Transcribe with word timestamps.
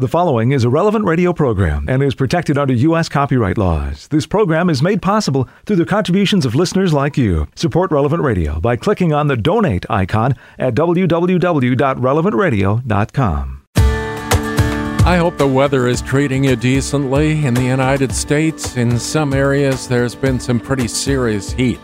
The 0.00 0.06
following 0.06 0.52
is 0.52 0.62
a 0.62 0.70
relevant 0.70 1.06
radio 1.06 1.32
program 1.32 1.86
and 1.88 2.04
is 2.04 2.14
protected 2.14 2.56
under 2.56 2.72
U.S. 2.72 3.08
copyright 3.08 3.58
laws. 3.58 4.06
This 4.06 4.28
program 4.28 4.70
is 4.70 4.80
made 4.80 5.02
possible 5.02 5.48
through 5.66 5.74
the 5.74 5.84
contributions 5.84 6.46
of 6.46 6.54
listeners 6.54 6.92
like 6.92 7.18
you. 7.18 7.48
Support 7.56 7.90
Relevant 7.90 8.22
Radio 8.22 8.60
by 8.60 8.76
clicking 8.76 9.12
on 9.12 9.26
the 9.26 9.36
donate 9.36 9.84
icon 9.90 10.36
at 10.56 10.76
www.relevantradio.com. 10.76 13.62
I 13.74 15.16
hope 15.16 15.36
the 15.36 15.48
weather 15.48 15.88
is 15.88 16.00
treating 16.00 16.44
you 16.44 16.54
decently 16.54 17.44
in 17.44 17.54
the 17.54 17.64
United 17.64 18.14
States. 18.14 18.76
In 18.76 19.00
some 19.00 19.34
areas, 19.34 19.88
there's 19.88 20.14
been 20.14 20.38
some 20.38 20.60
pretty 20.60 20.86
serious 20.86 21.50
heat. 21.50 21.80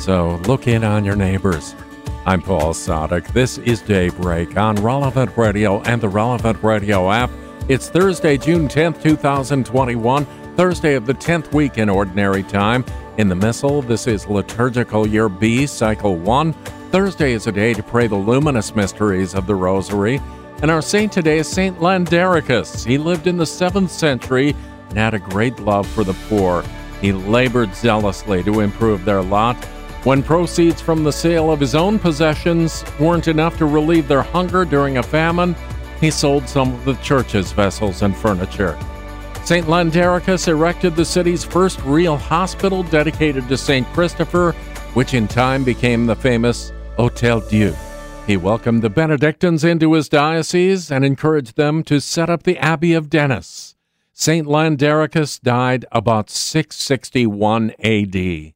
So 0.00 0.34
look 0.48 0.66
in 0.66 0.82
on 0.82 1.04
your 1.04 1.14
neighbors. 1.14 1.76
I'm 2.28 2.42
Paul 2.42 2.74
Sadek. 2.74 3.28
This 3.28 3.58
is 3.58 3.80
Daybreak 3.80 4.56
on 4.56 4.74
Relevant 4.82 5.30
Radio 5.36 5.80
and 5.82 6.00
the 6.00 6.08
Relevant 6.08 6.60
Radio 6.60 7.08
app. 7.08 7.30
It's 7.68 7.88
Thursday, 7.88 8.36
June 8.36 8.66
10th, 8.66 9.00
2021, 9.00 10.26
Thursday 10.56 10.96
of 10.96 11.06
the 11.06 11.14
10th 11.14 11.54
week 11.54 11.78
in 11.78 11.88
Ordinary 11.88 12.42
Time. 12.42 12.84
In 13.18 13.28
the 13.28 13.36
Missal, 13.36 13.80
this 13.80 14.08
is 14.08 14.26
Liturgical 14.26 15.06
Year 15.06 15.28
B, 15.28 15.66
Cycle 15.66 16.16
1. 16.16 16.52
Thursday 16.90 17.30
is 17.30 17.46
a 17.46 17.52
day 17.52 17.72
to 17.74 17.82
pray 17.84 18.08
the 18.08 18.16
luminous 18.16 18.74
mysteries 18.74 19.32
of 19.36 19.46
the 19.46 19.54
Rosary. 19.54 20.20
And 20.62 20.70
our 20.72 20.82
saint 20.82 21.12
today 21.12 21.38
is 21.38 21.48
Saint 21.48 21.78
Landericus. 21.78 22.84
He 22.84 22.98
lived 22.98 23.28
in 23.28 23.36
the 23.36 23.44
7th 23.44 23.90
century 23.90 24.56
and 24.88 24.98
had 24.98 25.14
a 25.14 25.20
great 25.20 25.60
love 25.60 25.86
for 25.86 26.02
the 26.02 26.16
poor. 26.28 26.64
He 27.00 27.12
labored 27.12 27.72
zealously 27.76 28.42
to 28.42 28.62
improve 28.62 29.04
their 29.04 29.22
lot 29.22 29.56
when 30.06 30.22
proceeds 30.22 30.80
from 30.80 31.02
the 31.02 31.10
sale 31.10 31.50
of 31.50 31.58
his 31.58 31.74
own 31.74 31.98
possessions 31.98 32.84
weren't 33.00 33.26
enough 33.26 33.58
to 33.58 33.66
relieve 33.66 34.06
their 34.06 34.22
hunger 34.22 34.64
during 34.64 34.98
a 34.98 35.02
famine, 35.02 35.52
he 36.00 36.12
sold 36.12 36.48
some 36.48 36.72
of 36.72 36.84
the 36.84 36.94
church's 37.02 37.50
vessels 37.50 38.02
and 38.02 38.16
furniture. 38.16 38.78
St. 39.44 39.66
Landericus 39.66 40.46
erected 40.46 40.94
the 40.94 41.04
city's 41.04 41.42
first 41.42 41.82
real 41.82 42.16
hospital 42.16 42.84
dedicated 42.84 43.48
to 43.48 43.56
St. 43.56 43.84
Christopher, 43.88 44.52
which 44.94 45.12
in 45.12 45.26
time 45.26 45.64
became 45.64 46.06
the 46.06 46.14
famous 46.14 46.72
Hotel 46.96 47.40
Dieu. 47.40 47.74
He 48.28 48.36
welcomed 48.36 48.82
the 48.82 48.90
Benedictines 48.90 49.64
into 49.64 49.94
his 49.94 50.08
diocese 50.08 50.92
and 50.92 51.04
encouraged 51.04 51.56
them 51.56 51.82
to 51.82 52.00
set 52.00 52.30
up 52.30 52.44
the 52.44 52.58
Abbey 52.58 52.92
of 52.92 53.10
Denis. 53.10 53.74
St. 54.12 54.46
Landericus 54.46 55.40
died 55.40 55.84
about 55.90 56.30
661 56.30 57.72
AD. 57.82 58.55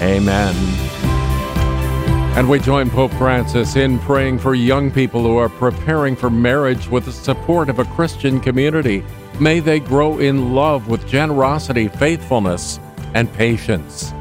Amen. 0.00 0.54
And 2.36 2.50
we 2.50 2.58
join 2.58 2.90
Pope 2.90 3.12
Francis 3.14 3.76
in 3.76 3.98
praying 4.00 4.40
for 4.40 4.54
young 4.54 4.90
people 4.90 5.22
who 5.22 5.38
are 5.38 5.48
preparing 5.48 6.14
for 6.14 6.28
marriage 6.28 6.86
with 6.88 7.06
the 7.06 7.12
support 7.12 7.70
of 7.70 7.78
a 7.78 7.84
Christian 7.86 8.40
community. 8.40 9.02
May 9.40 9.60
they 9.60 9.80
grow 9.80 10.18
in 10.18 10.52
love 10.52 10.86
with 10.88 11.08
generosity, 11.08 11.88
faithfulness, 11.88 12.78
and 13.14 13.32
patience. 13.32 14.12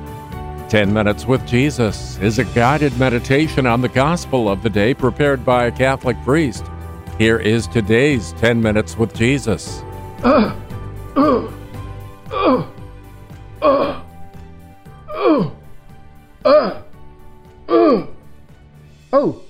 10 0.70 0.94
Minutes 0.94 1.26
with 1.26 1.46
Jesus 1.46 2.18
is 2.19 2.40
a 2.40 2.46
guided 2.46 2.97
meditation 2.97 3.68
on 3.68 3.81
the 3.81 3.90
gospel 3.90 4.50
of 4.50 4.63
the 4.63 4.69
day 4.69 4.94
prepared 4.94 5.46
by 5.46 5.66
a 5.66 5.72
Catholic 5.72 6.16
priest. 6.24 6.66
Here 7.18 7.38
is 7.38 7.68
today's 7.68 8.31
10 8.34 8.62
Minutes 8.62 8.97
with 8.97 9.13
Jesus. 9.13 9.84
Uh, 10.24 10.56
uh, 11.16 11.52
uh, 12.31 12.68
uh, 13.62 14.02
uh. 15.13 15.50
Uh, 16.45 16.83
uh. 17.67 18.07
Oh, 19.11 19.44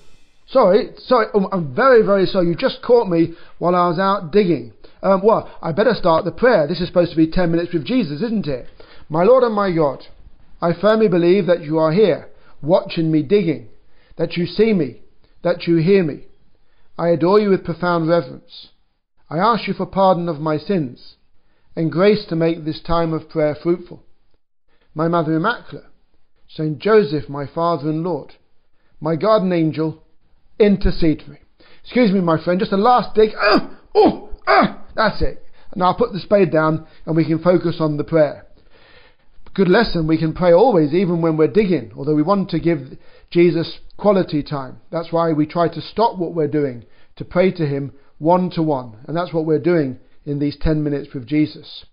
sorry, 0.48 0.92
sorry. 0.98 1.28
Oh, 1.34 1.50
I'm 1.52 1.76
very, 1.76 2.06
very 2.06 2.26
sorry. 2.26 2.48
You 2.48 2.56
just 2.56 2.82
caught 2.82 3.10
me 3.10 3.34
while 3.58 3.76
I 3.76 3.90
was 3.90 4.00
out 4.00 4.32
digging. 4.32 4.72
Um, 5.04 5.22
well, 5.24 5.54
I 5.62 5.74
better 5.74 5.94
start 5.94 6.24
the 6.24 6.32
prayer. 6.32 6.68
This 6.68 6.80
is 6.80 6.88
supposed 6.88 7.12
to 7.12 7.18
be 7.18 7.30
10 7.30 7.52
minutes 7.52 7.74
with 7.74 7.86
Jesus, 7.86 8.22
isn't 8.22 8.48
it? 8.48 8.68
My 9.10 9.24
Lord 9.24 9.44
and 9.44 9.54
my 9.54 9.72
God, 9.72 10.06
I 10.62 10.72
firmly 10.74 11.10
believe 11.10 11.46
that 11.48 11.62
you 11.62 11.78
are 11.78 11.92
here, 11.92 12.30
watching 12.62 13.12
me 13.12 13.22
digging, 13.22 13.68
that 14.18 14.38
you 14.38 14.46
see 14.46 14.74
me, 14.74 15.02
that 15.44 15.68
you 15.68 15.76
hear 15.78 16.04
me. 16.04 16.24
I 16.98 17.10
adore 17.10 17.40
you 17.40 17.50
with 17.50 17.66
profound 17.66 18.08
reverence. 18.08 18.70
I 19.30 19.38
ask 19.38 19.68
you 19.68 19.74
for 19.74 19.86
pardon 19.86 20.30
of 20.30 20.40
my 20.40 20.58
sins 20.58 21.16
and 21.76 21.92
grace 21.92 22.26
to 22.30 22.36
make 22.36 22.64
this 22.64 22.82
time 22.82 23.12
of 23.14 23.30
prayer 23.30 23.56
fruitful. 23.62 24.04
My 24.94 25.10
Mother 25.10 25.36
Immaculate, 25.36 25.86
Saint 26.56 26.80
Joseph, 26.80 27.28
my 27.28 27.46
Father 27.46 27.90
and 27.90 28.04
Lord, 28.04 28.34
my 29.02 29.18
guardian 29.18 29.52
angel, 29.52 30.02
intercede 30.58 31.22
for 31.22 31.32
me. 31.32 31.40
Excuse 31.84 32.12
me, 32.12 32.22
my 32.22 32.42
friend, 32.42 32.60
just 32.60 32.72
a 32.72 32.78
last 32.78 33.14
dig. 33.14 33.32
Ah, 33.38 33.78
oh, 33.94 34.30
ah, 34.48 34.86
that's 34.96 35.22
it. 35.22 35.44
Now 35.76 35.88
I'll 35.88 35.98
put 35.98 36.14
the 36.14 36.20
spade 36.20 36.52
down 36.52 36.88
and 37.06 37.16
we 37.16 37.26
can 37.26 37.40
focus 37.40 37.78
on 37.80 37.98
the 37.98 38.06
prayer. 38.06 38.46
Good 39.54 39.68
lesson, 39.68 40.08
we 40.08 40.18
can 40.18 40.34
pray 40.34 40.54
always, 40.54 40.94
even 40.94 41.22
when 41.22 41.38
we're 41.38 41.48
digging, 41.48 41.92
although 41.96 42.16
we 42.16 42.24
want 42.24 42.50
to 42.52 42.60
give 42.60 42.98
Jesus 43.30 43.80
quality 43.98 44.42
time. 44.42 44.80
That's 44.92 45.12
why 45.12 45.34
we 45.34 45.46
try 45.46 45.68
to 45.68 45.82
stop 45.82 46.18
what 46.18 46.34
we're 46.34 46.48
doing 46.48 46.86
to 47.18 47.26
pray 47.26 47.52
to 47.52 47.66
Him 47.66 47.94
one 48.18 48.50
to 48.52 48.62
one. 48.62 48.98
And 49.08 49.16
that's 49.16 49.34
what 49.34 49.46
we're 49.46 49.60
doing 49.60 50.00
in 50.26 50.40
these 50.40 50.58
10 50.60 50.84
minutes 50.84 51.14
with 51.14 51.28
Jesus. 51.28 51.86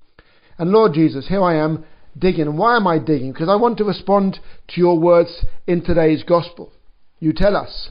And 0.59 0.71
Lord 0.71 0.94
Jesus, 0.94 1.29
here 1.29 1.43
I 1.43 1.56
am 1.56 1.84
digging. 2.19 2.56
Why 2.56 2.77
am 2.77 2.87
I 2.87 2.99
digging? 2.99 3.33
Because 3.33 3.49
I 3.49 3.56
want 3.56 3.78
to 3.78 3.84
respond 3.84 4.39
to 4.69 4.81
your 4.81 4.99
words 4.99 5.45
in 5.67 5.83
today's 5.83 6.23
gospel. 6.23 6.73
You 7.19 7.33
tell 7.33 7.56
us, 7.56 7.91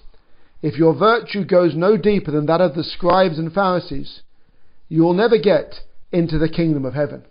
if 0.61 0.77
your 0.77 0.93
virtue 0.93 1.45
goes 1.45 1.75
no 1.75 1.97
deeper 1.97 2.31
than 2.31 2.45
that 2.45 2.61
of 2.61 2.75
the 2.75 2.83
scribes 2.83 3.39
and 3.39 3.51
Pharisees, 3.51 4.21
you 4.89 5.03
will 5.03 5.13
never 5.13 5.37
get 5.37 5.75
into 6.11 6.37
the 6.37 6.49
kingdom 6.49 6.85
of 6.85 6.93
heaven. 6.93 7.23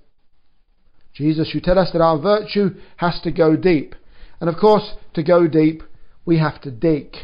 Jesus, 1.12 1.50
you 1.54 1.60
tell 1.60 1.78
us 1.78 1.90
that 1.92 2.00
our 2.00 2.18
virtue 2.18 2.70
has 2.96 3.20
to 3.22 3.30
go 3.30 3.56
deep. 3.56 3.94
And 4.40 4.48
of 4.48 4.56
course, 4.56 4.94
to 5.14 5.22
go 5.22 5.46
deep, 5.46 5.82
we 6.24 6.38
have 6.38 6.60
to 6.62 6.70
dig. 6.70 7.16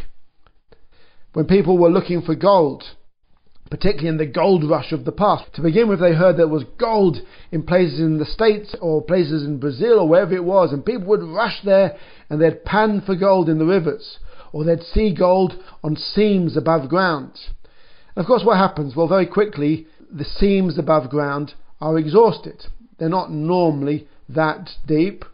When 1.32 1.46
people 1.46 1.78
were 1.78 1.90
looking 1.90 2.22
for 2.22 2.34
gold, 2.34 2.84
particularly 3.70 4.08
in 4.08 4.16
the 4.16 4.26
gold 4.26 4.68
rush 4.68 4.92
of 4.92 5.04
the 5.04 5.12
past. 5.12 5.52
To 5.54 5.62
begin 5.62 5.88
with, 5.88 6.00
they 6.00 6.14
heard 6.14 6.36
there 6.36 6.48
was 6.48 6.64
gold 6.78 7.18
in 7.50 7.62
places 7.62 7.98
in 7.98 8.18
the 8.18 8.24
States 8.24 8.74
or 8.80 9.02
places 9.02 9.44
in 9.44 9.58
Brazil 9.58 10.00
or 10.00 10.08
wherever 10.08 10.34
it 10.34 10.44
was, 10.44 10.72
and 10.72 10.84
people 10.84 11.06
would 11.08 11.22
rush 11.22 11.60
there 11.64 11.96
and 12.30 12.40
they'd 12.40 12.64
pan 12.64 13.00
for 13.00 13.16
gold 13.16 13.48
in 13.48 13.58
the 13.58 13.64
rivers, 13.64 14.18
or 14.52 14.64
they'd 14.64 14.82
see 14.82 15.14
gold 15.14 15.54
on 15.82 15.96
seams 15.96 16.56
above 16.56 16.88
ground. 16.88 17.32
And 18.14 18.22
of 18.22 18.26
course, 18.26 18.44
what 18.44 18.56
happens? 18.56 18.94
Well, 18.94 19.08
very 19.08 19.26
quickly, 19.26 19.86
the 20.10 20.24
seams 20.24 20.78
above 20.78 21.10
ground 21.10 21.54
are 21.80 21.98
exhausted. 21.98 22.66
They're 22.98 23.08
not 23.08 23.30
normally 23.30 24.08
that 24.28 24.70
deep, 24.86 25.24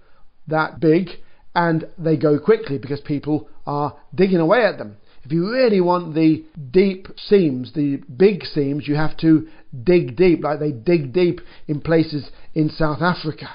that 0.48 0.80
big, 0.80 1.10
and 1.54 1.86
they 1.98 2.16
go 2.16 2.38
quickly 2.38 2.78
because 2.78 3.00
people 3.00 3.48
are 3.66 3.96
digging 4.14 4.40
away 4.40 4.64
at 4.64 4.78
them. 4.78 4.96
If 5.24 5.30
you 5.30 5.50
really 5.50 5.80
want 5.80 6.14
the 6.14 6.44
deep 6.70 7.08
seams, 7.16 7.72
the 7.74 7.98
big 8.14 8.44
seams, 8.44 8.88
you 8.88 8.96
have 8.96 9.16
to 9.18 9.48
dig 9.84 10.16
deep, 10.16 10.42
like 10.42 10.58
they 10.58 10.72
dig 10.72 11.12
deep 11.12 11.40
in 11.68 11.80
places 11.80 12.30
in 12.54 12.68
South 12.70 13.00
Africa. 13.00 13.50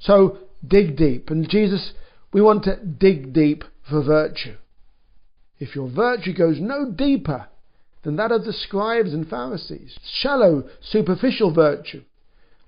So 0.00 0.38
dig 0.66 0.96
deep. 0.96 1.30
And 1.30 1.48
Jesus, 1.48 1.92
we 2.32 2.40
want 2.40 2.64
to 2.64 2.84
dig 2.84 3.32
deep 3.32 3.64
for 3.88 4.02
virtue. 4.02 4.56
If 5.58 5.74
your 5.74 5.90
virtue 5.90 6.34
goes 6.34 6.58
no 6.60 6.90
deeper 6.90 7.48
than 8.02 8.16
that 8.16 8.32
of 8.32 8.44
the 8.44 8.52
scribes 8.52 9.12
and 9.12 9.28
Pharisees, 9.28 9.98
shallow, 10.20 10.68
superficial 10.80 11.52
virtue, 11.52 12.02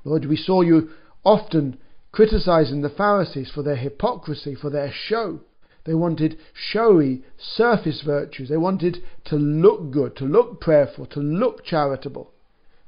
Lord, 0.05 0.27
we 0.27 0.37
saw 0.37 0.63
you 0.63 0.91
often 1.25 1.79
criticizing 2.13 2.83
the 2.83 2.91
Pharisees 2.91 3.51
for 3.55 3.63
their 3.63 3.77
hypocrisy, 3.77 4.55
for 4.55 4.71
their 4.71 4.93
show. 4.93 5.41
They 5.85 5.95
wanted 5.95 6.39
showy, 6.55 7.23
surface 7.39 8.03
virtues. 8.03 8.49
They 8.49 8.57
wanted 8.57 8.99
to 9.27 9.37
look 9.37 9.91
good, 9.91 10.17
to 10.17 10.25
look 10.25 10.61
prayerful, 10.61 11.07
to 11.07 11.21
look 11.21 11.65
charitable, 11.65 12.31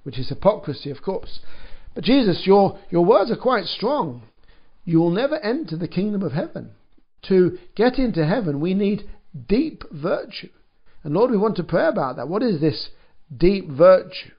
which 0.03 0.19
is 0.19 0.29
hypocrisy, 0.29 0.91
of 0.91 1.03
course. 1.03 1.41
But 1.95 2.05
Jesus, 2.05 2.43
your, 2.47 2.79
your 2.91 3.05
words 3.05 3.31
are 3.31 3.37
quite 3.37 3.65
strong. 3.65 4.23
You 4.85 4.99
will 4.99 5.11
never 5.11 5.39
enter 5.39 5.77
the 5.77 5.89
kingdom 5.89 6.23
of 6.23 6.33
heaven. 6.33 6.73
To 7.29 7.59
get 7.77 7.99
into 7.99 8.27
heaven, 8.27 8.61
we 8.61 8.75
need 8.75 9.09
deep 9.49 9.85
virtue. 9.91 10.51
And 11.05 11.15
Lord, 11.15 11.31
we 11.31 11.37
want 11.37 11.57
to 11.57 11.65
pray 11.65 11.87
about 11.87 12.17
that. 12.17 12.29
What 12.29 12.43
is 12.43 12.61
this 12.61 12.91
deep 13.35 13.69
virtue? 13.69 14.33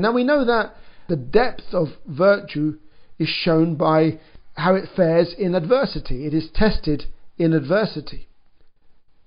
Now 0.00 0.12
we 0.12 0.24
know 0.24 0.44
that 0.44 0.74
the 1.08 1.16
depth 1.16 1.72
of 1.72 1.88
virtue 2.06 2.78
is 3.18 3.28
shown 3.28 3.76
by 3.76 4.18
how 4.54 4.74
it 4.74 4.88
fares 4.96 5.34
in 5.38 5.54
adversity. 5.54 6.26
It 6.26 6.34
is 6.34 6.48
tested 6.54 7.04
in 7.38 7.52
adversity. 7.52 8.28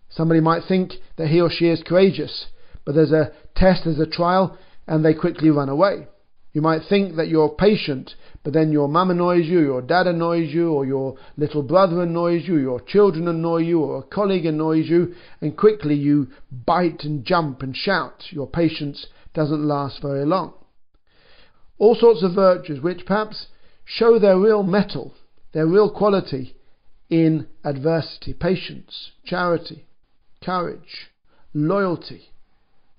Somebody 0.09 0.39
might 0.39 0.63
think 0.67 0.93
that 1.17 1.27
he 1.27 1.41
or 1.41 1.49
she 1.49 1.67
is 1.67 1.83
courageous, 1.85 2.47
but 2.85 2.95
there's 2.95 3.11
a 3.11 3.31
test, 3.55 3.83
there's 3.85 3.99
a 3.99 4.05
trial, 4.05 4.57
and 4.87 5.03
they 5.03 5.13
quickly 5.13 5.49
run 5.49 5.69
away. 5.69 6.07
You 6.53 6.61
might 6.61 6.83
think 6.87 7.17
that 7.17 7.27
you're 7.27 7.49
patient, 7.49 8.15
but 8.43 8.53
then 8.53 8.71
your 8.71 8.87
mum 8.87 9.11
annoys 9.11 9.45
you, 9.45 9.59
your 9.59 9.81
dad 9.81 10.07
annoys 10.07 10.53
you, 10.53 10.71
or 10.71 10.85
your 10.85 11.17
little 11.35 11.63
brother 11.63 12.01
annoys 12.01 12.47
you, 12.47 12.55
your 12.55 12.79
children 12.79 13.27
annoy 13.27 13.57
you, 13.57 13.81
or 13.81 13.99
a 13.99 14.03
colleague 14.03 14.45
annoys 14.45 14.87
you, 14.87 15.13
and 15.41 15.57
quickly 15.57 15.95
you 15.95 16.27
bite 16.65 17.03
and 17.03 17.25
jump 17.25 17.61
and 17.61 17.75
shout. 17.75 18.23
Your 18.29 18.47
patience 18.47 19.07
doesn't 19.33 19.67
last 19.67 20.01
very 20.01 20.25
long. 20.25 20.53
All 21.77 21.95
sorts 21.95 22.23
of 22.23 22.35
virtues 22.35 22.79
which 22.81 23.05
perhaps 23.05 23.47
show 23.83 24.17
their 24.17 24.39
real 24.39 24.63
mettle, 24.63 25.13
their 25.51 25.67
real 25.67 25.89
quality 25.89 26.55
in 27.09 27.47
adversity 27.63 28.33
patience, 28.33 29.11
charity, 29.23 29.85
courage, 30.43 31.09
loyalty, 31.53 32.29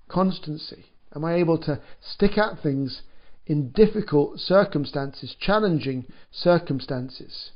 constancy. 0.07 0.85
Am 1.15 1.25
I 1.25 1.35
able 1.35 1.57
to 1.59 1.79
stick 2.01 2.37
at 2.37 2.61
things 2.61 3.01
in 3.45 3.69
difficult 3.71 4.39
circumstances, 4.39 5.35
challenging 5.39 6.05
circumstances? 6.31 7.51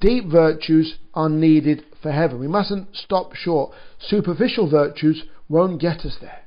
Deep 0.00 0.26
virtues 0.26 0.96
are 1.14 1.28
needed 1.28 1.84
for 2.02 2.10
heaven. 2.10 2.40
We 2.40 2.48
mustn't 2.48 2.96
stop 2.96 3.34
short. 3.34 3.72
Superficial 3.98 4.68
virtues 4.68 5.24
won't 5.48 5.80
get 5.80 6.06
us 6.06 6.16
there. 6.20 6.42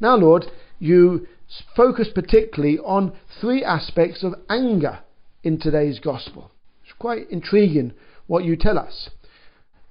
Now, 0.00 0.16
Lord, 0.16 0.46
you 0.78 1.26
focus 1.74 2.08
particularly 2.14 2.78
on 2.78 3.12
three 3.40 3.64
aspects 3.64 4.22
of 4.22 4.34
anger 4.48 5.00
in 5.42 5.58
today's 5.58 5.98
gospel. 5.98 6.52
It's 6.84 6.92
quite 6.98 7.30
intriguing 7.30 7.92
what 8.30 8.44
you 8.44 8.54
tell 8.54 8.78
us. 8.78 9.10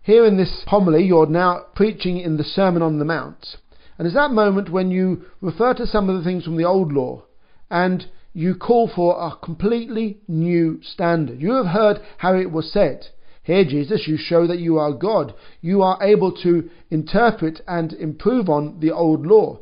Here 0.01 0.25
in 0.25 0.37
this 0.37 0.63
homily, 0.67 1.03
you're 1.03 1.25
now 1.25 1.65
preaching 1.75 2.19
in 2.19 2.37
the 2.37 2.43
Sermon 2.45 2.81
on 2.81 2.97
the 2.97 3.03
Mount. 3.03 3.57
And 3.97 4.07
it's 4.07 4.15
that 4.15 4.31
moment 4.31 4.71
when 4.71 4.91
you 4.91 5.25
refer 5.41 5.73
to 5.73 5.85
some 5.85 6.09
of 6.09 6.17
the 6.17 6.23
things 6.23 6.45
from 6.45 6.55
the 6.55 6.63
old 6.63 6.93
law 6.93 7.25
and 7.69 8.05
you 8.31 8.55
call 8.55 8.87
for 8.87 9.21
a 9.21 9.35
completely 9.43 10.19
new 10.29 10.79
standard. 10.81 11.41
You 11.41 11.51
have 11.55 11.65
heard 11.65 11.97
how 12.19 12.33
it 12.33 12.49
was 12.49 12.71
said. 12.71 13.07
Here, 13.43 13.65
Jesus, 13.65 14.07
you 14.07 14.15
show 14.17 14.47
that 14.47 14.59
you 14.59 14.77
are 14.77 14.93
God. 14.93 15.33
You 15.59 15.81
are 15.81 16.01
able 16.01 16.31
to 16.43 16.69
interpret 16.89 17.59
and 17.67 17.91
improve 17.91 18.47
on 18.47 18.79
the 18.79 18.91
old 18.91 19.27
law. 19.27 19.59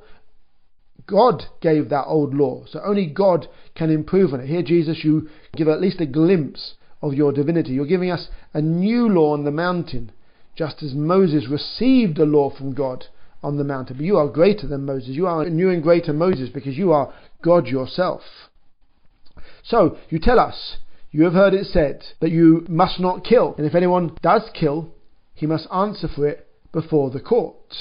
God 1.08 1.46
gave 1.62 1.90
that 1.90 2.06
old 2.06 2.36
law, 2.36 2.66
so 2.68 2.80
only 2.86 3.08
God 3.08 3.48
can 3.74 3.90
improve 3.90 4.36
on 4.36 4.42
it. 4.42 4.48
Here, 4.48 4.62
Jesus, 4.62 5.04
you 5.04 5.30
give 5.56 5.68
at 5.68 5.82
least 5.82 6.00
a 6.00 6.06
glimpse 6.06 6.76
of 7.08 7.14
your 7.14 7.32
divinity. 7.32 7.72
You're 7.72 7.86
giving 7.86 8.12
us 8.12 8.28
a 8.54 8.62
new 8.62 9.10
law 9.10 9.34
on 9.34 9.44
the 9.44 9.52
mountain, 9.52 10.12
just 10.56 10.84
as 10.84 10.94
Moses 10.94 11.48
received 11.50 12.18
a 12.20 12.26
law 12.26 12.50
from 12.56 12.74
God 12.74 13.06
on 13.44 13.58
the 13.58 13.64
mountain. 13.64 13.98
But 13.98 14.06
you 14.06 14.18
are 14.18 14.28
greater 14.28 14.68
than 14.68 14.86
Moses. 14.86 15.10
You 15.10 15.28
are 15.28 15.44
a 15.44 15.50
new 15.50 15.70
and 15.70 15.84
greater 15.84 16.14
Moses 16.14 16.50
because 16.50 16.78
you 16.78 16.92
are 16.92 17.14
God 17.42 17.68
yourself. 17.68 18.22
So, 19.64 19.98
you 20.10 20.20
tell 20.20 20.40
us, 20.40 20.78
you 21.12 21.24
have 21.24 21.34
heard 21.34 21.54
it 21.54 21.66
said 21.66 22.04
that 22.22 22.32
you 22.32 22.66
must 22.70 23.00
not 23.00 23.24
kill, 23.24 23.56
and 23.58 23.66
if 23.66 23.76
anyone 23.76 24.18
does 24.22 24.50
kill, 24.54 24.90
he 25.34 25.46
must 25.46 25.68
answer 25.74 26.08
for 26.08 26.28
it 26.28 26.48
before 26.72 27.10
the 27.12 27.20
court. 27.20 27.74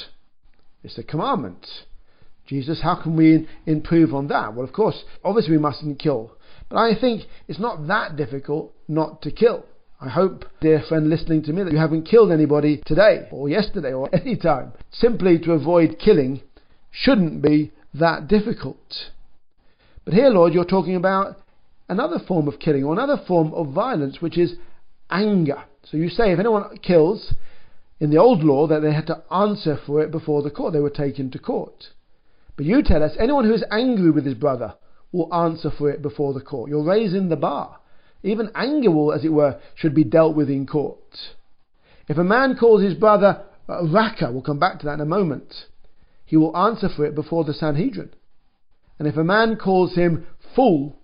It's 0.82 0.98
a 0.98 1.02
commandment. 1.02 1.66
Jesus, 2.46 2.80
how 2.82 3.00
can 3.02 3.16
we 3.16 3.48
improve 3.66 4.14
on 4.14 4.28
that? 4.28 4.54
Well, 4.54 4.64
of 4.64 4.72
course, 4.72 5.02
obviously 5.24 5.52
we 5.52 5.58
mustn't 5.58 5.98
kill. 5.98 6.35
But 6.68 6.78
I 6.78 6.98
think 6.98 7.22
it's 7.48 7.58
not 7.58 7.86
that 7.86 8.16
difficult 8.16 8.74
not 8.88 9.22
to 9.22 9.30
kill. 9.30 9.64
I 10.00 10.08
hope, 10.08 10.44
dear 10.60 10.82
friend 10.86 11.08
listening 11.08 11.42
to 11.44 11.52
me, 11.52 11.62
that 11.62 11.72
you 11.72 11.78
haven't 11.78 12.04
killed 12.04 12.30
anybody 12.30 12.82
today 12.84 13.28
or 13.30 13.48
yesterday 13.48 13.92
or 13.92 14.10
any 14.14 14.36
time. 14.36 14.72
Simply 14.90 15.38
to 15.40 15.52
avoid 15.52 15.98
killing 15.98 16.42
shouldn't 16.90 17.40
be 17.40 17.72
that 17.94 18.28
difficult. 18.28 19.10
But 20.04 20.14
here, 20.14 20.28
Lord, 20.28 20.52
you're 20.52 20.64
talking 20.64 20.96
about 20.96 21.36
another 21.88 22.18
form 22.18 22.48
of 22.48 22.58
killing 22.58 22.84
or 22.84 22.92
another 22.92 23.22
form 23.26 23.54
of 23.54 23.72
violence, 23.72 24.20
which 24.20 24.36
is 24.36 24.56
anger. 25.10 25.64
So 25.84 25.96
you 25.96 26.08
say 26.08 26.32
if 26.32 26.38
anyone 26.38 26.76
kills 26.78 27.34
in 28.00 28.10
the 28.10 28.18
old 28.18 28.42
law 28.42 28.66
that 28.66 28.80
they 28.80 28.92
had 28.92 29.06
to 29.06 29.22
answer 29.32 29.78
for 29.86 30.02
it 30.02 30.10
before 30.10 30.42
the 30.42 30.50
court, 30.50 30.72
they 30.72 30.80
were 30.80 30.90
taken 30.90 31.30
to 31.30 31.38
court. 31.38 31.88
But 32.56 32.66
you 32.66 32.82
tell 32.82 33.02
us 33.02 33.12
anyone 33.18 33.44
who 33.44 33.54
is 33.54 33.64
angry 33.70 34.10
with 34.10 34.26
his 34.26 34.34
brother 34.34 34.74
will 35.16 35.34
answer 35.34 35.70
for 35.70 35.90
it 35.90 36.02
before 36.02 36.34
the 36.34 36.40
court. 36.40 36.70
You're 36.70 36.84
raising 36.84 37.28
the 37.28 37.36
bar. 37.36 37.80
Even 38.22 38.50
anger 38.54 38.90
will, 38.90 39.12
as 39.12 39.24
it 39.24 39.32
were, 39.32 39.60
should 39.74 39.94
be 39.94 40.04
dealt 40.04 40.36
with 40.36 40.50
in 40.50 40.66
court. 40.66 41.00
If 42.08 42.18
a 42.18 42.24
man 42.24 42.56
calls 42.56 42.82
his 42.82 42.94
brother 42.94 43.44
uh, 43.68 43.84
Raca, 43.86 44.30
we'll 44.30 44.42
come 44.42 44.58
back 44.58 44.78
to 44.80 44.86
that 44.86 44.94
in 44.94 45.00
a 45.00 45.06
moment, 45.06 45.52
he 46.24 46.36
will 46.36 46.56
answer 46.56 46.88
for 46.88 47.04
it 47.04 47.14
before 47.14 47.44
the 47.44 47.54
Sanhedrin. 47.54 48.10
And 48.98 49.06
if 49.06 49.16
a 49.16 49.24
man 49.24 49.56
calls 49.56 49.94
him 49.94 50.26
fool, 50.54 50.98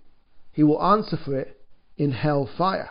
he 0.53 0.62
will 0.62 0.82
answer 0.82 1.17
for 1.17 1.38
it 1.38 1.61
in 1.97 2.12
hell 2.12 2.49
fire. 2.58 2.91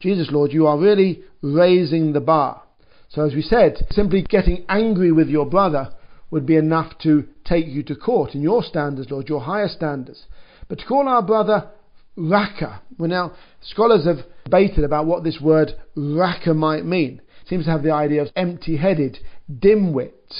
Jesus, 0.00 0.28
Lord, 0.30 0.52
you 0.52 0.66
are 0.66 0.78
really 0.78 1.22
raising 1.42 2.12
the 2.12 2.20
bar. 2.20 2.62
So, 3.08 3.24
as 3.24 3.34
we 3.34 3.42
said, 3.42 3.86
simply 3.90 4.22
getting 4.22 4.64
angry 4.68 5.12
with 5.12 5.28
your 5.28 5.46
brother 5.46 5.92
would 6.30 6.46
be 6.46 6.56
enough 6.56 6.98
to 7.02 7.28
take 7.44 7.66
you 7.66 7.82
to 7.84 7.96
court 7.96 8.34
in 8.34 8.42
your 8.42 8.62
standards, 8.62 9.10
Lord, 9.10 9.28
your 9.28 9.40
higher 9.40 9.68
standards. 9.68 10.24
But 10.68 10.78
to 10.78 10.86
call 10.86 11.08
our 11.08 11.22
brother 11.22 11.70
Raca, 12.16 12.82
well 12.98 13.08
now, 13.08 13.32
scholars 13.62 14.04
have 14.04 14.18
debated 14.44 14.84
about 14.84 15.06
what 15.06 15.24
this 15.24 15.40
word 15.40 15.72
Raca 15.96 16.54
might 16.54 16.84
mean. 16.84 17.20
It 17.42 17.48
seems 17.48 17.64
to 17.64 17.70
have 17.70 17.82
the 17.82 17.92
idea 17.92 18.22
of 18.22 18.28
empty-headed, 18.36 19.18
dim-wit. 19.58 20.32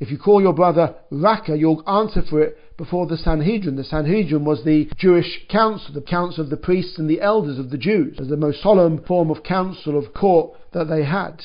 If 0.00 0.10
you 0.10 0.18
call 0.18 0.42
your 0.42 0.52
brother 0.52 0.96
Raca, 1.10 1.56
you'll 1.56 1.88
answer 1.88 2.22
for 2.28 2.42
it 2.42 2.58
before 2.76 3.06
the 3.06 3.16
Sanhedrin. 3.16 3.76
The 3.76 3.84
Sanhedrin 3.84 4.44
was 4.44 4.64
the 4.64 4.90
Jewish 4.96 5.46
council, 5.48 5.94
the 5.94 6.00
council 6.00 6.42
of 6.42 6.50
the 6.50 6.56
priests 6.56 6.98
and 6.98 7.08
the 7.08 7.20
elders 7.20 7.58
of 7.58 7.70
the 7.70 7.78
Jews, 7.78 8.18
as 8.18 8.28
the 8.28 8.36
most 8.36 8.62
solemn 8.62 9.04
form 9.04 9.30
of 9.30 9.44
council 9.44 9.96
of 9.96 10.12
court 10.12 10.56
that 10.72 10.88
they 10.88 11.04
had. 11.04 11.42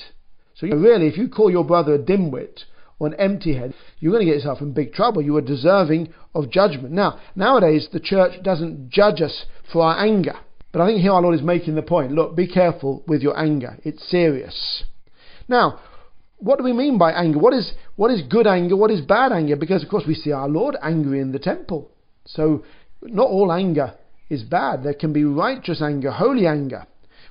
So 0.56 0.68
really, 0.68 1.08
if 1.08 1.18
you 1.18 1.30
call 1.30 1.52
your 1.52 1.66
brother 1.66 1.94
a 1.94 2.00
dimwit 2.00 2.64
or 3.00 3.08
an 3.08 3.14
empty 3.16 3.56
head, 3.56 3.74
you're 4.00 4.12
going 4.12 4.26
to 4.26 4.32
get 4.32 4.38
yourself 4.38 4.62
in 4.62 4.74
big 4.74 4.94
trouble. 4.94 5.22
You 5.22 5.38
are 5.38 5.42
deserving 5.42 6.14
of 6.34 6.50
judgment. 6.50 6.94
Now, 6.94 7.20
nowadays, 7.36 7.88
the 7.92 8.00
church 8.00 8.42
doesn't 8.44 8.90
judge 8.90 9.22
us 9.22 9.46
for 9.72 9.84
our 9.84 10.00
anger. 10.04 10.36
But 10.72 10.82
I 10.82 10.88
think 10.88 11.02
here 11.02 11.12
our 11.12 11.22
Lord 11.22 11.36
is 11.36 11.42
making 11.42 11.76
the 11.76 11.82
point 11.82 12.12
look, 12.12 12.36
be 12.36 12.48
careful 12.48 13.04
with 13.08 13.22
your 13.22 13.38
anger, 13.40 13.78
it's 13.84 14.08
serious. 14.10 14.84
Now, 15.48 15.80
what 16.38 16.58
do 16.58 16.64
we 16.64 16.74
mean 16.74 16.98
by 16.98 17.14
anger? 17.14 17.40
What 17.40 17.54
is, 17.54 17.74
what 17.96 18.12
is 18.12 18.22
good 18.22 18.46
anger? 18.46 18.76
What 18.76 18.92
is 18.92 19.02
bad 19.02 19.32
anger? 19.32 19.56
Because, 19.56 19.84
of 19.84 19.90
course, 19.90 20.04
we 20.08 20.14
see 20.14 20.32
our 20.32 20.48
Lord 20.48 20.76
angry 20.82 21.20
in 21.20 21.32
the 21.32 21.40
temple. 21.40 21.90
So, 22.26 22.64
not 23.02 23.28
all 23.28 23.52
anger 23.52 23.96
is 24.30 24.44
bad. 24.44 24.84
There 24.84 24.94
can 24.94 25.14
be 25.14 25.24
righteous 25.24 25.82
anger, 25.82 26.12
holy 26.12 26.46
anger. 26.46 26.86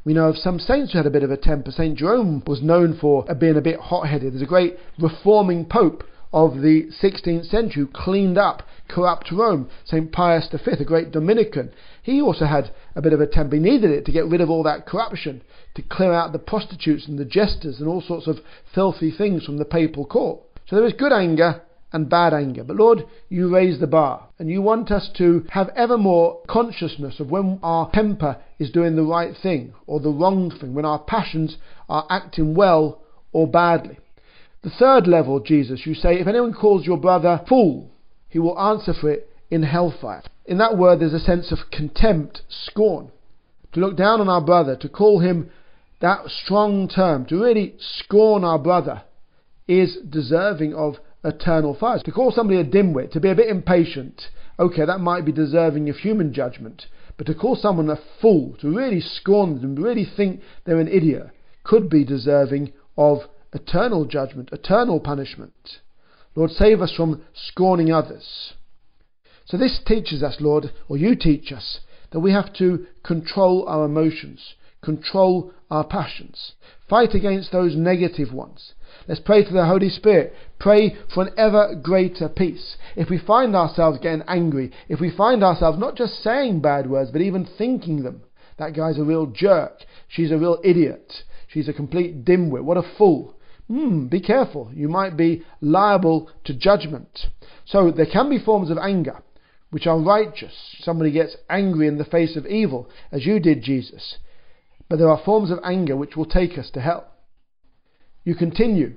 We 0.07 0.15
know 0.15 0.29
of 0.29 0.39
some 0.39 0.61
saints 0.61 0.93
who 0.93 0.99
had 0.99 1.07
a 1.09 1.11
bit 1.11 1.25
of 1.25 1.33
a 1.33 1.37
temper. 1.37 1.73
St. 1.73 1.99
Jerome 1.99 2.41
was 2.47 2.63
known 2.63 2.97
for 2.97 3.29
uh, 3.29 3.35
being 3.35 3.57
a 3.57 3.61
bit 3.61 3.81
hot 3.81 4.07
headed. 4.07 4.33
There's 4.33 4.43
a 4.43 4.47
great 4.47 4.79
reforming 5.01 5.65
pope 5.65 6.05
of 6.33 6.61
the 6.63 6.89
16th 7.03 7.47
century 7.47 7.83
who 7.83 7.89
cleaned 7.89 8.39
up 8.39 8.63
corrupt 8.87 9.33
Rome. 9.33 9.69
St. 9.85 10.13
Pius 10.13 10.49
V, 10.53 10.71
a 10.71 10.85
great 10.85 11.11
Dominican, 11.11 11.73
he 12.05 12.23
also 12.23 12.45
had 12.45 12.71
a 12.95 13.03
bit 13.03 13.15
of 13.15 13.21
a 13.21 13.27
temper. 13.27 13.57
He 13.57 13.61
needed 13.61 13.91
it 13.91 14.05
to 14.05 14.13
get 14.13 14.29
rid 14.29 14.41
of 14.41 14.49
all 14.49 14.63
that 14.63 14.87
corruption, 14.87 15.43
to 15.75 15.83
clear 15.83 16.13
out 16.13 16.31
the 16.31 16.39
prostitutes 16.39 17.09
and 17.09 17.19
the 17.19 17.25
jesters 17.25 17.81
and 17.81 17.89
all 17.89 18.01
sorts 18.01 18.29
of 18.29 18.39
filthy 18.73 19.11
things 19.11 19.45
from 19.45 19.57
the 19.57 19.65
papal 19.65 20.07
court. 20.07 20.41
So 20.67 20.77
there 20.77 20.87
is 20.87 20.93
good 20.93 21.13
anger 21.13 21.63
and 21.93 22.11
bad 22.11 22.35
anger. 22.35 22.65
But 22.65 22.77
Lord, 22.77 23.07
you 23.29 23.53
raise 23.53 23.81
the 23.81 23.87
bar 23.87 24.29
and 24.39 24.51
you 24.51 24.61
want 24.61 24.91
us 24.91 25.09
to 25.19 25.47
have 25.51 25.71
ever 25.77 25.97
more 25.97 26.41
consciousness 26.49 27.21
of 27.21 27.31
when 27.31 27.59
our 27.63 27.91
temper 27.93 28.39
is 28.59 28.71
doing 28.71 28.97
the 28.97 29.03
right 29.03 29.35
thing 29.41 29.73
or 29.87 30.01
the 30.01 30.11
wrong 30.11 30.51
thing, 30.51 30.75
when 30.75 30.85
our 30.85 30.99
passions 30.99 31.57
are 31.89 32.07
acting 32.11 32.55
well 32.55 33.03
or 33.33 33.47
badly. 33.47 33.99
The 34.63 34.71
third 34.71 35.07
level, 35.07 35.39
Jesus, 35.41 35.87
you 35.87 35.95
say, 35.95 36.19
if 36.19 36.27
anyone 36.27 36.53
calls 36.53 36.87
your 36.87 36.97
brother 36.97 37.41
fool, 37.49 37.91
he 38.29 38.39
will 38.39 38.59
answer 38.59 38.93
for 38.93 39.11
it 39.11 39.31
in 39.51 39.63
hellfire. 39.63 40.23
In 40.45 40.59
that 40.59 40.77
word, 40.77 41.01
there's 41.01 41.13
a 41.13 41.21
sense 41.21 41.53
of 41.53 41.71
contempt, 41.71 42.43
scorn. 42.49 43.11
To 43.73 43.81
look 43.81 43.97
down 43.97 44.21
on 44.21 44.29
our 44.29 44.41
brother, 44.41 44.77
to 44.77 44.89
call 44.89 45.21
him 45.21 45.51
that 46.01 46.29
strong 46.29 46.89
term, 46.89 47.27
to 47.27 47.41
really 47.41 47.75
scorn 47.79 48.45
our 48.45 48.59
brother, 48.59 49.03
is 49.69 49.99
deserving 50.09 50.75
of 50.75 50.97
eternal 51.27 51.75
fire. 51.75 51.99
To 51.99 52.13
call 52.13 52.33
somebody 52.33 52.61
a 52.61 52.65
dimwit, 52.65 53.11
to 53.13 53.21
be 53.21 53.31
a 53.31 53.35
bit 53.35 53.49
impatient, 53.49 54.23
okay, 54.59 54.87
that 54.87 55.01
might 55.01 55.25
be 55.25 55.33
deserving 55.33 55.91
of 55.91 55.97
human 55.97 56.33
judgment. 56.33 56.87
But 57.17 57.27
to 57.27 57.35
call 57.35 57.57
someone 57.57 57.91
a 57.91 57.99
fool, 58.21 58.57
to 58.61 58.75
really 58.75 59.01
scorn 59.01 59.61
them, 59.61 59.75
really 59.75 60.05
think 60.05 60.41
they're 60.65 60.81
an 60.81 60.89
idiot, 60.89 61.31
could 61.65 61.91
be 61.91 62.05
deserving 62.05 62.73
of 62.97 63.19
eternal 63.53 64.05
judgment, 64.05 64.51
eternal 64.53 65.01
punishment. 65.01 65.81
Lord, 66.35 66.51
save 66.51 66.81
us 66.83 66.93
from 66.95 67.23
scorning 67.35 67.91
others. 67.91 68.53
So 69.47 69.57
this 69.57 69.81
teaches 69.87 70.23
us, 70.23 70.37
Lord, 70.41 70.73
or 70.89 70.97
you 70.97 71.17
teach 71.17 71.53
us, 71.53 71.81
that 72.11 72.21
we 72.21 72.33
have 72.33 72.53
to 72.55 72.87
control 73.03 73.67
our 73.69 73.85
emotions, 73.87 74.55
control 74.83 75.53
our 75.71 75.85
passions, 75.85 76.53
fight 76.89 77.15
against 77.15 77.53
those 77.53 77.75
negative 77.75 78.33
ones. 78.33 78.75
Let's 79.09 79.21
pray 79.21 79.45
to 79.45 79.53
the 79.53 79.67
Holy 79.67 79.89
Spirit. 79.89 80.35
Pray 80.59 80.97
for 81.13 81.25
an 81.25 81.35
ever 81.37 81.75
greater 81.75 82.29
peace. 82.29 82.77
If 82.97 83.11
we 83.11 83.19
find 83.19 83.55
ourselves 83.55 83.99
getting 84.01 84.23
angry, 84.27 84.73
if 84.89 85.01
we 85.01 85.11
find 85.11 85.45
ourselves 85.45 85.79
not 85.79 85.97
just 85.97 86.23
saying 86.23 86.61
bad 86.61 86.89
words, 86.89 87.11
but 87.11 87.21
even 87.21 87.49
thinking 87.59 88.03
them, 88.03 88.23
that 88.59 88.75
guy's 88.75 88.99
a 88.99 89.05
real 89.05 89.27
jerk, 89.27 89.85
she's 90.09 90.31
a 90.31 90.39
real 90.39 90.59
idiot, 90.65 91.13
she's 91.49 91.69
a 91.69 91.73
complete 91.73 92.25
dimwit, 92.25 92.65
what 92.65 92.77
a 92.77 92.83
fool. 92.97 93.35
Hmm, 93.69 94.07
be 94.07 94.21
careful. 94.21 94.71
You 94.73 94.89
might 94.89 95.17
be 95.17 95.43
liable 95.61 96.31
to 96.45 96.55
judgment. 96.55 97.27
So 97.65 97.91
there 97.91 98.07
can 98.07 98.31
be 98.31 98.39
forms 98.39 98.71
of 98.71 98.79
anger 98.79 99.23
which 99.71 99.87
are 99.87 99.99
righteous. 99.99 100.55
Somebody 100.81 101.11
gets 101.11 101.37
angry 101.51 101.89
in 101.89 101.99
the 101.99 102.05
face 102.05 102.37
of 102.37 102.47
evil, 102.47 102.89
as 103.11 103.27
you 103.27 103.41
did, 103.41 103.63
Jesus. 103.63 104.19
But 104.89 104.99
there 104.99 105.11
are 105.11 105.23
forms 105.25 105.51
of 105.51 105.59
anger 105.65 105.97
which 105.97 106.17
will 106.17 106.27
take 106.27 106.57
us 106.59 106.71
to 106.71 106.81
hell. 106.81 107.09
You 108.25 108.35
continue. 108.35 108.97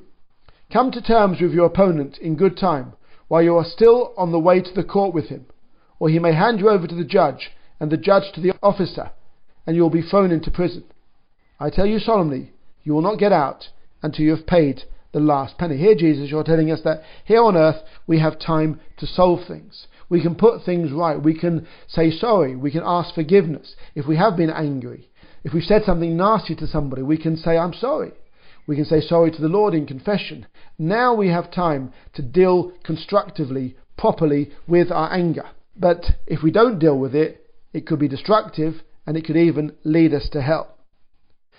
Come 0.71 0.91
to 0.91 1.01
terms 1.01 1.41
with 1.41 1.51
your 1.51 1.65
opponent 1.65 2.17
in 2.19 2.35
good 2.35 2.57
time, 2.57 2.93
while 3.27 3.41
you 3.41 3.55
are 3.55 3.65
still 3.65 4.13
on 4.17 4.31
the 4.31 4.39
way 4.39 4.61
to 4.61 4.73
the 4.73 4.83
court 4.83 5.13
with 5.13 5.29
him, 5.29 5.45
or 5.99 6.09
he 6.09 6.19
may 6.19 6.33
hand 6.33 6.59
you 6.59 6.69
over 6.69 6.87
to 6.87 6.95
the 6.95 7.03
judge, 7.03 7.51
and 7.79 7.91
the 7.91 7.97
judge 7.97 8.31
to 8.33 8.41
the 8.41 8.53
officer, 8.61 9.11
and 9.65 9.75
you 9.75 9.81
will 9.81 9.89
be 9.89 10.01
thrown 10.01 10.31
into 10.31 10.51
prison. 10.51 10.83
I 11.59 11.69
tell 11.69 11.85
you 11.85 11.99
solemnly, 11.99 12.53
you 12.83 12.93
will 12.93 13.01
not 13.01 13.19
get 13.19 13.31
out 13.31 13.69
until 14.01 14.25
you 14.25 14.35
have 14.35 14.47
paid 14.47 14.83
the 15.11 15.19
last 15.19 15.57
penny. 15.57 15.77
Here, 15.77 15.95
Jesus, 15.95 16.29
you're 16.29 16.43
telling 16.43 16.71
us 16.71 16.81
that 16.83 17.01
here 17.25 17.43
on 17.43 17.57
earth 17.57 17.81
we 18.05 18.19
have 18.19 18.39
time 18.39 18.79
to 18.97 19.07
solve 19.07 19.47
things. 19.47 19.87
We 20.07 20.21
can 20.21 20.35
put 20.35 20.63
things 20.63 20.91
right. 20.91 21.21
We 21.21 21.37
can 21.37 21.67
say 21.87 22.11
sorry. 22.11 22.55
We 22.55 22.71
can 22.71 22.83
ask 22.85 23.13
forgiveness. 23.13 23.75
If 23.95 24.07
we 24.07 24.17
have 24.17 24.37
been 24.37 24.49
angry, 24.49 25.08
if 25.43 25.53
we've 25.53 25.63
said 25.63 25.83
something 25.85 26.17
nasty 26.17 26.55
to 26.55 26.67
somebody, 26.67 27.01
we 27.01 27.17
can 27.17 27.37
say, 27.37 27.57
I'm 27.57 27.73
sorry. 27.73 28.11
We 28.67 28.75
can 28.75 28.85
say 28.85 29.01
sorry 29.01 29.31
to 29.31 29.41
the 29.41 29.47
Lord 29.47 29.73
in 29.73 29.85
confession. 29.85 30.45
Now 30.77 31.13
we 31.15 31.29
have 31.29 31.51
time 31.51 31.91
to 32.13 32.21
deal 32.21 32.71
constructively, 32.83 33.75
properly 33.97 34.51
with 34.67 34.91
our 34.91 35.11
anger. 35.11 35.45
But 35.75 36.05
if 36.27 36.43
we 36.43 36.51
don't 36.51 36.79
deal 36.79 36.97
with 36.97 37.15
it, 37.15 37.47
it 37.73 37.87
could 37.87 37.99
be 37.99 38.07
destructive 38.07 38.81
and 39.07 39.17
it 39.17 39.25
could 39.25 39.37
even 39.37 39.75
lead 39.83 40.13
us 40.13 40.29
to 40.33 40.41
hell. 40.41 40.75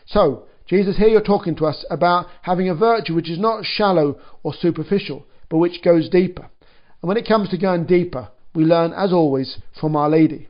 So, 0.06 0.46
Jesus, 0.66 0.99
here 0.99 1.08
you're 1.08 1.20
talking 1.20 1.56
to 1.56 1.66
us 1.66 1.84
about 1.90 2.26
having 2.42 2.68
a 2.68 2.75
virtue 2.75 3.14
which 3.14 3.30
is 3.30 3.40
not 3.40 3.64
shallow 3.64 4.20
or 4.44 4.54
superficial, 4.54 5.26
but 5.49 5.58
which 5.58 5.82
goes 5.82 6.08
deeper. 6.08 6.49
And 7.02 7.08
when 7.08 7.16
it 7.16 7.26
comes 7.26 7.49
to 7.49 7.58
going 7.58 7.87
deeper, 7.87 8.28
we 8.54 8.64
learn, 8.64 8.92
as 8.92 9.12
always, 9.12 9.58
from 9.80 9.96
Our 9.96 10.10
Lady. 10.10 10.49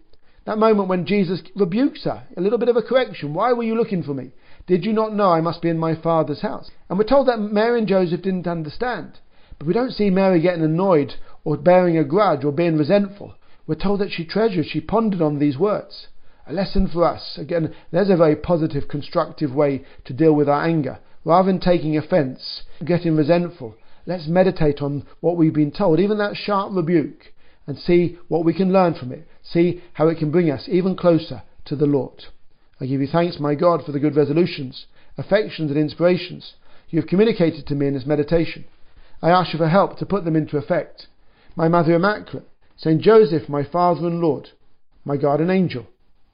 That 0.51 0.59
moment 0.59 0.89
when 0.89 1.07
Jesus 1.07 1.45
rebukes 1.55 2.03
her, 2.03 2.25
a 2.37 2.41
little 2.41 2.59
bit 2.59 2.69
of 2.69 2.77
a 2.77 2.83
correction. 2.83 3.35
Why 3.35 3.53
were 3.53 3.63
you 3.63 3.77
looking 3.77 4.03
for 4.03 4.15
me? 4.15 4.33
Did 4.67 4.85
you 4.85 4.93
not 4.93 5.15
know 5.15 5.31
I 5.31 5.41
must 5.41 5.63
be 5.63 5.69
in 5.69 5.79
my 5.79 5.95
Father's 5.95 6.41
house? 6.41 6.73
And 6.89 6.99
we're 6.99 7.05
told 7.05 7.29
that 7.29 7.39
Mary 7.39 7.79
and 7.79 7.87
Joseph 7.87 8.23
didn't 8.23 8.49
understand. 8.49 9.21
But 9.61 9.69
we 9.69 9.75
don't 9.75 9.93
see 9.93 10.11
Mary 10.11 10.41
getting 10.41 10.65
annoyed 10.65 11.15
or 11.45 11.57
bearing 11.57 11.97
a 11.97 12.03
grudge 12.03 12.45
or 12.45 12.51
being 12.51 12.77
resentful. 12.77 13.37
We're 13.69 13.77
told 13.77 14.01
that 14.01 14.11
she 14.11 14.25
treasured, 14.25 14.67
she 14.67 14.81
pondered 14.81 15.23
on 15.23 15.39
these 15.39 15.57
words. 15.57 16.09
A 16.49 16.53
lesson 16.53 16.89
for 16.89 17.05
us. 17.05 17.39
Again, 17.39 17.73
there's 17.93 18.11
a 18.11 18.17
very 18.17 18.35
positive, 18.35 18.89
constructive 18.89 19.55
way 19.55 19.85
to 20.05 20.13
deal 20.13 20.33
with 20.33 20.49
our 20.49 20.65
anger. 20.65 20.99
Rather 21.25 21.47
than 21.47 21.61
taking 21.61 21.97
offence, 21.97 22.65
getting 22.85 23.15
resentful, 23.15 23.77
let's 24.05 24.27
meditate 24.27 24.83
on 24.83 25.07
what 25.21 25.37
we've 25.37 25.55
been 25.55 25.71
told, 25.71 26.01
even 26.01 26.19
that 26.19 26.35
sharp 26.35 26.73
rebuke 26.75 27.33
and 27.69 27.79
see 27.79 28.19
what 28.27 28.45
we 28.45 28.53
can 28.53 28.73
learn 28.73 28.95
from 28.95 29.13
it. 29.13 29.29
See 29.53 29.83
how 29.95 30.09
it 30.09 30.19
can 30.19 30.31
bring 30.31 30.51
us 30.51 30.69
even 30.69 30.97
closer 30.97 31.43
to 31.67 31.77
the 31.77 31.87
Lord. 31.87 32.25
I 32.81 32.87
give 32.87 33.01
you 33.01 33.07
thanks, 33.07 33.39
my 33.39 33.55
God, 33.55 33.85
for 33.85 33.93
the 33.93 34.01
good 34.01 34.17
resolutions, 34.17 34.87
affections, 35.19 35.71
and 35.71 35.79
inspirations 35.79 36.55
you 36.91 37.01
have 37.01 37.09
communicated 37.09 37.67
to 37.67 37.75
me 37.75 37.87
in 37.87 37.95
this 37.95 38.07
meditation. 38.07 38.65
I 39.23 39.31
ask 39.31 39.53
you 39.53 39.59
for 39.59 39.69
help 39.69 39.99
to 39.99 40.07
put 40.07 40.25
them 40.25 40.37
into 40.37 40.57
effect. 40.57 41.07
My 41.57 41.69
Mother 41.69 41.95
Immaculate, 41.95 42.49
Saint 42.77 43.01
Joseph, 43.01 43.49
my 43.49 43.65
Father 43.65 44.07
and 44.07 44.21
Lord, 44.21 44.51
my 45.05 45.17
guardian 45.17 45.51
angel, 45.51 45.87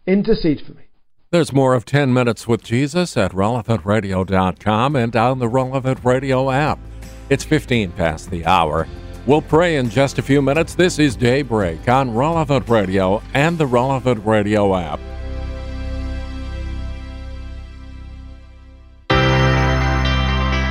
intercede 0.06 0.62
for 0.66 0.72
me. 0.72 0.84
There's 1.30 1.52
more 1.52 1.74
of 1.74 1.84
10 1.84 2.14
Minutes 2.14 2.46
with 2.46 2.62
Jesus 2.62 3.16
at 3.16 3.32
relevantradio.com 3.32 4.96
and 4.96 5.16
on 5.16 5.38
the 5.38 5.48
Relevant 5.48 6.04
Radio 6.04 6.50
app. 6.50 6.78
It's 7.28 7.44
15 7.44 7.92
past 7.92 8.30
the 8.30 8.46
hour. 8.46 8.86
We'll 9.26 9.42
pray 9.42 9.76
in 9.76 9.90
just 9.90 10.18
a 10.18 10.22
few 10.22 10.40
minutes. 10.40 10.76
This 10.76 11.00
is 11.00 11.16
Daybreak 11.16 11.88
on 11.88 12.14
Relevant 12.14 12.68
Radio 12.68 13.20
and 13.34 13.58
the 13.58 13.66
Relevant 13.66 14.24
Radio 14.24 14.76
app. 14.76 15.00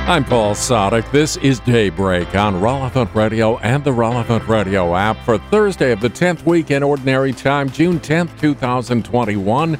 I'm 0.08 0.24
Paul 0.24 0.54
Sadek. 0.54 1.10
This 1.12 1.36
is 1.38 1.60
Daybreak 1.60 2.34
on 2.34 2.58
Relevant 2.58 3.14
Radio 3.14 3.58
and 3.58 3.84
the 3.84 3.92
Relevant 3.92 4.48
Radio 4.48 4.96
app 4.96 5.18
for 5.26 5.36
Thursday 5.36 5.92
of 5.92 6.00
the 6.00 6.08
10th 6.08 6.46
week 6.46 6.70
in 6.70 6.82
Ordinary 6.82 7.34
Time, 7.34 7.68
June 7.68 8.00
10th, 8.00 8.40
2021. 8.40 9.78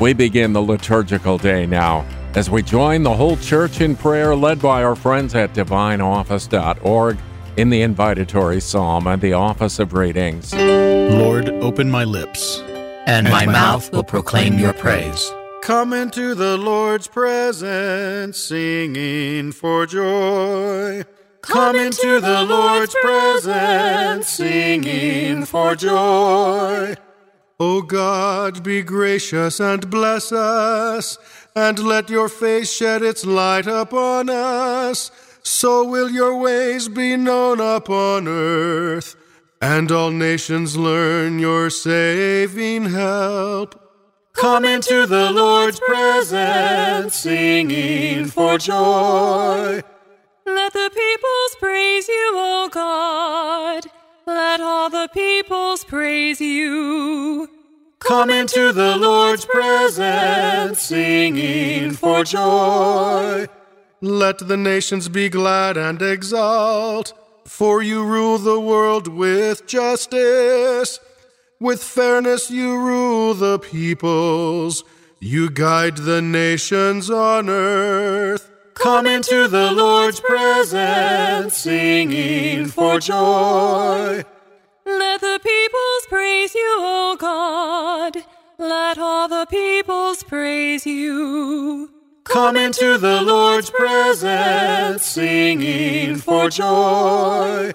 We 0.00 0.12
begin 0.12 0.52
the 0.52 0.62
liturgical 0.62 1.38
day 1.38 1.66
now 1.66 2.06
as 2.36 2.48
we 2.48 2.62
join 2.62 3.02
the 3.02 3.14
whole 3.14 3.36
church 3.38 3.80
in 3.80 3.96
prayer 3.96 4.36
led 4.36 4.60
by 4.60 4.84
our 4.84 4.94
friends 4.94 5.34
at 5.34 5.54
divineoffice.org 5.54 7.18
in 7.56 7.70
the 7.70 7.82
invitatory 7.82 8.62
psalm 8.62 9.06
and 9.06 9.20
the 9.20 9.32
office 9.32 9.78
of 9.78 9.92
readings. 9.92 10.54
Lord, 10.54 11.48
open 11.48 11.90
my 11.90 12.04
lips, 12.04 12.60
and, 13.06 13.28
my, 13.28 13.46
mouth 13.46 13.92
will 13.92 14.04
proclaim 14.04 14.58
your 14.58 14.72
praise. 14.72 15.30
Come 15.62 15.92
into 15.92 16.34
the 16.34 16.56
Lord's 16.56 17.08
presence, 17.08 18.38
singing 18.38 19.52
for 19.52 19.86
joy. 19.86 21.04
Come 21.42 21.76
into 21.76 22.20
the 22.20 22.42
Lord's 22.44 22.96
presence, 23.02 24.28
singing 24.28 25.44
for 25.44 25.74
joy. 25.74 26.94
O 27.60 27.82
God, 27.82 28.64
be 28.64 28.82
gracious 28.82 29.60
and 29.60 29.90
bless 29.90 30.32
us, 30.32 31.18
and 31.54 31.78
let 31.78 32.08
your 32.08 32.28
face 32.28 32.72
shed 32.72 33.02
its 33.02 33.26
light 33.26 33.66
upon 33.66 34.30
us 34.30 35.10
so 35.42 35.84
will 35.84 36.10
your 36.10 36.36
ways 36.36 36.88
be 36.88 37.16
known 37.16 37.60
upon 37.60 38.28
earth, 38.28 39.16
and 39.60 39.90
all 39.90 40.10
nations 40.10 40.76
learn 40.76 41.38
your 41.38 41.70
saving 41.70 42.86
help. 42.86 43.78
Come 44.32 44.64
into 44.64 45.06
the 45.06 45.30
Lord's 45.30 45.78
presence, 45.80 47.14
singing 47.14 48.26
for 48.26 48.58
joy. 48.58 49.82
Let 50.46 50.72
the 50.72 50.90
peoples 50.92 51.56
praise 51.60 52.08
you, 52.08 52.32
O 52.34 52.68
God. 52.72 53.86
Let 54.26 54.60
all 54.60 54.90
the 54.90 55.08
peoples 55.12 55.84
praise 55.84 56.40
you. 56.40 57.48
Come 57.98 58.30
into 58.30 58.72
the 58.72 58.96
Lord's 58.96 59.44
presence, 59.44 60.80
singing 60.80 61.92
for 61.92 62.24
joy. 62.24 63.46
Let 64.04 64.48
the 64.48 64.56
nations 64.56 65.08
be 65.08 65.28
glad 65.28 65.76
and 65.76 66.02
exult, 66.02 67.12
for 67.46 67.80
you 67.82 68.04
rule 68.04 68.36
the 68.36 68.58
world 68.58 69.06
with 69.06 69.64
justice. 69.68 70.98
With 71.60 71.80
fairness 71.80 72.50
you 72.50 72.76
rule 72.76 73.32
the 73.34 73.60
peoples, 73.60 74.82
you 75.20 75.50
guide 75.50 75.98
the 75.98 76.20
nations 76.20 77.10
on 77.10 77.48
earth. 77.48 78.50
Come 78.74 79.06
into 79.06 79.46
the 79.46 79.70
Lord's 79.70 80.18
presence, 80.18 81.58
singing 81.58 82.66
for 82.66 82.98
joy. 82.98 84.24
Let 84.84 85.20
the 85.20 85.38
peoples 85.40 86.06
praise 86.08 86.56
you, 86.56 86.76
O 86.80 87.16
God. 87.16 88.16
Let 88.58 88.98
all 88.98 89.28
the 89.28 89.46
peoples 89.46 90.24
praise 90.24 90.86
you. 90.86 92.01
Come 92.24 92.56
into 92.56 92.98
the 92.98 93.20
Lord's 93.22 93.70
presence, 93.70 95.04
singing 95.04 96.16
for 96.16 96.48
joy. 96.48 97.72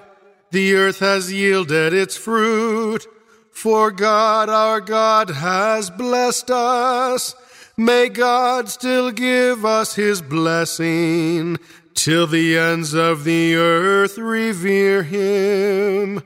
The 0.52 0.76
earth 0.76 1.00
has 1.00 1.32
yielded 1.32 1.94
its 1.94 2.16
fruit, 2.16 3.06
for 3.52 3.92
God 3.92 4.50
our 4.50 4.80
God 4.80 5.30
has 5.30 5.90
blessed 5.90 6.50
us. 6.50 7.36
May 7.76 8.10
God 8.10 8.70
still 8.70 9.12
give 9.12 9.66
us 9.66 9.96
his 9.96 10.22
blessing, 10.22 11.58
till 11.94 12.26
the 12.26 12.58
ends 12.58 12.94
of 12.94 13.24
the 13.24 13.56
earth 13.56 14.18
revere 14.18 15.04
him. 15.04 16.24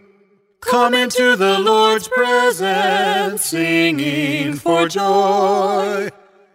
Come 0.61 0.93
into 0.93 1.35
the 1.35 1.59
Lord's 1.59 2.07
presence, 2.07 3.45
singing 3.45 4.53
for 4.53 4.87
joy. 4.87 6.09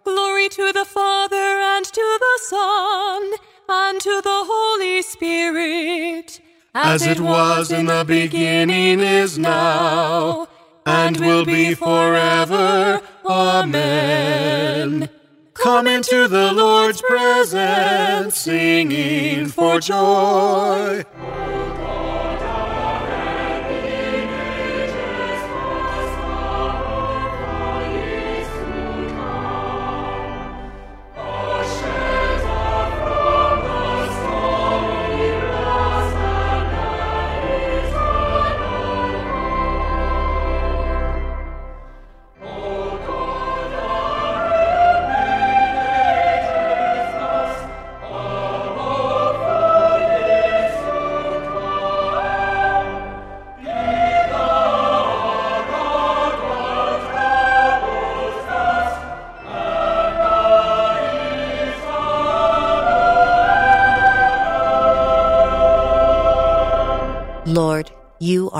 Glory 0.06 0.48
to 0.50 0.72
the 0.72 0.84
Father, 0.84 1.34
and 1.34 1.84
to 1.84 2.18
the 2.20 2.38
Son, 2.44 3.32
and 3.68 4.00
to 4.00 4.20
the 4.22 4.44
Holy 4.46 5.02
Spirit, 5.02 6.40
as 6.72 7.04
it 7.04 7.18
was 7.18 7.72
in 7.72 7.86
the 7.86 8.04
beginning, 8.06 9.00
is 9.00 9.36
now, 9.36 10.46
and 10.86 11.16
will 11.16 11.44
be 11.44 11.74
forever. 11.74 13.00
Amen. 13.24 15.08
Come 15.54 15.88
into 15.88 16.28
the 16.28 16.52
Lord's 16.52 17.02
presence, 17.02 18.36
singing 18.36 19.48
for 19.48 19.80
joy. 19.80 21.02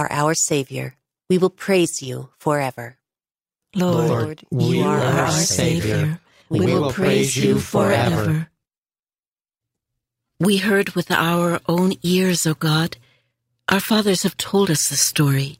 Are 0.06 0.12
our 0.12 0.34
Savior. 0.34 0.94
We 1.28 1.38
will 1.38 1.50
praise 1.50 2.00
you 2.02 2.30
forever. 2.38 2.96
Lord, 3.74 4.42
you 4.50 4.82
are 4.84 5.00
our 5.00 5.30
Savior. 5.30 6.20
We 6.48 6.60
will 6.60 6.92
praise 6.92 7.36
you 7.36 7.58
forever. 7.58 8.48
We 10.38 10.58
heard 10.58 10.90
with 10.90 11.10
our 11.10 11.60
own 11.66 11.94
ears, 12.02 12.46
O 12.46 12.54
God. 12.54 12.96
Our 13.68 13.80
fathers 13.80 14.22
have 14.22 14.36
told 14.36 14.70
us 14.70 14.88
the 14.88 14.96
story 14.96 15.58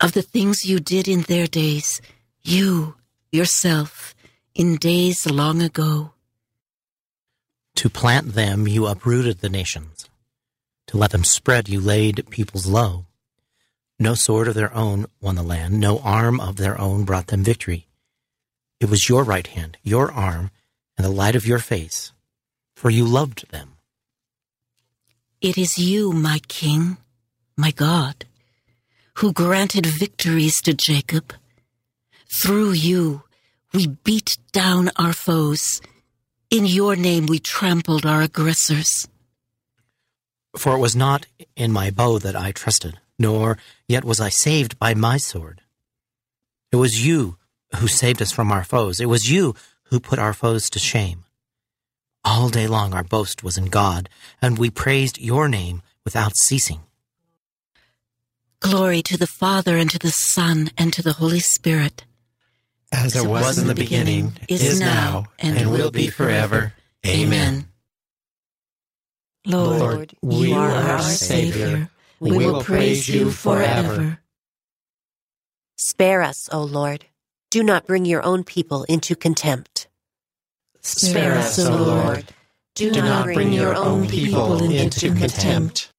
of 0.00 0.12
the 0.12 0.22
things 0.22 0.64
you 0.64 0.80
did 0.80 1.06
in 1.08 1.22
their 1.22 1.46
days, 1.46 2.00
you, 2.42 2.94
yourself, 3.30 4.14
in 4.54 4.76
days 4.76 5.26
long 5.28 5.60
ago. 5.60 6.12
To 7.74 7.90
plant 7.90 8.32
them, 8.32 8.66
you 8.66 8.86
uprooted 8.86 9.40
the 9.40 9.50
nations. 9.50 10.08
To 10.86 10.96
let 10.96 11.10
them 11.10 11.24
spread, 11.24 11.68
you 11.68 11.80
laid 11.80 12.30
peoples 12.30 12.66
low. 12.66 13.07
No 14.00 14.14
sword 14.14 14.46
of 14.46 14.54
their 14.54 14.72
own 14.74 15.06
won 15.20 15.34
the 15.34 15.42
land, 15.42 15.80
no 15.80 15.98
arm 15.98 16.38
of 16.38 16.56
their 16.56 16.80
own 16.80 17.04
brought 17.04 17.26
them 17.28 17.42
victory. 17.42 17.88
It 18.78 18.88
was 18.88 19.08
your 19.08 19.24
right 19.24 19.46
hand, 19.46 19.76
your 19.82 20.12
arm, 20.12 20.50
and 20.96 21.04
the 21.04 21.10
light 21.10 21.34
of 21.34 21.46
your 21.46 21.58
face, 21.58 22.12
for 22.76 22.90
you 22.90 23.04
loved 23.04 23.50
them. 23.50 23.76
It 25.40 25.58
is 25.58 25.78
you, 25.78 26.12
my 26.12 26.40
King, 26.46 26.98
my 27.56 27.72
God, 27.72 28.24
who 29.14 29.32
granted 29.32 29.86
victories 29.86 30.62
to 30.62 30.74
Jacob. 30.74 31.34
Through 32.28 32.72
you, 32.72 33.22
we 33.72 33.88
beat 33.88 34.38
down 34.52 34.90
our 34.96 35.12
foes. 35.12 35.80
In 36.50 36.66
your 36.66 36.94
name, 36.94 37.26
we 37.26 37.40
trampled 37.40 38.06
our 38.06 38.22
aggressors. 38.22 39.08
For 40.56 40.76
it 40.76 40.78
was 40.78 40.94
not 40.94 41.26
in 41.56 41.72
my 41.72 41.90
bow 41.90 42.18
that 42.18 42.36
I 42.36 42.52
trusted, 42.52 43.00
nor 43.18 43.58
yet 43.86 44.04
was 44.04 44.20
I 44.20 44.28
saved 44.28 44.78
by 44.78 44.94
my 44.94 45.16
sword. 45.16 45.62
It 46.70 46.76
was 46.76 47.04
you 47.06 47.36
who 47.76 47.88
saved 47.88 48.22
us 48.22 48.32
from 48.32 48.52
our 48.52 48.64
foes. 48.64 49.00
It 49.00 49.06
was 49.06 49.30
you 49.30 49.54
who 49.84 50.00
put 50.00 50.18
our 50.18 50.34
foes 50.34 50.70
to 50.70 50.78
shame. 50.78 51.24
All 52.24 52.48
day 52.48 52.66
long 52.66 52.94
our 52.94 53.04
boast 53.04 53.42
was 53.42 53.56
in 53.56 53.66
God, 53.66 54.08
and 54.42 54.58
we 54.58 54.70
praised 54.70 55.18
your 55.18 55.48
name 55.48 55.82
without 56.04 56.36
ceasing. 56.36 56.80
Glory 58.60 59.02
to 59.02 59.16
the 59.16 59.26
Father, 59.26 59.76
and 59.76 59.88
to 59.90 59.98
the 59.98 60.10
Son, 60.10 60.70
and 60.76 60.92
to 60.92 61.02
the 61.02 61.12
Holy 61.14 61.38
Spirit. 61.38 62.04
As 62.90 63.14
it 63.14 63.26
was 63.26 63.58
in 63.58 63.66
the 63.66 63.74
beginning, 63.74 64.32
is 64.48 64.80
now, 64.80 65.26
and 65.38 65.70
will 65.70 65.90
be 65.90 66.08
forever. 66.08 66.74
Amen. 67.06 67.68
Lord, 69.46 70.14
you 70.22 70.54
are 70.54 70.70
our 70.70 71.00
Savior. 71.00 71.88
We 72.20 72.36
will 72.36 72.62
praise 72.62 73.08
you 73.08 73.30
forever. 73.30 74.18
Spare 75.76 76.22
us, 76.22 76.48
O 76.52 76.62
Lord. 76.64 77.06
Do 77.50 77.62
not 77.62 77.86
bring 77.86 78.04
your 78.04 78.22
own 78.22 78.44
people 78.44 78.84
into 78.84 79.14
contempt. 79.14 79.88
Spare 80.80 81.38
us, 81.38 81.58
O 81.58 81.76
Lord. 81.76 82.24
Do 82.74 82.90
not 82.90 83.24
bring 83.24 83.52
your 83.52 83.74
own 83.74 84.08
people 84.08 84.62
into 84.62 85.14
contempt. 85.14 85.92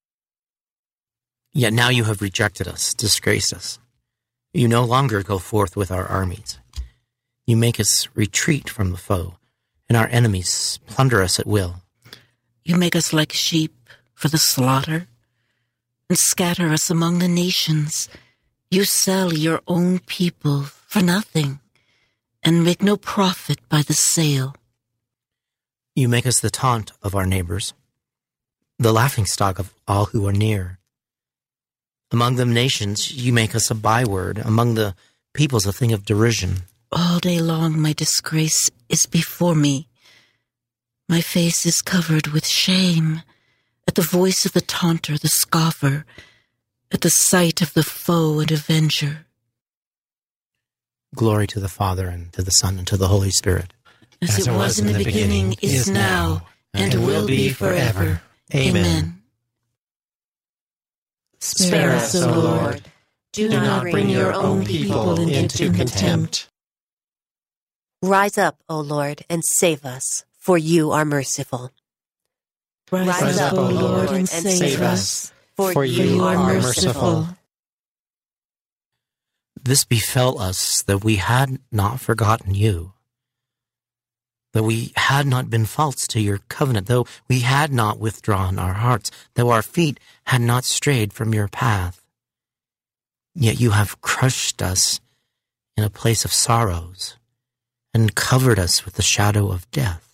Yet 1.53 1.73
now 1.73 1.89
you 1.89 2.03
have 2.05 2.21
rejected 2.21 2.67
us, 2.67 2.93
disgraced 2.93 3.53
us. 3.53 3.79
You 4.53 4.67
no 4.67 4.83
longer 4.83 5.23
go 5.23 5.39
forth 5.39 5.75
with 5.75 5.91
our 5.91 6.05
armies. 6.05 6.59
You 7.45 7.57
make 7.57 7.79
us 7.79 8.07
retreat 8.13 8.69
from 8.69 8.91
the 8.91 8.97
foe, 8.97 9.35
and 9.87 9.97
our 9.97 10.07
enemies 10.07 10.79
plunder 10.87 11.21
us 11.21 11.39
at 11.39 11.47
will. 11.47 11.81
You 12.63 12.75
make 12.77 12.95
us 12.95 13.11
like 13.11 13.33
sheep 13.33 13.75
for 14.13 14.27
the 14.27 14.37
slaughter 14.37 15.07
and 16.09 16.17
scatter 16.17 16.69
us 16.69 16.89
among 16.89 17.19
the 17.19 17.27
nations. 17.27 18.09
You 18.71 18.83
sell 18.83 19.33
your 19.33 19.61
own 19.67 19.99
people 19.99 20.63
for 20.63 21.01
nothing 21.01 21.59
and 22.43 22.63
make 22.63 22.81
no 22.81 22.97
profit 22.97 23.59
by 23.69 23.83
the 23.83 23.93
sale. 23.93 24.55
You 25.95 26.09
make 26.09 26.25
us 26.25 26.39
the 26.39 26.49
taunt 26.49 26.91
of 27.03 27.15
our 27.15 27.25
neighbors, 27.25 27.73
the 28.77 28.93
laughingstock 28.93 29.59
of 29.59 29.73
all 29.87 30.05
who 30.05 30.27
are 30.27 30.33
near. 30.33 30.79
Among 32.11 32.35
the 32.35 32.45
nations, 32.45 33.11
you 33.13 33.31
make 33.31 33.53
us 33.53 33.69
a 33.69 33.75
byword, 33.75 34.39
among 34.39 34.73
the 34.73 34.95
peoples, 35.33 35.67
a 35.67 35.73
thing 35.73 35.93
of 35.93 36.05
derision. 36.05 36.63
All 36.91 37.19
day 37.19 37.39
long, 37.39 37.79
my 37.79 37.93
disgrace 37.93 38.71
is 38.87 39.05
before 39.05 39.53
me. 39.53 39.87
My 41.07 41.21
face 41.21 41.65
is 41.65 41.83
covered 41.83 42.27
with 42.27 42.47
shame 42.47 43.21
at 43.89 43.95
the 43.95 44.01
voice 44.03 44.45
of 44.45 44.53
the 44.53 44.61
taunter, 44.61 45.17
the 45.17 45.27
scoffer, 45.27 46.05
at 46.91 47.01
the 47.01 47.09
sight 47.09 47.59
of 47.59 47.73
the 47.73 47.81
foe 47.81 48.39
and 48.39 48.51
avenger. 48.51 49.25
Glory 51.15 51.47
to 51.47 51.59
the 51.59 51.67
Father, 51.67 52.07
and 52.07 52.31
to 52.33 52.43
the 52.43 52.51
Son, 52.51 52.77
and 52.77 52.85
to 52.85 52.97
the 52.97 53.07
Holy 53.07 53.31
Spirit. 53.31 53.73
As, 54.21 54.45
it 54.45 54.51
was 54.51 54.77
in 54.77 54.93
the 54.93 55.03
beginning, 55.03 55.55
is 55.63 55.89
now, 55.89 56.45
and 56.71 56.93
will 57.03 57.25
be 57.25 57.49
forever. 57.49 58.21
Amen. 58.53 59.23
Spare 61.39 61.93
us, 61.93 62.13
O 62.13 62.29
Lord. 62.29 62.83
Do 63.31 63.49
not 63.49 63.89
bring 63.89 64.11
your 64.11 64.33
own 64.33 64.67
people 64.67 65.19
into 65.27 65.73
contempt. 65.73 66.47
Rise 68.03 68.37
up, 68.37 68.59
O 68.69 68.81
Lord, 68.81 69.25
and 69.31 69.41
save 69.43 69.83
us, 69.83 70.25
for 70.37 70.59
you 70.59 70.91
are 70.91 71.05
merciful. 71.05 71.71
Rise, 72.91 73.37
up, 73.39 73.53
O 73.53 73.67
Lord, 73.69 74.09
and 74.09 74.27
save 74.27 74.81
us, 74.81 75.31
For 75.55 75.85
you 75.85 76.23
are 76.23 76.35
merciful. 76.35 77.27
This 79.61 79.83
befell 79.83 80.39
us 80.39 80.81
that 80.83 81.03
we 81.03 81.17
had 81.17 81.59
not 81.71 81.99
forgotten 81.99 82.55
you, 82.55 82.93
that 84.53 84.63
we 84.63 84.93
had 84.95 85.27
not 85.27 85.49
been 85.49 85.65
false 85.65 86.07
to 86.07 86.19
your 86.19 86.39
covenant, 86.49 86.87
though 86.87 87.05
we 87.27 87.41
had 87.41 87.71
not 87.71 87.99
withdrawn 87.99 88.57
our 88.57 88.73
hearts, 88.73 89.11
though 89.35 89.51
our 89.51 89.61
feet 89.61 89.99
had 90.25 90.41
not 90.41 90.63
strayed 90.63 91.13
from 91.13 91.33
your 91.33 91.47
path. 91.47 92.03
Yet 93.35 93.59
you 93.59 93.71
have 93.71 94.01
crushed 94.01 94.61
us 94.61 94.99
in 95.77 95.83
a 95.83 95.89
place 95.89 96.25
of 96.25 96.33
sorrows 96.33 97.15
and 97.93 98.15
covered 98.15 98.59
us 98.59 98.85
with 98.85 98.95
the 98.95 99.01
shadow 99.01 99.51
of 99.51 99.69
death. 99.71 100.08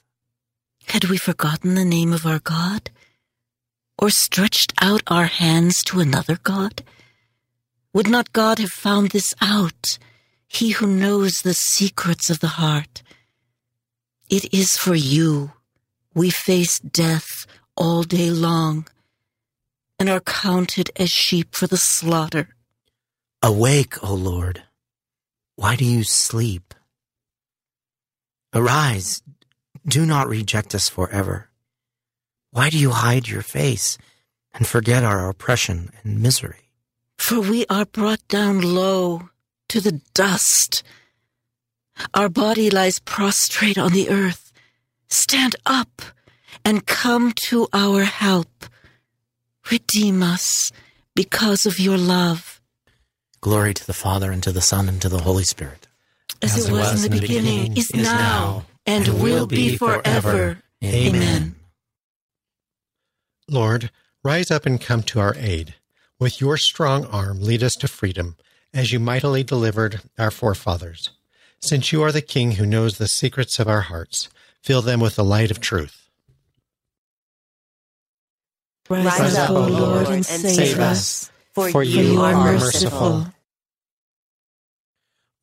Had 0.87 1.05
we 1.05 1.17
forgotten 1.17 1.75
the 1.75 1.85
name 1.85 2.13
of 2.13 2.25
our 2.25 2.39
God? 2.39 2.89
Or 3.97 4.09
stretched 4.09 4.73
out 4.81 5.01
our 5.07 5.25
hands 5.25 5.83
to 5.85 5.99
another 5.99 6.37
God? 6.41 6.83
Would 7.93 8.09
not 8.09 8.33
God 8.33 8.59
have 8.59 8.71
found 8.71 9.11
this 9.11 9.33
out, 9.41 9.97
He 10.47 10.71
who 10.71 10.87
knows 10.87 11.41
the 11.41 11.53
secrets 11.53 12.29
of 12.29 12.39
the 12.41 12.55
heart? 12.59 13.03
It 14.29 14.53
is 14.53 14.77
for 14.77 14.95
you 14.95 15.53
we 16.13 16.29
face 16.29 16.79
death 16.79 17.45
all 17.75 18.03
day 18.03 18.31
long 18.31 18.87
and 19.99 20.09
are 20.09 20.21
counted 20.21 20.89
as 20.95 21.09
sheep 21.09 21.53
for 21.53 21.67
the 21.67 21.77
slaughter. 21.77 22.55
Awake, 23.43 24.03
O 24.03 24.13
Lord. 24.13 24.63
Why 25.55 25.75
do 25.75 25.85
you 25.85 26.03
sleep? 26.03 26.73
Arise. 28.53 29.21
Do 29.87 30.05
not 30.05 30.27
reject 30.27 30.73
us 30.73 30.89
forever. 30.89 31.49
Why 32.51 32.69
do 32.69 32.77
you 32.77 32.91
hide 32.91 33.27
your 33.27 33.41
face 33.41 33.97
and 34.55 34.65
forget 34.65 35.03
our 35.03 35.29
oppression 35.29 35.89
and 36.03 36.21
misery. 36.21 36.71
For 37.17 37.41
we 37.41 37.65
are 37.69 37.85
brought 37.85 38.25
down 38.27 38.61
low 38.61 39.29
to 39.69 39.81
the 39.81 40.01
dust. 40.13 40.81
Our 42.13 42.29
body 42.29 42.69
lies 42.69 42.99
prostrate 42.99 43.77
on 43.77 43.91
the 43.91 44.09
earth. 44.09 44.51
Stand 45.09 45.55
up 45.65 46.01
and 46.63 46.85
come 46.85 47.31
to 47.49 47.67
our 47.73 48.03
help. 48.03 48.65
Redeem 49.71 50.23
us 50.23 50.71
because 51.15 51.65
of 51.65 51.79
your 51.79 51.97
love. 51.97 52.61
Glory 53.41 53.73
to 53.73 53.85
the 53.85 53.93
Father, 53.93 54.31
and 54.31 54.41
to 54.43 54.51
the 54.51 54.61
Son, 54.61 54.89
and 54.89 55.01
to 55.01 55.09
the 55.09 55.19
Holy 55.19 55.43
Spirit. 55.43 55.87
As, 56.41 56.57
As 56.57 56.67
it 56.67 56.71
was, 56.71 56.93
was 56.93 57.05
in 57.05 57.11
the 57.11 57.19
beginning, 57.19 57.73
beginning 57.73 57.77
is, 57.77 57.93
now, 57.93 58.01
now 58.03 58.65
and, 58.85 59.07
and, 59.07 59.21
will 59.21 59.47
be 59.47 59.77
forever. 59.77 60.61
Amen. 60.83 61.15
Amen. 61.15 61.55
Lord, 63.49 63.91
rise 64.23 64.51
up 64.51 64.65
and 64.65 64.81
come 64.81 65.03
to 65.03 65.19
our 65.19 65.35
aid. 65.37 65.75
With 66.19 66.39
your 66.39 66.57
strong 66.57 67.05
arm, 67.05 67.41
lead 67.41 67.61
us 67.61 67.75
to 67.77 67.87
freedom, 67.87 68.37
as 68.73 68.91
you 68.91 68.99
mightily 68.99 69.43
delivered 69.43 70.01
our 70.17 70.31
forefathers. 70.31 71.09
Since 71.59 71.91
you 71.91 72.01
are 72.03 72.11
the 72.11 72.21
King 72.21 72.53
who 72.53 72.65
knows 72.65 72.97
the 72.97 73.07
secrets 73.07 73.59
of 73.59 73.67
our 73.67 73.81
hearts, 73.81 74.29
fill 74.61 74.81
them 74.81 74.99
with 74.99 75.15
the 75.15 75.23
light 75.23 75.51
of 75.51 75.59
truth. 75.59 76.09
Rise, 78.89 79.05
Rise 79.05 79.35
up, 79.35 79.49
O 79.49 79.67
Lord, 79.67 80.07
and 80.07 80.25
save 80.25 80.79
us, 80.79 81.31
for, 81.53 81.69
for 81.71 81.83
you 81.83 82.21
are 82.21 82.33
merciful. 82.33 83.27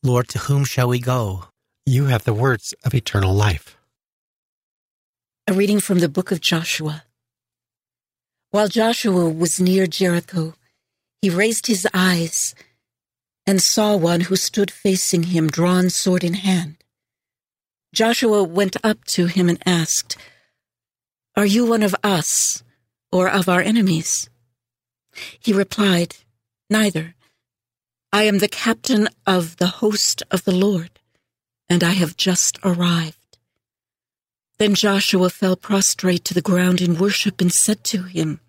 Lord, 0.03 0.29
to 0.29 0.39
whom 0.39 0.65
shall 0.65 0.89
we 0.89 1.01
go? 1.01 1.47
You 1.85 2.07
have 2.07 2.23
the 2.23 2.33
words 2.33 2.75
of 2.85 2.95
eternal 2.95 3.35
life. 3.35 3.77
A 5.49 5.53
reading 5.53 5.81
from 5.81 5.99
the 5.99 6.09
book 6.09 6.31
of 6.31 6.41
Joshua. 6.41 7.03
While 8.51 8.69
Joshua 8.69 9.29
was 9.29 9.59
near 9.59 9.89
Jericho, 9.89 10.55
he 11.21 11.29
raised 11.29 11.67
his 11.67 11.89
eyes 11.93 12.55
and 13.47 13.61
saw 13.61 13.97
one 13.97 14.23
who 14.23 14.37
stood 14.37 14.71
facing 14.71 15.25
him, 15.25 15.49
drawn 15.49 15.91
sword 15.91 16.23
in 16.23 16.35
hand. 16.35 16.77
Joshua 17.93 18.45
went 18.45 18.77
up 18.85 19.05
to 19.07 19.27
him 19.27 19.49
and 19.49 19.61
asked, 19.67 20.17
Are 21.37 21.45
you 21.45 21.67
one 21.67 21.83
of 21.83 21.97
us 22.05 22.63
or 23.11 23.29
of 23.29 23.49
our 23.49 23.61
enemies? 23.61 24.31
He 25.41 25.53
replied, 25.53 26.15
Neither. 26.71 27.17
I 28.13 28.23
am 28.23 28.39
the 28.39 28.49
captain 28.49 29.09
of 29.27 29.57
the 29.57 29.83
host 29.83 30.23
of 30.31 30.45
the 30.45 30.55
Lord, 30.55 31.01
and 31.73 31.83
I 31.83 31.93
have 31.93 32.19
just 32.19 32.59
arrived. 32.63 33.39
Then 34.59 34.75
Joshua 34.75 35.31
fell 35.31 35.57
prostrate 35.57 36.23
to 36.27 36.35
the 36.35 36.43
ground 36.43 36.83
in 36.83 36.99
worship 36.99 37.41
and 37.41 37.51
said 37.51 37.83
to 37.85 38.03
him, 38.03 38.41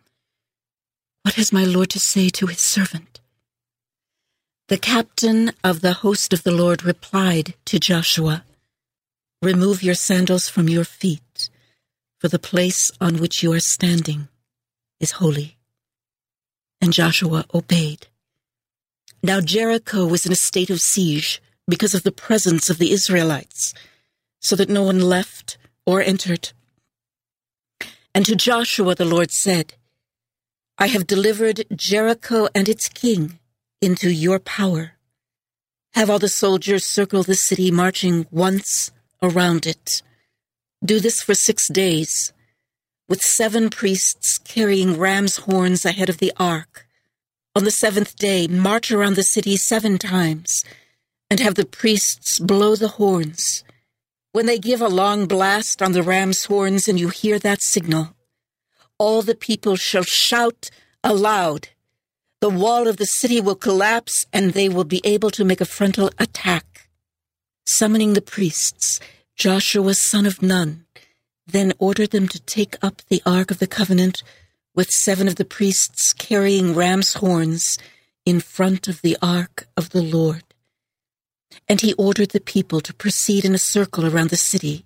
What 1.22 1.36
has 1.36 1.54
my 1.54 1.64
Lord 1.64 1.90
to 1.92 2.00
say 2.00 2.28
to 2.32 2.48
his 2.48 2.60
servant? 2.60 3.22
The 4.68 4.78
captain 4.78 5.54
of 5.64 5.80
the 5.80 5.94
host 5.94 6.34
of 6.34 6.44
the 6.44 6.52
Lord 6.52 6.84
replied 6.84 7.54
to 7.64 7.80
Joshua, 7.80 8.44
Remove 9.42 9.82
your 9.82 9.96
sandals 9.96 10.50
from 10.50 10.68
your 10.68 10.84
feet, 10.84 11.50
for 12.20 12.28
the 12.28 12.46
place 12.52 12.92
on 13.00 13.20
which 13.20 13.42
you 13.42 13.54
are 13.54 13.62
standing 13.62 14.28
is 15.00 15.12
holy. 15.12 15.56
And 16.82 16.92
Joshua 16.92 17.46
obeyed. 17.54 18.08
Now 19.24 19.40
Jericho 19.40 20.06
was 20.06 20.26
in 20.26 20.34
a 20.34 20.36
state 20.50 20.70
of 20.70 20.82
siege 20.82 21.42
because 21.68 21.94
of 21.94 22.04
the 22.04 22.12
presence 22.12 22.70
of 22.70 22.78
the 22.78 22.92
Israelites, 22.92 23.74
so 24.40 24.56
that 24.56 24.70
no 24.70 24.84
one 24.84 25.00
left 25.00 25.58
or 25.86 26.02
entered. 26.02 26.52
And 28.14 28.26
to 28.26 28.36
Joshua 28.36 28.96
the 28.96 29.06
Lord 29.06 29.32
said, 29.32 29.74
I 30.78 30.88
have 30.88 31.08
delivered 31.08 31.66
Jericho 31.76 32.48
and 32.54 32.68
its 32.68 32.90
king 32.90 33.40
into 33.82 34.10
your 34.10 34.40
power. 34.40 34.94
Have 35.94 36.10
all 36.10 36.20
the 36.20 36.28
soldiers 36.28 36.84
circle 36.84 37.24
the 37.24 37.36
city, 37.36 37.70
marching 37.70 38.26
once 38.32 38.92
around 39.22 39.68
it. 39.68 40.02
Do 40.84 41.00
this 41.00 41.22
for 41.22 41.36
six 41.36 41.70
days, 41.70 42.34
with 43.08 43.22
seven 43.22 43.70
priests 43.70 44.40
carrying 44.40 44.98
ram's 44.98 45.38
horns 45.38 45.86
ahead 45.86 46.10
of 46.10 46.18
the 46.18 46.34
ark. 46.38 46.88
On 47.56 47.64
the 47.64 47.72
seventh 47.72 48.16
day, 48.16 48.48
march 48.48 48.92
around 48.92 49.16
the 49.16 49.24
city 49.24 49.56
seven 49.56 50.00
times, 50.00 50.66
and 51.34 51.40
have 51.40 51.56
the 51.56 51.66
priests 51.66 52.38
blow 52.38 52.76
the 52.76 52.90
horns. 53.00 53.64
When 54.34 54.46
they 54.46 54.60
give 54.60 54.82
a 54.82 54.88
long 54.88 55.26
blast 55.26 55.82
on 55.82 55.94
the 55.94 56.04
ram's 56.04 56.46
horns 56.46 56.88
and 56.88 57.00
you 57.00 57.10
hear 57.10 57.40
that 57.40 57.64
signal, 57.64 58.16
all 59.00 59.24
the 59.24 59.34
people 59.34 59.76
shall 59.76 60.04
shout 60.04 60.70
aloud 61.04 61.70
the 62.40 62.50
wall 62.50 62.88
of 62.88 62.98
the 62.98 63.08
city 63.08 63.42
will 63.42 63.56
collapse 63.56 64.28
and 64.32 64.52
they 64.52 64.70
will 64.70 64.84
be 64.84 65.02
able 65.04 65.32
to 65.32 65.44
make 65.44 65.60
a 65.60 65.66
frontal 65.66 66.12
attack. 66.20 66.90
Summoning 67.66 68.14
the 68.14 68.22
priests, 68.22 69.00
Joshua 69.36 69.96
son 69.96 70.28
of 70.28 70.44
Nun 70.44 70.86
then 71.48 71.74
ordered 71.80 72.12
them 72.12 72.28
to 72.28 72.40
take 72.42 72.76
up 72.84 73.02
the 73.08 73.24
Ark 73.26 73.50
of 73.50 73.58
the 73.58 73.66
Covenant 73.66 74.22
with 74.76 74.90
seven 74.90 75.28
of 75.28 75.38
the 75.38 75.46
priests 75.46 76.14
carrying 76.14 76.76
ram's 76.76 77.14
horns 77.14 77.66
in 78.24 78.40
front 78.40 78.88
of 78.88 79.02
the 79.02 79.18
Ark 79.20 79.68
of 79.76 79.90
the 79.90 80.04
Lord. 80.04 80.53
And 81.68 81.82
he 81.82 81.94
ordered 81.94 82.30
the 82.32 82.40
people 82.40 82.82
to 82.82 82.94
proceed 82.94 83.46
in 83.46 83.56
a 83.56 83.60
circle 83.60 84.06
around 84.06 84.30
the 84.30 84.38
city 84.38 84.86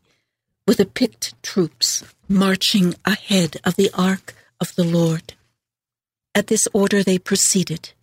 with 0.67 0.77
the 0.77 0.86
picked 0.86 1.41
troops 1.41 2.03
marching 2.27 2.93
ahead 3.06 3.58
of 3.63 3.75
the 3.75 3.89
Ark 3.93 4.36
of 4.60 4.75
the 4.75 4.84
Lord. 4.84 5.34
At 6.36 6.47
this 6.47 6.67
order 6.73 7.01
they 7.01 7.17
proceeded, 7.17 7.93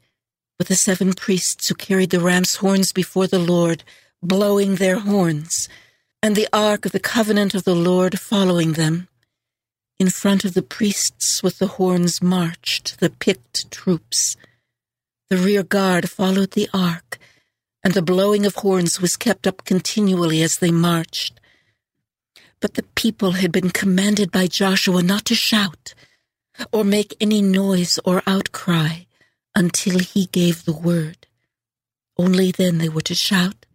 with 0.59 0.69
the 0.69 0.75
seven 0.75 1.13
priests 1.13 1.69
who 1.69 1.75
carried 1.75 2.11
the 2.11 2.21
ram's 2.21 2.57
horns 2.57 2.93
before 2.93 3.27
the 3.27 3.39
Lord, 3.39 3.85
blowing 4.23 4.77
their 4.77 4.99
horns, 4.99 5.69
and 6.23 6.35
the 6.35 6.49
ark 6.53 6.87
of 6.87 6.93
the 6.93 7.01
covenant 7.01 7.55
of 7.55 7.65
the 7.65 7.75
Lord 7.75 8.19
following 8.19 8.73
them. 8.73 9.09
In 9.99 10.09
front 10.09 10.45
of 10.45 10.55
the 10.55 10.63
priests 10.63 11.43
with 11.43 11.59
the 11.59 11.67
horns 11.67 12.23
marched 12.23 12.99
the 12.99 13.11
picked 13.11 13.71
troops. 13.71 14.37
The 15.29 15.37
rear 15.37 15.63
guard 15.63 16.11
followed 16.11 16.53
the 16.53 16.69
ark, 16.73 17.19
and 17.85 17.93
the 17.93 18.03
blowing 18.03 18.47
of 18.47 18.57
horns 18.57 19.01
was 19.01 19.17
kept 19.17 19.47
up 19.47 19.65
continually 19.65 20.43
as 20.43 20.57
they 20.57 20.71
marched. 20.71 21.39
But 22.61 22.75
the 22.75 22.85
people 22.95 23.33
had 23.33 23.53
been 23.53 23.71
commanded 23.71 24.33
by 24.33 24.47
Joshua 24.47 25.03
not 25.03 25.27
to 25.27 25.35
shout 25.35 25.95
or 26.73 26.83
make 26.83 27.15
any 27.21 27.43
noise 27.43 27.99
or 28.07 28.23
outcry 28.27 29.01
until 29.55 29.99
he 29.99 30.27
gave 30.27 30.65
the 30.65 30.73
word. 30.73 31.27
Only 32.17 32.51
then 32.53 32.79
they 32.79 32.89
were 32.89 33.03
to 33.03 33.15
shout. 33.15 33.67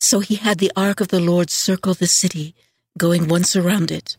So 0.00 0.20
he 0.20 0.36
had 0.36 0.58
the 0.58 0.72
ark 0.74 1.00
of 1.00 1.08
the 1.08 1.20
Lord 1.20 1.50
circle 1.50 1.92
the 1.92 2.06
city, 2.06 2.54
going 2.96 3.28
once 3.28 3.54
around 3.54 3.90
it, 3.90 4.16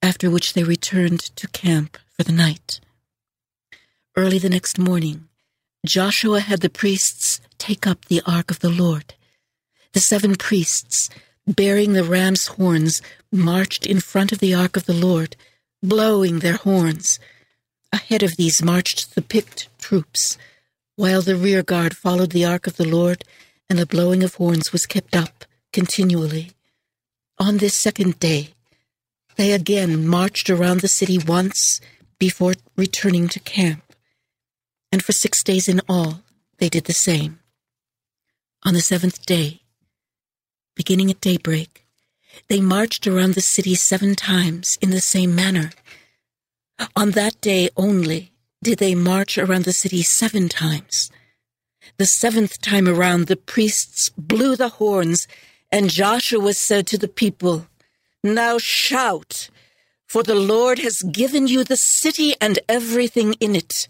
after 0.00 0.30
which 0.30 0.54
they 0.54 0.64
returned 0.64 1.20
to 1.36 1.46
camp 1.48 1.98
for 2.16 2.22
the 2.22 2.32
night. 2.32 2.80
Early 4.16 4.38
the 4.38 4.48
next 4.48 4.78
morning, 4.78 5.28
Joshua 5.84 6.40
had 6.40 6.60
the 6.60 6.70
priests 6.70 7.40
take 7.60 7.86
up 7.86 8.06
the 8.06 8.22
ark 8.26 8.50
of 8.50 8.58
the 8.58 8.70
Lord. 8.70 9.14
The 9.92 10.00
seven 10.00 10.34
priests, 10.34 11.10
bearing 11.46 11.92
the 11.92 12.04
ram's 12.04 12.46
horns, 12.48 13.00
marched 13.30 13.86
in 13.86 14.00
front 14.00 14.32
of 14.32 14.38
the 14.40 14.54
ark 14.54 14.76
of 14.76 14.86
the 14.86 14.94
Lord 14.94 15.36
blowing 15.82 16.38
their 16.38 16.56
horns. 16.56 17.18
Ahead 17.92 18.22
of 18.22 18.36
these 18.36 18.62
marched 18.62 19.14
the 19.14 19.22
picked 19.22 19.68
troops, 19.78 20.38
while 20.96 21.22
the 21.22 21.36
rear 21.36 21.62
guard 21.62 21.96
followed 21.96 22.30
the 22.30 22.44
ark 22.44 22.66
of 22.66 22.76
the 22.76 22.86
Lord, 22.86 23.24
and 23.68 23.78
the 23.78 23.86
blowing 23.86 24.22
of 24.22 24.34
horns 24.34 24.72
was 24.72 24.86
kept 24.86 25.16
up 25.16 25.44
continually. 25.72 26.52
On 27.38 27.56
this 27.56 27.78
second 27.78 28.20
day, 28.20 28.50
they 29.36 29.52
again 29.52 30.06
marched 30.06 30.50
around 30.50 30.80
the 30.80 30.88
city 30.88 31.18
once 31.18 31.80
before 32.18 32.54
returning 32.76 33.28
to 33.28 33.40
camp, 33.40 33.82
and 34.92 35.02
for 35.02 35.12
six 35.12 35.42
days 35.42 35.68
in 35.68 35.80
all 35.88 36.22
they 36.58 36.68
did 36.68 36.84
the 36.84 36.92
same. 36.92 37.39
On 38.62 38.74
the 38.74 38.80
seventh 38.80 39.24
day, 39.24 39.62
beginning 40.76 41.10
at 41.10 41.20
daybreak, 41.20 41.86
they 42.48 42.60
marched 42.60 43.06
around 43.06 43.34
the 43.34 43.40
city 43.40 43.74
seven 43.74 44.14
times 44.14 44.76
in 44.82 44.90
the 44.90 45.00
same 45.00 45.34
manner. 45.34 45.70
On 46.94 47.12
that 47.12 47.40
day 47.40 47.70
only 47.76 48.32
did 48.62 48.78
they 48.78 48.94
march 48.94 49.38
around 49.38 49.64
the 49.64 49.72
city 49.72 50.02
seven 50.02 50.48
times. 50.50 51.10
The 51.96 52.04
seventh 52.04 52.60
time 52.60 52.86
around, 52.86 53.26
the 53.26 53.36
priests 53.36 54.10
blew 54.16 54.56
the 54.56 54.68
horns, 54.68 55.26
and 55.72 55.88
Joshua 55.88 56.52
said 56.52 56.86
to 56.88 56.98
the 56.98 57.08
people, 57.08 57.66
Now 58.22 58.58
shout, 58.58 59.48
for 60.06 60.22
the 60.22 60.34
Lord 60.34 60.78
has 60.80 61.00
given 61.00 61.46
you 61.46 61.64
the 61.64 61.76
city 61.76 62.34
and 62.40 62.58
everything 62.68 63.34
in 63.40 63.56
it. 63.56 63.88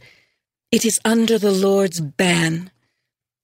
It 0.71 0.85
is 0.85 1.01
under 1.05 1.39
the 1.39 1.51
Lord's 1.51 2.01
ban. 2.01 2.71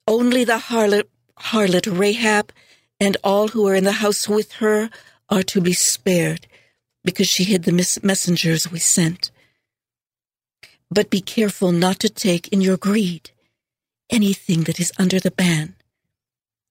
Only 0.07 0.45
the 0.45 0.59
harlot, 0.59 1.09
harlot 1.39 1.87
Rahab 1.87 2.53
and 2.99 3.17
all 3.23 3.49
who 3.49 3.67
are 3.69 3.75
in 3.75 3.85
the 3.85 3.93
house 3.93 4.29
with 4.29 4.53
her 4.55 4.91
are 5.29 5.43
to 5.43 5.61
be 5.61 5.73
spared, 5.73 6.47
because 7.05 7.27
she 7.27 7.45
hid 7.45 7.65
the 7.65 8.01
messengers 8.03 8.71
we 8.71 8.79
sent. 8.79 9.31
But 10.91 11.11
be 11.11 11.21
careful 11.21 11.73
not 11.73 11.99
to 12.01 12.09
take 12.09 12.49
in 12.49 12.61
your 12.61 12.77
greed 12.77 13.31
anything 14.09 14.63
that 14.65 14.79
is 14.79 14.93
under 14.99 15.19
the 15.19 15.31
ban, 15.31 15.75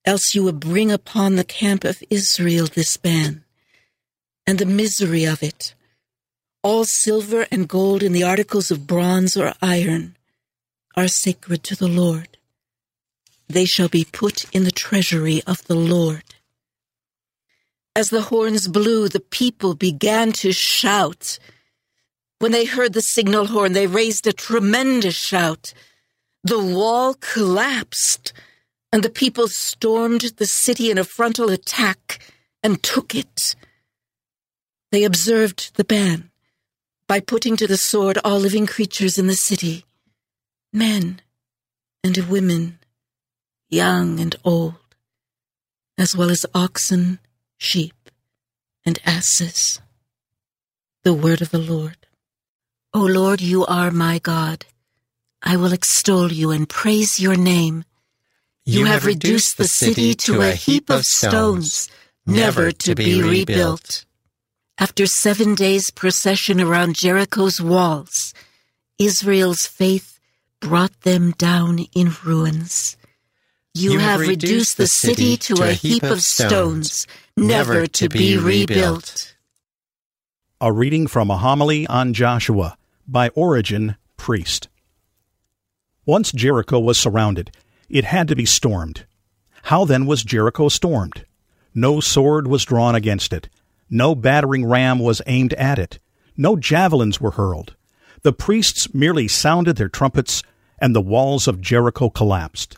else 0.05 0.33
you 0.33 0.43
will 0.43 0.53
bring 0.53 0.91
upon 0.91 1.35
the 1.35 1.43
camp 1.43 1.83
of 1.83 2.01
Israel 2.09 2.67
this 2.67 2.97
ban, 2.97 3.43
and 4.47 4.57
the 4.57 4.65
misery 4.65 5.25
of 5.25 5.43
it. 5.43 5.75
All 6.63 6.85
silver 6.85 7.45
and 7.51 7.67
gold 7.67 8.01
and 8.01 8.15
the 8.15 8.23
articles 8.23 8.71
of 8.71 8.87
bronze 8.87 9.37
or 9.37 9.53
iron 9.61 10.15
are 10.95 11.07
sacred 11.07 11.63
to 11.65 11.75
the 11.75 11.87
Lord. 11.87 12.37
They 13.47 13.65
shall 13.65 13.89
be 13.89 14.05
put 14.05 14.45
in 14.53 14.63
the 14.63 14.71
treasury 14.71 15.41
of 15.45 15.65
the 15.65 15.75
Lord. 15.75 16.23
As 17.95 18.09
the 18.09 18.23
horns 18.23 18.67
blew, 18.67 19.07
the 19.07 19.19
people 19.19 19.75
began 19.75 20.31
to 20.33 20.51
shout. 20.51 21.39
When 22.39 22.51
they 22.51 22.65
heard 22.65 22.93
the 22.93 23.01
signal 23.01 23.47
horn, 23.47 23.73
they 23.73 23.87
raised 23.87 24.27
a 24.27 24.33
tremendous 24.33 25.15
shout. 25.15 25.73
The 26.43 26.59
wall 26.59 27.13
collapsed, 27.13 28.33
and 28.91 29.03
the 29.03 29.09
people 29.09 29.47
stormed 29.47 30.33
the 30.37 30.45
city 30.45 30.91
in 30.91 30.97
a 30.97 31.03
frontal 31.03 31.49
attack 31.49 32.19
and 32.61 32.83
took 32.83 33.15
it. 33.15 33.55
They 34.91 35.03
observed 35.03 35.75
the 35.75 35.83
ban 35.83 36.31
by 37.07 37.19
putting 37.19 37.55
to 37.57 37.67
the 37.67 37.77
sword 37.77 38.17
all 38.23 38.39
living 38.39 38.65
creatures 38.65 39.17
in 39.17 39.27
the 39.27 39.35
city 39.35 39.85
men 40.75 41.21
and 42.03 42.17
women, 42.29 42.77
young 43.69 44.19
and 44.19 44.35
old, 44.43 44.75
as 45.97 46.15
well 46.15 46.29
as 46.29 46.45
oxen, 46.53 47.19
sheep, 47.57 48.09
and 48.85 48.99
asses. 49.05 49.81
The 51.03 51.13
word 51.13 51.41
of 51.41 51.51
the 51.51 51.59
Lord. 51.59 51.97
O 52.93 52.99
Lord, 53.01 53.41
you 53.41 53.65
are 53.65 53.91
my 53.91 54.19
God. 54.19 54.65
I 55.43 55.57
will 55.57 55.73
extol 55.73 56.31
you 56.31 56.51
and 56.51 56.67
praise 56.67 57.19
your 57.19 57.35
name. 57.35 57.83
You, 58.65 58.79
you 58.79 58.85
have, 58.85 59.01
have 59.01 59.05
reduced 59.05 59.57
the 59.57 59.67
city 59.67 60.15
to 60.15 60.41
a 60.41 60.51
heap 60.53 60.89
of 60.89 61.03
stones, 61.03 61.89
never 62.25 62.71
to 62.71 62.95
be 62.95 63.21
rebuilt. 63.21 64.05
After 64.77 65.05
seven 65.05 65.55
days' 65.55 65.91
procession 65.91 66.59
around 66.59 66.95
Jericho's 66.95 67.61
walls, 67.61 68.33
Israel's 68.97 69.67
faith 69.67 70.19
brought 70.59 71.01
them 71.01 71.31
down 71.31 71.79
in 71.93 72.11
ruins. 72.23 72.97
You, 73.77 73.99
have 73.99 74.21
reduced 74.21 74.77
the 74.77 74.87
city 74.87 75.35
to 75.35 75.61
a 75.61 75.73
heap 75.73 76.03
of 76.03 76.21
stones, 76.21 77.05
never 77.35 77.85
to 77.85 78.07
be 78.07 78.37
rebuilt. 78.37 79.35
A 80.61 80.71
reading 80.71 81.07
from 81.07 81.29
a 81.29 81.35
homily 81.35 81.85
on 81.87 82.13
Joshua 82.13 82.77
by 83.05 83.27
Origen, 83.29 83.97
priest. 84.15 84.69
Once 86.05 86.31
Jericho 86.31 86.79
was 86.79 86.97
surrounded, 86.97 87.51
it 87.89 88.05
had 88.05 88.29
to 88.29 88.35
be 88.35 88.45
stormed. 88.45 89.05
How 89.63 89.83
then 89.83 90.05
was 90.05 90.23
Jericho 90.23 90.69
stormed? 90.69 91.25
No 91.73 91.99
sword 91.99 92.47
was 92.47 92.63
drawn 92.63 92.95
against 92.95 93.33
it. 93.33 93.49
No 93.89 94.15
battering 94.15 94.65
ram 94.65 94.99
was 94.99 95.21
aimed 95.27 95.53
at 95.55 95.79
it. 95.79 95.99
No 96.37 96.55
javelins 96.55 97.19
were 97.19 97.31
hurled. 97.31 97.75
The 98.21 98.31
priests 98.31 98.93
merely 98.93 99.27
sounded 99.27 99.75
their 99.75 99.89
trumpets, 99.89 100.43
and 100.79 100.95
the 100.95 101.01
walls 101.01 101.45
of 101.45 101.59
Jericho 101.59 102.09
collapsed. 102.09 102.77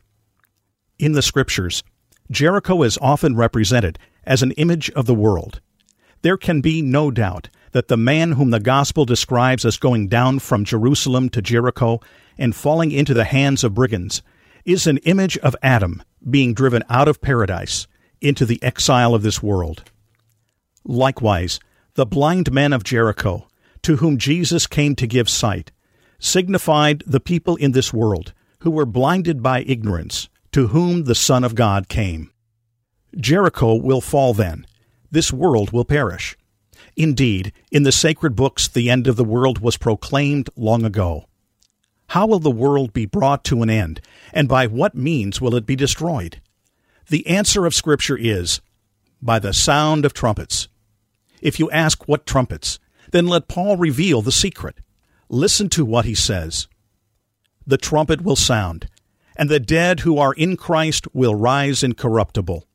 In 1.00 1.12
the 1.12 1.22
Scriptures, 1.22 1.84
Jericho 2.32 2.82
is 2.82 2.98
often 3.00 3.36
represented 3.36 4.00
as 4.24 4.42
an 4.42 4.52
image 4.54 4.90
of 4.92 5.06
the 5.06 5.14
world. 5.14 5.62
There 6.24 6.38
can 6.38 6.60
be 6.60 6.82
no 6.82 7.12
doubt 7.12 7.50
that 7.72 7.88
the 7.88 7.98
man 7.98 8.32
whom 8.32 8.50
the 8.50 8.60
gospel 8.60 9.06
describes 9.06 9.64
as 9.64 9.78
going 9.78 10.08
down 10.08 10.40
from 10.40 10.66
Jerusalem 10.66 11.30
to 11.30 11.42
Jericho 11.42 12.00
and 12.38 12.56
falling 12.56 12.92
into 12.92 13.14
the 13.14 13.26
hands 13.26 13.64
of 13.64 13.76
brigands 13.76 14.24
is 14.66 14.88
an 14.88 14.98
image 15.00 15.38
of 15.38 15.56
Adam 15.62 16.02
being 16.28 16.56
driven 16.56 16.84
out 16.90 17.08
of 17.08 17.22
paradise 17.22 17.88
into 18.20 18.46
the 18.46 18.62
exile 18.64 19.14
of 19.14 19.22
this 19.22 19.44
world. 19.44 19.84
Likewise, 20.84 21.60
the 21.94 22.08
blind 22.08 22.52
men 22.52 22.74
of 22.74 22.84
Jericho, 22.84 23.48
to 23.84 23.98
whom 23.98 24.18
Jesus 24.18 24.66
came 24.66 24.96
to 24.96 25.06
give 25.06 25.30
sight, 25.30 25.72
signified 26.18 27.04
the 27.06 27.20
people 27.20 27.56
in 27.58 27.74
this 27.74 27.94
world 27.94 28.34
who 28.62 28.72
were 28.72 28.86
blinded 28.86 29.44
by 29.44 29.62
ignorance, 29.62 30.28
to 30.58 30.70
whom 30.70 31.04
the 31.04 31.14
Son 31.14 31.44
of 31.44 31.54
God 31.54 31.88
came. 31.88 32.32
Jericho 33.16 33.76
will 33.76 34.02
fall 34.02 34.34
then, 34.34 34.66
this 35.12 35.32
world 35.32 35.70
will 35.72 35.86
perish. 35.86 36.36
Indeed, 36.96 37.54
in 37.72 37.84
the 37.84 37.92
sacred 37.92 38.36
books, 38.36 38.68
the 38.68 38.90
end 38.90 39.06
of 39.06 39.18
the 39.18 39.24
world 39.24 39.60
was 39.60 39.78
proclaimed 39.78 40.50
long 40.56 40.84
ago. 40.84 41.28
How 42.08 42.26
will 42.26 42.40
the 42.40 42.50
world 42.50 42.92
be 42.92 43.06
brought 43.06 43.44
to 43.44 43.62
an 43.62 43.70
end, 43.70 44.02
and 44.34 44.50
by 44.50 44.66
what 44.66 44.96
means 44.96 45.40
will 45.40 45.54
it 45.54 45.68
be 45.68 45.76
destroyed? 45.76 46.42
The 47.08 47.28
answer 47.28 47.68
of 47.68 47.76
Scripture 47.76 48.18
is 48.18 48.60
by 49.22 49.38
the 49.38 49.54
sound 49.54 50.06
of 50.06 50.14
trumpets. 50.16 50.70
If 51.40 51.60
you 51.60 51.70
ask 51.70 52.08
what 52.08 52.26
trumpets, 52.26 52.80
then 53.12 53.28
let 53.28 53.48
Paul 53.48 53.78
reveal 53.78 54.24
the 54.24 54.32
secret. 54.32 54.78
Listen 55.30 55.70
to 55.70 55.86
what 55.86 56.06
he 56.06 56.16
says. 56.16 56.68
The 57.68 57.78
trumpet 57.78 58.22
will 58.22 58.36
sound, 58.36 58.88
and 59.38 59.50
the 59.50 59.60
dead 59.60 60.02
who 60.02 60.18
are 60.18 60.34
in 60.34 60.58
Christ 60.58 61.08
will 61.14 61.36
rise 61.36 61.84
incorruptible. 61.84 62.66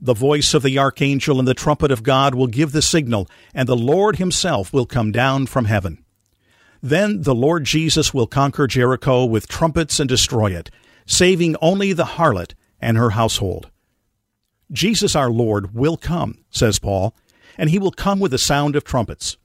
The 0.00 0.14
voice 0.14 0.54
of 0.54 0.62
the 0.62 0.78
archangel 0.78 1.38
and 1.38 1.48
the 1.48 1.54
trumpet 1.54 1.90
of 1.90 2.02
God 2.02 2.34
will 2.34 2.46
give 2.46 2.72
the 2.72 2.82
signal, 2.82 3.28
and 3.54 3.68
the 3.68 3.76
Lord 3.76 4.16
himself 4.16 4.72
will 4.72 4.86
come 4.86 5.10
down 5.10 5.46
from 5.46 5.64
heaven. 5.64 6.04
Then 6.82 7.22
the 7.22 7.34
Lord 7.34 7.64
Jesus 7.64 8.14
will 8.14 8.26
conquer 8.26 8.66
Jericho 8.66 9.24
with 9.24 9.48
trumpets 9.48 9.98
and 9.98 10.08
destroy 10.08 10.52
it, 10.52 10.70
saving 11.06 11.56
only 11.60 11.92
the 11.92 12.04
harlot 12.04 12.54
and 12.80 12.96
her 12.96 13.10
household. 13.10 13.70
Jesus 14.70 15.16
our 15.16 15.30
Lord 15.30 15.74
will 15.74 15.96
come, 15.96 16.44
says 16.50 16.78
Paul, 16.78 17.14
and 17.56 17.70
he 17.70 17.78
will 17.78 17.90
come 17.90 18.20
with 18.20 18.32
the 18.32 18.38
sound 18.38 18.76
of 18.76 18.84
trumpets. 18.84 19.36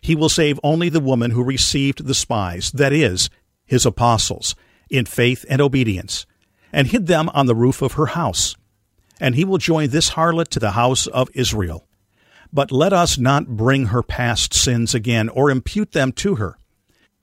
He 0.00 0.16
will 0.16 0.28
save 0.28 0.58
only 0.64 0.88
the 0.88 1.00
woman 1.00 1.32
who 1.32 1.44
received 1.44 2.06
the 2.06 2.14
spies, 2.14 2.72
that 2.72 2.92
is, 2.92 3.28
his 3.64 3.86
apostles, 3.86 4.56
in 4.92 5.06
faith 5.06 5.44
and 5.48 5.60
obedience, 5.60 6.26
and 6.72 6.88
hid 6.88 7.06
them 7.06 7.28
on 7.30 7.46
the 7.46 7.54
roof 7.54 7.82
of 7.82 7.94
her 7.94 8.06
house 8.06 8.54
and 9.22 9.36
he 9.36 9.44
will 9.44 9.56
join 9.56 9.88
this 9.90 10.10
harlot 10.10 10.48
to 10.48 10.58
the 10.58 10.72
house 10.72 11.06
of 11.06 11.30
Israel. 11.32 11.86
But 12.52 12.72
let 12.72 12.92
us 12.92 13.16
not 13.16 13.56
bring 13.56 13.86
her 13.86 14.02
past 14.02 14.52
sins 14.52 14.96
again 14.96 15.28
or 15.28 15.48
impute 15.48 15.92
them 15.92 16.10
to 16.14 16.34
her. 16.34 16.58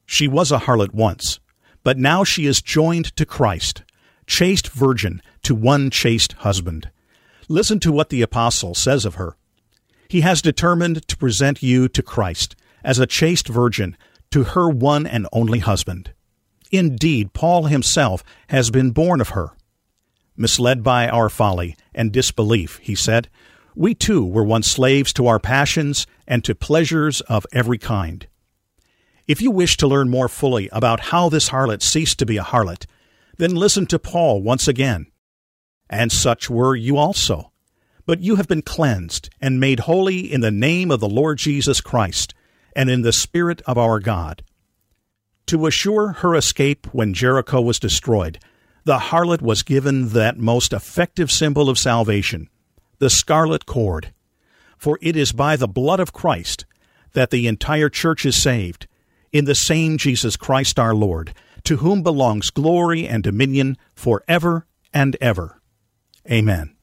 She 0.05 0.25
was 0.25 0.49
a 0.49 0.59
harlot 0.59 0.93
once, 0.93 1.41
but 1.83 1.97
now 1.97 2.23
she 2.23 2.45
is 2.45 2.61
joined 2.61 3.13
to 3.17 3.25
Christ, 3.25 3.83
chaste 4.25 4.69
virgin 4.69 5.21
to 5.43 5.53
one 5.53 5.89
chaste 5.89 6.31
husband. 6.39 6.89
Listen 7.49 7.81
to 7.81 7.91
what 7.91 8.09
the 8.09 8.21
apostle 8.21 8.73
says 8.73 9.03
of 9.03 9.15
her. 9.15 9.35
He 10.07 10.21
has 10.21 10.41
determined 10.41 11.05
to 11.09 11.17
present 11.17 11.61
you 11.61 11.89
to 11.89 12.01
Christ 12.01 12.55
as 12.81 12.97
a 12.97 13.05
chaste 13.05 13.49
virgin 13.49 13.97
to 14.31 14.45
her 14.45 14.69
one 14.69 15.05
and 15.05 15.27
only 15.33 15.59
husband. 15.59 16.13
Indeed, 16.71 17.33
Paul 17.33 17.65
himself 17.65 18.23
has 18.49 18.69
been 18.69 18.91
born 18.91 19.21
of 19.21 19.29
her 19.29 19.53
misled 20.39 20.81
by 20.81 21.07
our 21.07 21.29
folly 21.29 21.75
and 21.93 22.11
disbelief, 22.11 22.79
he 22.81 22.95
said. 22.95 23.29
We 23.75 23.93
too 23.93 24.25
were 24.25 24.43
once 24.43 24.71
slaves 24.71 25.13
to 25.13 25.27
our 25.27 25.39
passions 25.39 26.07
and 26.25 26.43
to 26.45 26.55
pleasures 26.55 27.21
of 27.21 27.45
every 27.51 27.77
kind. 27.77 28.25
If 29.27 29.41
you 29.41 29.51
wish 29.51 29.77
to 29.77 29.87
learn 29.87 30.09
more 30.09 30.29
fully 30.29 30.69
about 30.71 31.01
how 31.11 31.29
this 31.29 31.49
harlot 31.49 31.83
ceased 31.83 32.17
to 32.19 32.25
be 32.25 32.37
a 32.37 32.43
harlot, 32.43 32.85
then 33.37 33.53
listen 33.53 33.85
to 33.87 33.99
Paul 33.99 34.41
once 34.41 34.67
again. 34.67 35.07
And 35.89 36.11
such 36.11 36.49
were 36.49 36.75
you 36.75 36.97
also. 36.97 37.51
But 38.05 38.21
you 38.21 38.37
have 38.37 38.47
been 38.47 38.63
cleansed 38.63 39.29
and 39.39 39.59
made 39.59 39.81
holy 39.81 40.31
in 40.31 40.41
the 40.41 40.51
name 40.51 40.89
of 40.89 40.99
the 40.99 41.09
Lord 41.09 41.37
Jesus 41.37 41.79
Christ 41.79 42.33
and 42.75 42.89
in 42.89 43.01
the 43.01 43.13
Spirit 43.13 43.61
of 43.67 43.77
our 43.77 43.99
God. 43.99 44.41
To 45.49 45.65
assure 45.65 46.11
her 46.11 46.35
escape 46.35 46.85
when 46.91 47.15
Jericho 47.15 47.59
was 47.59 47.79
destroyed, 47.79 48.37
the 48.83 48.99
harlot 48.99 49.41
was 49.41 49.63
given 49.63 50.09
that 50.09 50.37
most 50.37 50.73
effective 50.73 51.31
symbol 51.31 51.69
of 51.69 51.79
salvation, 51.79 52.49
the 52.99 53.09
scarlet 53.09 53.65
cord. 53.65 54.13
For 54.77 54.99
it 55.01 55.15
is 55.15 55.31
by 55.31 55.55
the 55.55 55.67
blood 55.67 55.99
of 55.99 56.13
Christ 56.13 56.67
that 57.13 57.31
the 57.31 57.47
entire 57.47 57.89
church 57.89 58.27
is 58.27 58.39
saved, 58.39 58.85
in 59.31 59.45
the 59.45 59.55
same 59.55 59.97
Jesus 59.97 60.35
Christ 60.35 60.77
our 60.77 60.93
Lord, 60.93 61.33
to 61.63 61.77
whom 61.77 62.03
belongs 62.03 62.51
glory 62.51 63.07
and 63.07 63.23
dominion 63.23 63.75
for 63.95 64.23
ever 64.27 64.67
and 64.93 65.17
ever. 65.19 65.59
Amen. 66.29 66.75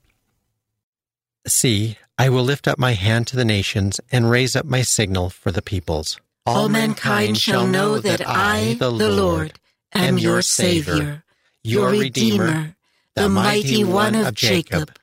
See, 1.46 1.98
I 2.18 2.30
will 2.30 2.42
lift 2.42 2.66
up 2.66 2.80
my 2.80 2.94
hand 2.94 3.28
to 3.28 3.36
the 3.36 3.44
nations 3.44 4.00
and 4.10 4.28
raise 4.28 4.56
up 4.56 4.66
my 4.66 4.82
signal 4.82 5.30
for 5.30 5.52
the 5.52 5.62
peoples. 5.62 6.18
All 6.46 6.68
mankind 6.68 7.38
shall 7.38 7.66
know 7.66 7.98
that 7.98 8.22
I, 8.26 8.76
the 8.78 8.90
Lord, 8.90 9.58
am 9.92 10.18
your 10.18 10.42
Savior 10.42 11.24
your 11.66 11.90
Redeemer, 11.90 12.76
the 13.16 13.28
mighty 13.28 13.82
one 13.82 14.14
of 14.14 14.34
Jacob. 14.34 14.96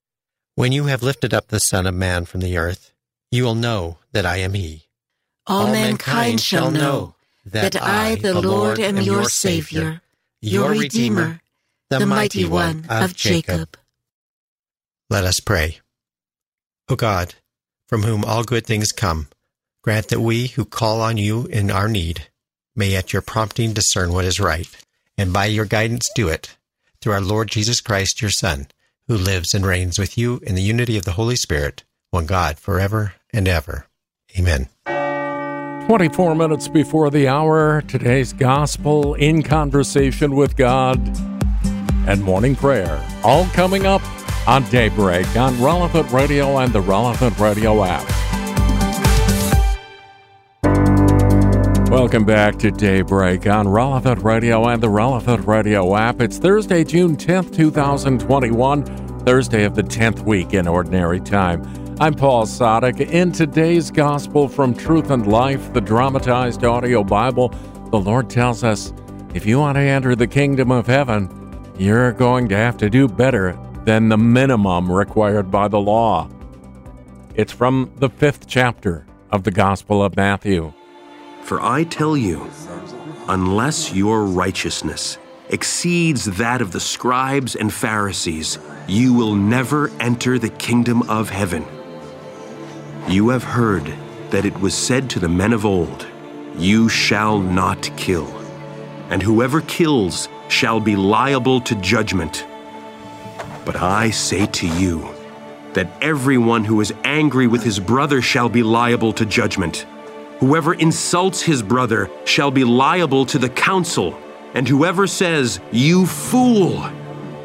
When 0.55 0.71
you 0.71 0.85
have 0.85 1.03
lifted 1.03 1.33
up 1.33 1.47
the 1.49 1.59
Son 1.59 1.85
of 1.85 1.93
Man 1.93 2.25
from 2.25 2.39
the 2.39 2.57
earth, 2.57 2.93
you 3.31 3.43
will 3.43 3.55
know 3.55 3.97
that 4.13 4.25
I 4.25 4.37
am 4.37 4.53
He. 4.53 4.85
All 5.45 5.67
mankind 5.67 6.39
shall 6.39 6.71
know 6.71 7.15
that 7.43 7.75
I, 7.75 8.15
the 8.15 8.39
Lord, 8.39 8.79
am 8.79 8.97
your 8.97 9.25
Savior, 9.25 10.01
your 10.41 10.71
Redeemer, 10.71 11.41
the 11.89 12.05
mighty 12.05 12.45
one 12.45 12.85
of 12.89 13.13
Jacob. 13.13 13.77
Let 15.09 15.25
us 15.25 15.41
pray. 15.41 15.79
O 16.87 16.95
God, 16.95 17.35
from 17.89 18.03
whom 18.03 18.23
all 18.23 18.43
good 18.43 18.65
things 18.65 18.93
come, 18.93 19.27
grant 19.83 20.07
that 20.07 20.21
we 20.21 20.47
who 20.47 20.63
call 20.63 21.01
on 21.01 21.17
you 21.17 21.45
in 21.47 21.69
our 21.69 21.89
need 21.89 22.27
may 22.75 22.95
at 22.95 23.13
your 23.13 23.21
prompting 23.21 23.73
discern 23.73 24.13
what 24.13 24.25
is 24.25 24.39
right, 24.39 24.69
and 25.17 25.31
by 25.33 25.45
your 25.45 25.65
guidance 25.65 26.09
do 26.15 26.29
it, 26.29 26.55
through 27.01 27.13
our 27.13 27.21
Lord 27.21 27.49
Jesus 27.49 27.81
Christ, 27.81 28.21
your 28.21 28.31
Son, 28.31 28.67
who 29.07 29.15
lives 29.15 29.53
and 29.53 29.65
reigns 29.65 29.99
with 29.99 30.17
you 30.17 30.39
in 30.43 30.55
the 30.55 30.61
unity 30.61 30.97
of 30.97 31.03
the 31.03 31.11
Holy 31.11 31.35
Spirit, 31.35 31.83
one 32.11 32.25
God, 32.25 32.57
forever 32.57 33.13
and 33.33 33.47
ever. 33.47 33.87
Amen. 34.39 34.69
24 35.87 36.33
minutes 36.33 36.69
before 36.69 37.09
the 37.09 37.27
hour, 37.27 37.81
today's 37.81 38.31
gospel 38.31 39.15
in 39.15 39.43
conversation 39.43 40.33
with 40.33 40.55
God 40.55 40.97
and 42.07 42.23
morning 42.23 42.55
prayer. 42.55 43.05
All 43.23 43.45
coming 43.47 43.85
up 43.85 44.01
on 44.47 44.63
Daybreak 44.69 45.35
on 45.35 45.61
Relevant 45.61 46.09
Radio 46.11 46.57
and 46.59 46.71
the 46.71 46.81
Relevant 46.81 47.37
Radio 47.37 47.83
app. 47.83 48.22
Welcome 51.93 52.25
back 52.25 52.57
to 52.57 52.71
Daybreak 52.71 53.45
on 53.45 53.67
Relevant 53.67 54.23
Radio 54.23 54.67
and 54.67 54.81
the 54.81 54.89
Relevant 54.89 55.45
Radio 55.45 55.95
app. 55.95 56.21
It's 56.21 56.39
Thursday, 56.39 56.83
June 56.83 57.15
10th, 57.15 57.55
2021, 57.55 58.83
Thursday 59.19 59.63
of 59.63 59.75
the 59.75 59.83
10th 59.83 60.25
week 60.25 60.55
in 60.55 60.67
Ordinary 60.67 61.19
Time. 61.19 61.61
I'm 61.99 62.15
Paul 62.15 62.47
Sadek. 62.47 63.11
In 63.11 63.31
today's 63.31 63.91
Gospel 63.91 64.47
from 64.47 64.73
Truth 64.73 65.11
and 65.11 65.27
Life, 65.27 65.71
the 65.71 65.81
dramatized 65.81 66.63
audio 66.63 67.03
Bible, 67.03 67.49
the 67.91 67.99
Lord 67.99 68.27
tells 68.27 68.63
us 68.63 68.91
if 69.35 69.45
you 69.45 69.59
want 69.59 69.75
to 69.75 69.81
enter 69.81 70.15
the 70.15 70.25
kingdom 70.25 70.71
of 70.71 70.87
heaven, 70.87 71.29
you're 71.77 72.11
going 72.11 72.49
to 72.49 72.55
have 72.55 72.75
to 72.77 72.89
do 72.89 73.07
better 73.07 73.55
than 73.85 74.09
the 74.09 74.17
minimum 74.17 74.91
required 74.91 75.51
by 75.51 75.67
the 75.67 75.79
law. 75.79 76.27
It's 77.35 77.53
from 77.53 77.93
the 77.97 78.09
fifth 78.09 78.47
chapter 78.47 79.05
of 79.29 79.43
the 79.43 79.51
Gospel 79.51 80.03
of 80.03 80.15
Matthew. 80.15 80.73
For 81.43 81.61
I 81.61 81.83
tell 81.83 82.15
you, 82.15 82.49
unless 83.27 83.93
your 83.93 84.25
righteousness 84.25 85.17
exceeds 85.49 86.25
that 86.25 86.61
of 86.61 86.71
the 86.71 86.79
scribes 86.79 87.55
and 87.55 87.71
Pharisees, 87.71 88.57
you 88.87 89.13
will 89.13 89.35
never 89.35 89.91
enter 89.99 90.39
the 90.39 90.49
kingdom 90.49 91.01
of 91.09 91.29
heaven. 91.29 91.65
You 93.09 93.29
have 93.29 93.43
heard 93.43 93.93
that 94.29 94.45
it 94.45 94.57
was 94.61 94.73
said 94.73 95.09
to 95.11 95.19
the 95.19 95.27
men 95.27 95.51
of 95.51 95.65
old, 95.65 96.07
You 96.57 96.87
shall 96.87 97.39
not 97.39 97.91
kill, 97.97 98.27
and 99.09 99.21
whoever 99.21 99.59
kills 99.61 100.29
shall 100.47 100.79
be 100.79 100.95
liable 100.95 101.59
to 101.61 101.75
judgment. 101.75 102.47
But 103.65 103.75
I 103.75 104.11
say 104.11 104.45
to 104.45 104.67
you 104.67 105.09
that 105.73 105.91
everyone 106.01 106.63
who 106.63 106.79
is 106.79 106.93
angry 107.03 107.47
with 107.47 107.63
his 107.63 107.79
brother 107.79 108.21
shall 108.21 108.47
be 108.47 108.63
liable 108.63 109.11
to 109.13 109.25
judgment. 109.25 109.85
Whoever 110.43 110.73
insults 110.73 111.41
his 111.41 111.63
brother 111.63 112.09
shall 112.25 112.51
be 112.51 112.65
liable 112.65 113.25
to 113.27 113.39
the 113.39 113.47
council, 113.47 114.19
and 114.53 114.67
whoever 114.67 115.07
says, 115.07 115.61
You 115.71 116.05
fool, 116.05 116.83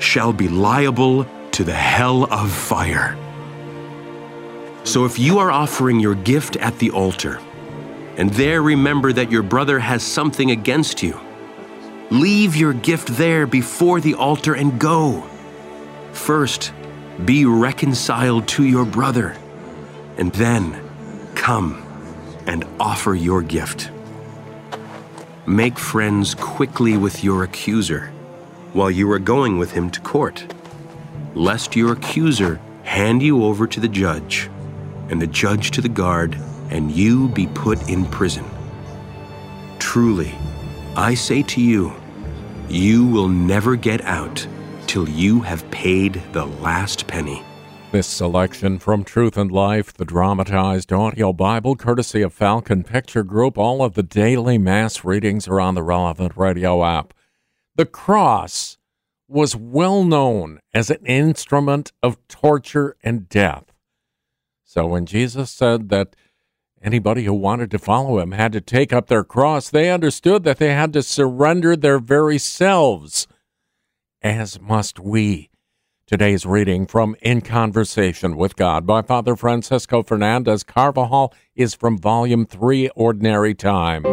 shall 0.00 0.32
be 0.32 0.48
liable 0.48 1.24
to 1.52 1.62
the 1.62 1.72
hell 1.72 2.24
of 2.24 2.50
fire. 2.50 3.16
So 4.82 5.04
if 5.04 5.16
you 5.16 5.38
are 5.38 5.52
offering 5.52 6.00
your 6.00 6.16
gift 6.16 6.56
at 6.56 6.76
the 6.80 6.90
altar, 6.90 7.38
and 8.16 8.30
there 8.30 8.62
remember 8.62 9.12
that 9.12 9.30
your 9.30 9.44
brother 9.44 9.78
has 9.78 10.02
something 10.02 10.50
against 10.50 11.00
you, 11.00 11.20
leave 12.10 12.56
your 12.56 12.72
gift 12.72 13.16
there 13.16 13.46
before 13.46 14.00
the 14.00 14.14
altar 14.14 14.54
and 14.54 14.76
go. 14.80 15.22
First, 16.10 16.72
be 17.24 17.44
reconciled 17.44 18.48
to 18.48 18.64
your 18.64 18.84
brother, 18.84 19.36
and 20.16 20.32
then 20.32 20.76
come 21.36 21.87
and 22.48 22.64
offer 22.80 23.14
your 23.14 23.42
gift. 23.42 23.90
Make 25.46 25.78
friends 25.78 26.34
quickly 26.34 26.96
with 26.96 27.22
your 27.22 27.44
accuser 27.44 28.10
while 28.72 28.90
you 28.90 29.10
are 29.12 29.18
going 29.18 29.58
with 29.58 29.70
him 29.70 29.90
to 29.90 30.00
court, 30.00 30.44
lest 31.34 31.76
your 31.76 31.92
accuser 31.92 32.58
hand 32.82 33.22
you 33.22 33.44
over 33.44 33.66
to 33.66 33.80
the 33.80 33.88
judge, 33.88 34.50
and 35.10 35.20
the 35.20 35.26
judge 35.26 35.70
to 35.72 35.82
the 35.82 35.88
guard, 35.88 36.36
and 36.70 36.90
you 36.90 37.28
be 37.28 37.46
put 37.48 37.88
in 37.88 38.04
prison. 38.06 38.44
Truly, 39.78 40.34
I 40.96 41.14
say 41.14 41.42
to 41.42 41.60
you, 41.60 41.92
you 42.68 43.06
will 43.06 43.28
never 43.28 43.76
get 43.76 44.00
out 44.04 44.46
till 44.86 45.08
you 45.08 45.40
have 45.40 45.70
paid 45.70 46.22
the 46.32 46.46
last 46.46 47.06
penny. 47.06 47.42
This 47.90 48.06
selection 48.06 48.78
from 48.78 49.02
Truth 49.02 49.38
and 49.38 49.50
Life, 49.50 49.94
the 49.94 50.04
dramatized 50.04 50.92
audio 50.92 51.32
Bible, 51.32 51.74
courtesy 51.74 52.20
of 52.20 52.34
Falcon 52.34 52.84
Picture 52.84 53.22
Group. 53.22 53.56
All 53.56 53.82
of 53.82 53.94
the 53.94 54.02
daily 54.02 54.58
Mass 54.58 55.06
readings 55.06 55.48
are 55.48 55.58
on 55.58 55.74
the 55.74 55.82
relevant 55.82 56.36
radio 56.36 56.84
app. 56.84 57.14
The 57.76 57.86
cross 57.86 58.76
was 59.26 59.56
well 59.56 60.04
known 60.04 60.60
as 60.74 60.90
an 60.90 61.04
instrument 61.06 61.92
of 62.02 62.18
torture 62.28 62.94
and 63.02 63.26
death. 63.26 63.72
So 64.64 64.86
when 64.86 65.06
Jesus 65.06 65.50
said 65.50 65.88
that 65.88 66.14
anybody 66.82 67.24
who 67.24 67.32
wanted 67.32 67.70
to 67.70 67.78
follow 67.78 68.18
him 68.18 68.32
had 68.32 68.52
to 68.52 68.60
take 68.60 68.92
up 68.92 69.06
their 69.06 69.24
cross, 69.24 69.70
they 69.70 69.90
understood 69.90 70.44
that 70.44 70.58
they 70.58 70.74
had 70.74 70.92
to 70.92 71.02
surrender 71.02 71.74
their 71.74 71.98
very 71.98 72.36
selves, 72.36 73.26
as 74.20 74.60
must 74.60 75.00
we. 75.00 75.48
Today's 76.08 76.46
reading 76.46 76.86
from 76.86 77.16
In 77.20 77.42
Conversation 77.42 78.38
with 78.38 78.56
God 78.56 78.86
by 78.86 79.02
Father 79.02 79.36
Francisco 79.36 80.02
Fernandez 80.02 80.62
Carvajal 80.62 81.34
is 81.54 81.74
from 81.74 81.98
Volume 81.98 82.46
3, 82.46 82.88
Ordinary 82.96 83.54
Time. 83.54 84.04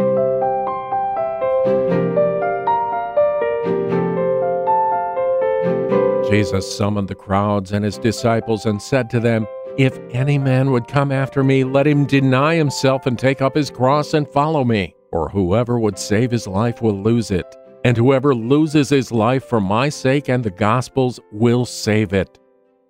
Jesus 6.28 6.76
summoned 6.76 7.08
the 7.08 7.14
crowds 7.14 7.72
and 7.72 7.82
his 7.82 7.96
disciples 7.96 8.66
and 8.66 8.82
said 8.82 9.08
to 9.08 9.18
them, 9.18 9.46
If 9.78 9.98
any 10.10 10.36
man 10.36 10.72
would 10.72 10.88
come 10.88 11.10
after 11.10 11.42
me, 11.42 11.64
let 11.64 11.86
him 11.86 12.04
deny 12.04 12.56
himself 12.56 13.06
and 13.06 13.18
take 13.18 13.40
up 13.40 13.56
his 13.56 13.70
cross 13.70 14.12
and 14.12 14.28
follow 14.28 14.64
me. 14.64 14.94
For 15.10 15.30
whoever 15.30 15.80
would 15.80 15.98
save 15.98 16.30
his 16.30 16.46
life 16.46 16.82
will 16.82 17.02
lose 17.02 17.30
it 17.30 17.56
and 17.86 17.96
whoever 17.96 18.34
loses 18.34 18.88
his 18.88 19.12
life 19.12 19.44
for 19.44 19.60
my 19.60 19.88
sake 19.88 20.28
and 20.28 20.42
the 20.42 20.50
gospel's 20.50 21.20
will 21.30 21.64
save 21.64 22.12
it. 22.12 22.36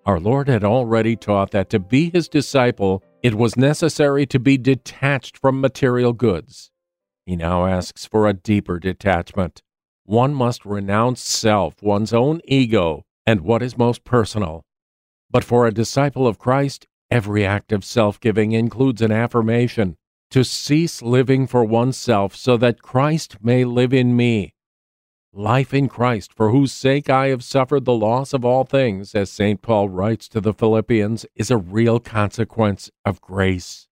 Our 0.06 0.18
Lord 0.18 0.48
had 0.48 0.64
already 0.64 1.16
taught 1.16 1.50
that 1.50 1.68
to 1.68 1.78
be 1.78 2.08
his 2.08 2.30
disciple, 2.30 3.04
it 3.22 3.34
was 3.34 3.58
necessary 3.58 4.24
to 4.24 4.38
be 4.38 4.56
detached 4.56 5.36
from 5.36 5.60
material 5.60 6.14
goods. 6.14 6.70
He 7.26 7.36
now 7.36 7.66
asks 7.66 8.06
for 8.06 8.26
a 8.26 8.32
deeper 8.32 8.78
detachment. 8.78 9.62
One 10.06 10.32
must 10.32 10.64
renounce 10.64 11.20
self, 11.20 11.82
one's 11.82 12.14
own 12.14 12.40
ego, 12.46 13.04
and 13.26 13.42
what 13.42 13.62
is 13.62 13.76
most 13.76 14.02
personal. 14.02 14.64
But 15.30 15.44
for 15.44 15.66
a 15.66 15.74
disciple 15.74 16.26
of 16.26 16.38
Christ, 16.38 16.86
every 17.10 17.44
act 17.44 17.70
of 17.70 17.84
self 17.84 18.18
giving 18.18 18.52
includes 18.52 19.02
an 19.02 19.12
affirmation 19.12 19.98
to 20.30 20.42
cease 20.42 21.02
living 21.02 21.46
for 21.46 21.66
oneself 21.66 22.34
so 22.34 22.56
that 22.56 22.80
Christ 22.80 23.44
may 23.44 23.62
live 23.66 23.92
in 23.92 24.16
me 24.16 24.54
life 25.36 25.74
in 25.74 25.88
Christ, 25.88 26.32
for 26.32 26.50
whose 26.50 26.72
sake 26.72 27.10
I 27.10 27.28
have 27.28 27.44
suffered 27.44 27.84
the 27.84 27.94
loss 27.94 28.32
of 28.32 28.44
all 28.44 28.64
things, 28.64 29.14
as 29.14 29.30
St. 29.30 29.60
Paul 29.60 29.88
writes 29.88 30.28
to 30.28 30.40
the 30.40 30.54
Philippians, 30.54 31.26
is 31.34 31.50
a 31.50 31.56
real 31.56 32.00
consequence 32.00 32.90
of 33.04 33.20
grace. 33.20 33.86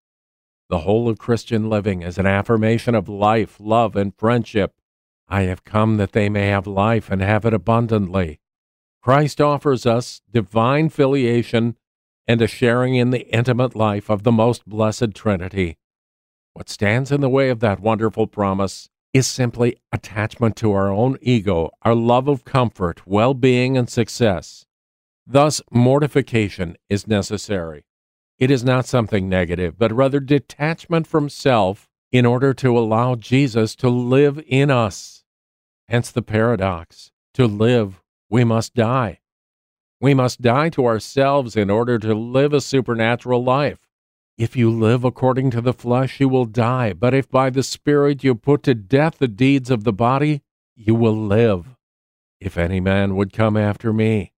The 0.69 0.79
whole 0.79 1.09
of 1.09 1.19
Christian 1.19 1.69
living 1.69 2.01
is 2.01 2.17
an 2.17 2.25
affirmation 2.25 2.95
of 2.95 3.09
life, 3.09 3.57
love, 3.59 3.95
and 3.95 4.15
friendship. 4.15 4.73
I 5.27 5.41
have 5.41 5.65
come 5.65 5.97
that 5.97 6.13
they 6.13 6.29
may 6.29 6.47
have 6.47 6.65
life 6.65 7.11
and 7.11 7.21
have 7.21 7.45
it 7.45 7.53
abundantly. 7.53 8.39
Christ 9.01 9.41
offers 9.41 9.85
us 9.85 10.21
divine 10.31 10.89
filiation 10.89 11.75
and 12.25 12.41
a 12.41 12.47
sharing 12.47 12.95
in 12.95 13.09
the 13.09 13.27
intimate 13.35 13.75
life 13.75 14.09
of 14.09 14.23
the 14.23 14.31
most 14.31 14.65
blessed 14.65 15.13
Trinity. 15.13 15.77
What 16.53 16.69
stands 16.69 17.11
in 17.11 17.19
the 17.19 17.29
way 17.29 17.49
of 17.49 17.59
that 17.59 17.81
wonderful 17.81 18.27
promise 18.27 18.89
is 19.13 19.27
simply 19.27 19.77
attachment 19.91 20.55
to 20.57 20.71
our 20.73 20.89
own 20.89 21.17
ego, 21.21 21.69
our 21.83 21.93
love 21.93 22.27
of 22.27 22.43
comfort, 22.43 23.05
well 23.07 23.33
being, 23.33 23.77
and 23.77 23.89
success. 23.89 24.65
Thus, 25.25 25.61
mortification 25.71 26.75
is 26.89 27.07
necessary. 27.07 27.85
It 28.39 28.49
is 28.49 28.63
not 28.63 28.87
something 28.87 29.29
negative, 29.29 29.77
but 29.77 29.93
rather 29.93 30.19
detachment 30.19 31.07
from 31.07 31.29
self 31.29 31.87
in 32.11 32.25
order 32.25 32.53
to 32.55 32.77
allow 32.77 33.15
Jesus 33.15 33.75
to 33.75 33.89
live 33.89 34.43
in 34.47 34.69
us. 34.69 35.23
Hence 35.87 36.11
the 36.11 36.21
paradox 36.21 37.11
to 37.35 37.45
live, 37.45 38.01
we 38.29 38.43
must 38.43 38.73
die. 38.73 39.19
We 40.01 40.13
must 40.13 40.41
die 40.41 40.69
to 40.69 40.85
ourselves 40.85 41.55
in 41.55 41.69
order 41.69 41.97
to 41.99 42.13
live 42.13 42.51
a 42.53 42.61
supernatural 42.61 43.43
life. 43.43 43.82
If 44.37 44.55
you 44.55 44.71
live 44.71 45.03
according 45.03 45.51
to 45.51 45.61
the 45.61 45.73
flesh, 45.73 46.19
you 46.19 46.27
will 46.27 46.45
die, 46.45 46.93
but 46.93 47.13
if 47.13 47.29
by 47.29 47.51
the 47.51 47.61
Spirit 47.61 48.23
you 48.23 48.33
put 48.33 48.63
to 48.63 48.73
death 48.73 49.19
the 49.19 49.27
deeds 49.27 49.69
of 49.69 49.83
the 49.83 49.93
body, 49.93 50.41
you 50.75 50.95
will 50.95 51.15
live. 51.15 51.75
If 52.39 52.57
any 52.57 52.79
man 52.79 53.15
would 53.15 53.31
come 53.31 53.55
after 53.55 53.93
me. 53.93 54.33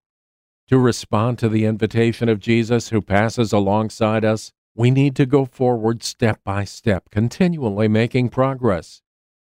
To 0.67 0.77
respond 0.77 1.39
to 1.39 1.47
the 1.47 1.63
invitation 1.63 2.27
of 2.27 2.41
Jesus 2.41 2.89
who 2.89 3.01
passes 3.01 3.53
alongside 3.53 4.25
us, 4.25 4.51
we 4.75 4.91
need 4.91 5.15
to 5.15 5.25
go 5.25 5.45
forward 5.45 6.03
step 6.03 6.41
by 6.43 6.65
step, 6.65 7.09
continually 7.09 7.87
making 7.87 8.29
progress. 8.29 9.01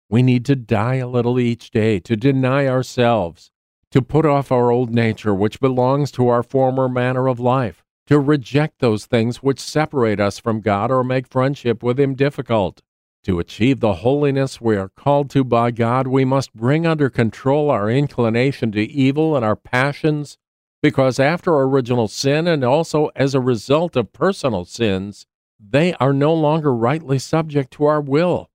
We 0.08 0.24
need 0.24 0.44
to 0.46 0.56
die 0.56 0.96
a 0.96 1.08
little 1.08 1.38
each 1.38 1.70
day, 1.70 2.00
to 2.00 2.16
deny 2.16 2.66
ourselves, 2.66 3.52
to 3.92 4.02
put 4.02 4.26
off 4.26 4.50
our 4.50 4.72
old 4.72 4.90
nature, 4.90 5.34
which 5.34 5.60
belongs 5.60 6.10
to 6.12 6.26
our 6.26 6.42
former 6.42 6.88
manner 6.88 7.28
of 7.28 7.38
life, 7.38 7.81
to 8.06 8.18
reject 8.18 8.78
those 8.78 9.06
things 9.06 9.42
which 9.42 9.60
separate 9.60 10.20
us 10.20 10.38
from 10.38 10.60
God 10.60 10.90
or 10.90 11.04
make 11.04 11.28
friendship 11.28 11.82
with 11.82 11.98
Him 11.98 12.14
difficult. 12.14 12.82
To 13.24 13.38
achieve 13.38 13.78
the 13.78 13.94
holiness 13.94 14.60
we 14.60 14.76
are 14.76 14.88
called 14.88 15.30
to 15.30 15.44
by 15.44 15.70
God, 15.70 16.08
we 16.08 16.24
must 16.24 16.54
bring 16.54 16.86
under 16.86 17.08
control 17.08 17.70
our 17.70 17.88
inclination 17.88 18.72
to 18.72 18.82
evil 18.82 19.36
and 19.36 19.44
our 19.44 19.54
passions, 19.54 20.38
because 20.82 21.20
after 21.20 21.54
original 21.54 22.08
sin 22.08 22.48
and 22.48 22.64
also 22.64 23.10
as 23.14 23.34
a 23.34 23.40
result 23.40 23.94
of 23.94 24.12
personal 24.12 24.64
sins, 24.64 25.26
they 25.60 25.94
are 25.94 26.12
no 26.12 26.34
longer 26.34 26.74
rightly 26.74 27.20
subject 27.20 27.72
to 27.74 27.84
our 27.84 28.00
will. 28.00 28.50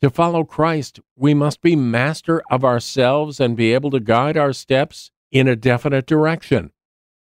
To 0.00 0.08
follow 0.08 0.42
Christ, 0.44 0.98
we 1.14 1.34
must 1.34 1.60
be 1.60 1.76
master 1.76 2.42
of 2.50 2.64
ourselves 2.64 3.38
and 3.38 3.56
be 3.56 3.74
able 3.74 3.90
to 3.90 4.00
guide 4.00 4.38
our 4.38 4.54
steps 4.54 5.10
in 5.30 5.46
a 5.46 5.54
definite 5.54 6.06
direction. 6.06 6.72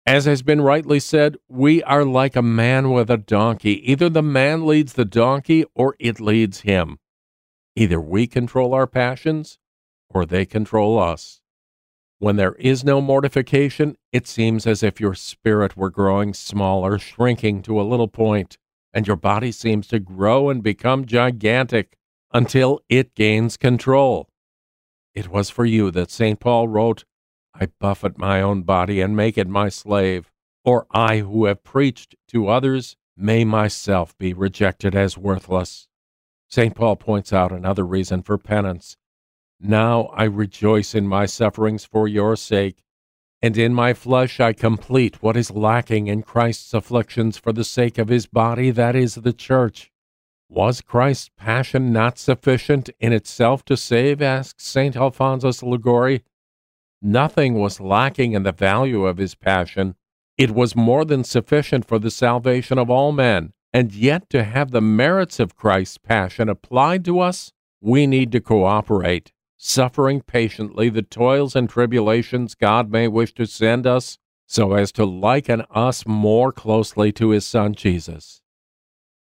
As 0.07 0.25
has 0.25 0.43
been 0.43 0.61
rightly 0.61 0.99
said, 0.99 1.37
we 1.49 1.81
are 1.81 2.05
like 2.05 2.35
a 2.35 2.43
man 2.43 2.91
with 2.91 3.09
a 3.09 3.17
donkey. 3.17 3.91
Either 3.91 4.07
the 4.07 4.21
man 4.21 4.67
leads 4.67 4.93
the 4.93 5.05
donkey 5.05 5.65
or 5.73 5.95
it 5.99 6.19
leads 6.19 6.61
him. 6.61 6.99
Either 7.75 7.99
we 7.99 8.27
control 8.27 8.75
our 8.75 8.85
passions 8.85 9.57
or 10.11 10.23
they 10.25 10.45
control 10.45 10.99
us. 10.99 11.41
When 12.19 12.35
there 12.35 12.53
is 12.53 12.83
no 12.83 13.01
mortification, 13.01 13.97
it 14.13 14.27
seems 14.27 14.67
as 14.67 14.83
if 14.83 15.01
your 15.01 15.15
spirit 15.15 15.75
were 15.75 15.89
growing 15.89 16.33
smaller, 16.35 16.99
shrinking 16.99 17.63
to 17.63 17.81
a 17.81 17.83
little 17.83 18.07
point, 18.07 18.57
and 18.93 19.07
your 19.07 19.17
body 19.17 19.51
seems 19.51 19.87
to 19.87 19.99
grow 19.99 20.49
and 20.49 20.61
become 20.61 21.05
gigantic 21.05 21.97
until 22.31 22.79
it 22.89 23.15
gains 23.15 23.57
control. 23.57 24.29
It 25.15 25.29
was 25.29 25.49
for 25.49 25.65
you 25.65 25.89
that 25.91 26.11
St. 26.11 26.39
Paul 26.39 26.67
wrote, 26.67 27.05
I 27.57 27.67
buffet 27.79 28.17
my 28.17 28.41
own 28.41 28.63
body 28.63 28.99
and 28.99 29.15
make 29.15 29.37
it 29.37 29.47
my 29.47 29.69
slave, 29.69 30.29
or 30.65 30.87
I 30.91 31.19
who 31.19 31.45
have 31.45 31.63
preached 31.63 32.15
to 32.29 32.49
others 32.49 32.97
may 33.15 33.45
myself 33.45 34.17
be 34.17 34.33
rejected 34.33 34.93
as 34.93 35.17
worthless. 35.17 35.87
St. 36.49 36.75
Paul 36.75 36.97
points 36.97 37.31
out 37.31 37.53
another 37.53 37.85
reason 37.85 38.21
for 38.23 38.37
penance. 38.37 38.97
Now 39.59 40.07
I 40.13 40.25
rejoice 40.25 40.93
in 40.93 41.07
my 41.07 41.25
sufferings 41.25 41.85
for 41.85 42.09
your 42.09 42.35
sake, 42.35 42.83
and 43.41 43.57
in 43.57 43.73
my 43.73 43.93
flesh 43.93 44.39
I 44.41 44.51
complete 44.51 45.23
what 45.23 45.37
is 45.37 45.49
lacking 45.49 46.07
in 46.07 46.23
Christ's 46.23 46.73
afflictions 46.73 47.37
for 47.37 47.53
the 47.53 47.63
sake 47.63 47.97
of 47.97 48.09
his 48.09 48.25
body, 48.25 48.69
that 48.71 48.95
is, 48.95 49.15
the 49.15 49.33
church. 49.33 49.91
Was 50.49 50.81
Christ's 50.81 51.31
passion 51.37 51.93
not 51.93 52.19
sufficient 52.19 52.89
in 52.99 53.13
itself 53.13 53.63
to 53.65 53.77
save? 53.77 54.21
asks 54.21 54.65
St. 54.65 54.95
Alphonsus 54.95 55.63
Liguori. 55.63 56.23
Nothing 57.01 57.55
was 57.55 57.79
lacking 57.79 58.33
in 58.33 58.43
the 58.43 58.51
value 58.51 59.05
of 59.05 59.17
his 59.17 59.35
passion. 59.35 59.95
It 60.37 60.51
was 60.51 60.75
more 60.75 61.05
than 61.05 61.23
sufficient 61.23 61.85
for 61.85 61.99
the 61.99 62.11
salvation 62.11 62.77
of 62.77 62.89
all 62.89 63.11
men. 63.11 63.53
And 63.73 63.93
yet, 63.93 64.29
to 64.29 64.43
have 64.43 64.71
the 64.71 64.81
merits 64.81 65.39
of 65.39 65.55
Christ's 65.55 65.97
passion 65.97 66.47
applied 66.47 67.03
to 67.05 67.19
us, 67.19 67.51
we 67.81 68.07
need 68.07 68.31
to 68.31 68.39
cooperate, 68.39 69.33
suffering 69.57 70.21
patiently 70.21 70.89
the 70.89 71.01
toils 71.01 71.55
and 71.55 71.69
tribulations 71.69 72.55
God 72.55 72.89
may 72.89 73.07
wish 73.07 73.33
to 73.35 73.45
send 73.45 73.85
us, 73.85 74.17
so 74.47 74.73
as 74.73 74.91
to 74.93 75.05
liken 75.05 75.63
us 75.69 76.05
more 76.05 76.51
closely 76.51 77.11
to 77.13 77.29
his 77.29 77.45
Son 77.45 77.73
Jesus. 77.75 78.41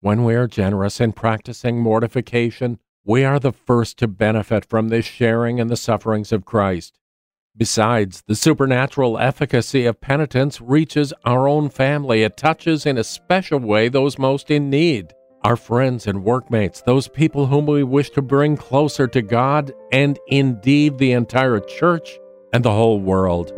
When 0.00 0.24
we 0.24 0.34
are 0.34 0.46
generous 0.46 1.00
in 1.00 1.12
practicing 1.12 1.78
mortification, 1.78 2.78
we 3.04 3.24
are 3.24 3.38
the 3.38 3.52
first 3.52 3.98
to 3.98 4.08
benefit 4.08 4.64
from 4.64 4.88
this 4.88 5.04
sharing 5.04 5.58
in 5.58 5.68
the 5.68 5.76
sufferings 5.76 6.32
of 6.32 6.44
Christ. 6.44 6.99
Besides, 7.56 8.22
the 8.26 8.34
supernatural 8.34 9.18
efficacy 9.18 9.84
of 9.84 10.00
penitence 10.00 10.60
reaches 10.60 11.12
our 11.24 11.48
own 11.48 11.68
family. 11.68 12.22
It 12.22 12.36
touches 12.36 12.86
in 12.86 12.96
a 12.96 13.04
special 13.04 13.58
way 13.58 13.88
those 13.88 14.18
most 14.18 14.50
in 14.50 14.70
need 14.70 15.12
our 15.42 15.56
friends 15.56 16.06
and 16.06 16.22
workmates, 16.22 16.82
those 16.82 17.08
people 17.08 17.46
whom 17.46 17.66
we 17.66 17.82
wish 17.82 18.10
to 18.10 18.20
bring 18.20 18.56
closer 18.56 19.06
to 19.06 19.22
God, 19.22 19.72
and 19.90 20.18
indeed 20.28 20.98
the 20.98 21.12
entire 21.12 21.60
church 21.60 22.18
and 22.52 22.64
the 22.64 22.72
whole 22.72 23.00
world. 23.00 23.50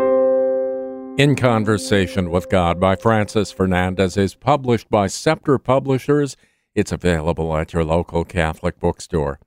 In 1.18 1.34
Conversation 1.36 2.30
with 2.30 2.48
God 2.48 2.80
by 2.80 2.96
Francis 2.96 3.52
Fernandez 3.52 4.16
is 4.16 4.34
published 4.34 4.88
by 4.90 5.08
Scepter 5.08 5.58
Publishers. 5.58 6.36
It's 6.74 6.92
available 6.92 7.56
at 7.56 7.72
your 7.72 7.84
local 7.84 8.24
Catholic 8.24 8.78
bookstore. 8.78 9.38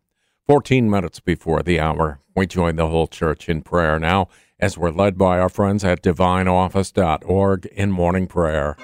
14 0.48 0.89
minutes 0.89 1.20
before 1.20 1.64
the 1.64 1.80
hour, 1.80 2.20
we 2.36 2.46
join 2.46 2.76
the 2.76 2.88
whole 2.88 3.08
church 3.08 3.50
in 3.50 3.64
prayer 3.64 4.00
now 4.00 4.28
as 4.60 4.78
we're 4.78 4.91
led 4.91 5.18
by 5.18 5.39
our 5.39 5.50
friends 5.50 5.84
at 5.84 6.04
divineoffice.org 6.04 7.66
in 7.66 7.91
morning 7.91 8.28
prayer. 8.28 8.78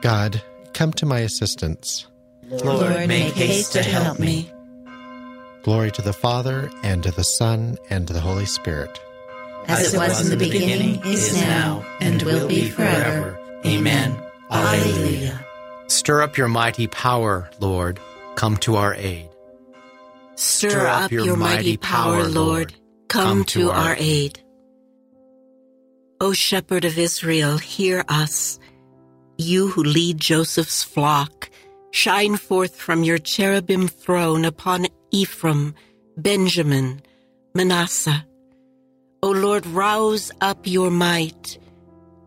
God, 0.00 0.42
come 0.74 0.92
to 0.94 1.06
my 1.06 1.20
assistance. 1.20 2.08
Lord, 2.42 3.06
make 3.06 3.34
haste 3.34 3.72
to 3.74 3.82
help 3.82 4.18
me. 4.18 4.50
Glory 5.62 5.90
to 5.92 6.02
the 6.02 6.12
Father, 6.12 6.70
and 6.82 7.02
to 7.02 7.10
the 7.12 7.24
Son, 7.24 7.76
and 7.90 8.06
to 8.06 8.12
the 8.12 8.20
Holy 8.20 8.46
Spirit. 8.46 9.00
As 9.66 9.92
it 9.92 9.96
was 9.96 10.24
in 10.24 10.36
the 10.36 10.44
beginning, 10.44 11.04
is 11.04 11.34
now, 11.34 11.84
and 12.00 12.22
will 12.22 12.48
be 12.48 12.68
forever. 12.68 13.38
Amen. 13.66 14.16
Alleluia. 14.50 15.44
Stir 15.88 16.22
up 16.22 16.36
your 16.36 16.48
mighty 16.48 16.86
power, 16.86 17.50
Lord. 17.60 18.00
Come 18.34 18.56
to 18.58 18.76
our 18.76 18.94
aid. 18.94 19.28
Stir 20.38 20.86
up 20.86 21.10
your 21.10 21.36
mighty 21.36 21.76
power, 21.76 22.28
Lord. 22.28 22.72
Come 23.08 23.42
to 23.46 23.72
our 23.72 23.96
aid. 23.98 24.40
O 26.20 26.32
Shepherd 26.32 26.84
of 26.84 26.96
Israel, 26.96 27.58
hear 27.58 28.04
us. 28.08 28.60
You 29.36 29.66
who 29.66 29.82
lead 29.82 30.18
Joseph's 30.18 30.84
flock, 30.84 31.50
shine 31.90 32.36
forth 32.36 32.76
from 32.76 33.02
your 33.02 33.18
cherubim 33.18 33.88
throne 33.88 34.44
upon 34.44 34.86
Ephraim, 35.10 35.74
Benjamin, 36.16 37.02
Manasseh. 37.56 38.24
O 39.24 39.30
Lord, 39.30 39.66
rouse 39.66 40.30
up 40.40 40.68
your 40.68 40.92
might. 40.92 41.58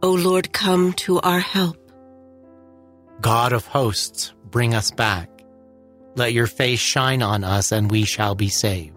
O 0.03 0.11
Lord, 0.11 0.51
come 0.51 0.91
to 0.93 1.21
our 1.21 1.39
help. 1.39 1.77
God 3.21 3.53
of 3.53 3.67
hosts, 3.67 4.33
bring 4.49 4.75
us 4.75 4.91
back. 4.91 5.29
Let 6.15 6.33
your 6.33 6.47
face 6.47 6.79
shine 6.79 7.21
on 7.21 7.43
us, 7.43 7.71
and 7.71 7.89
we 7.89 8.03
shall 8.03 8.35
be 8.35 8.49
saved. 8.49 8.95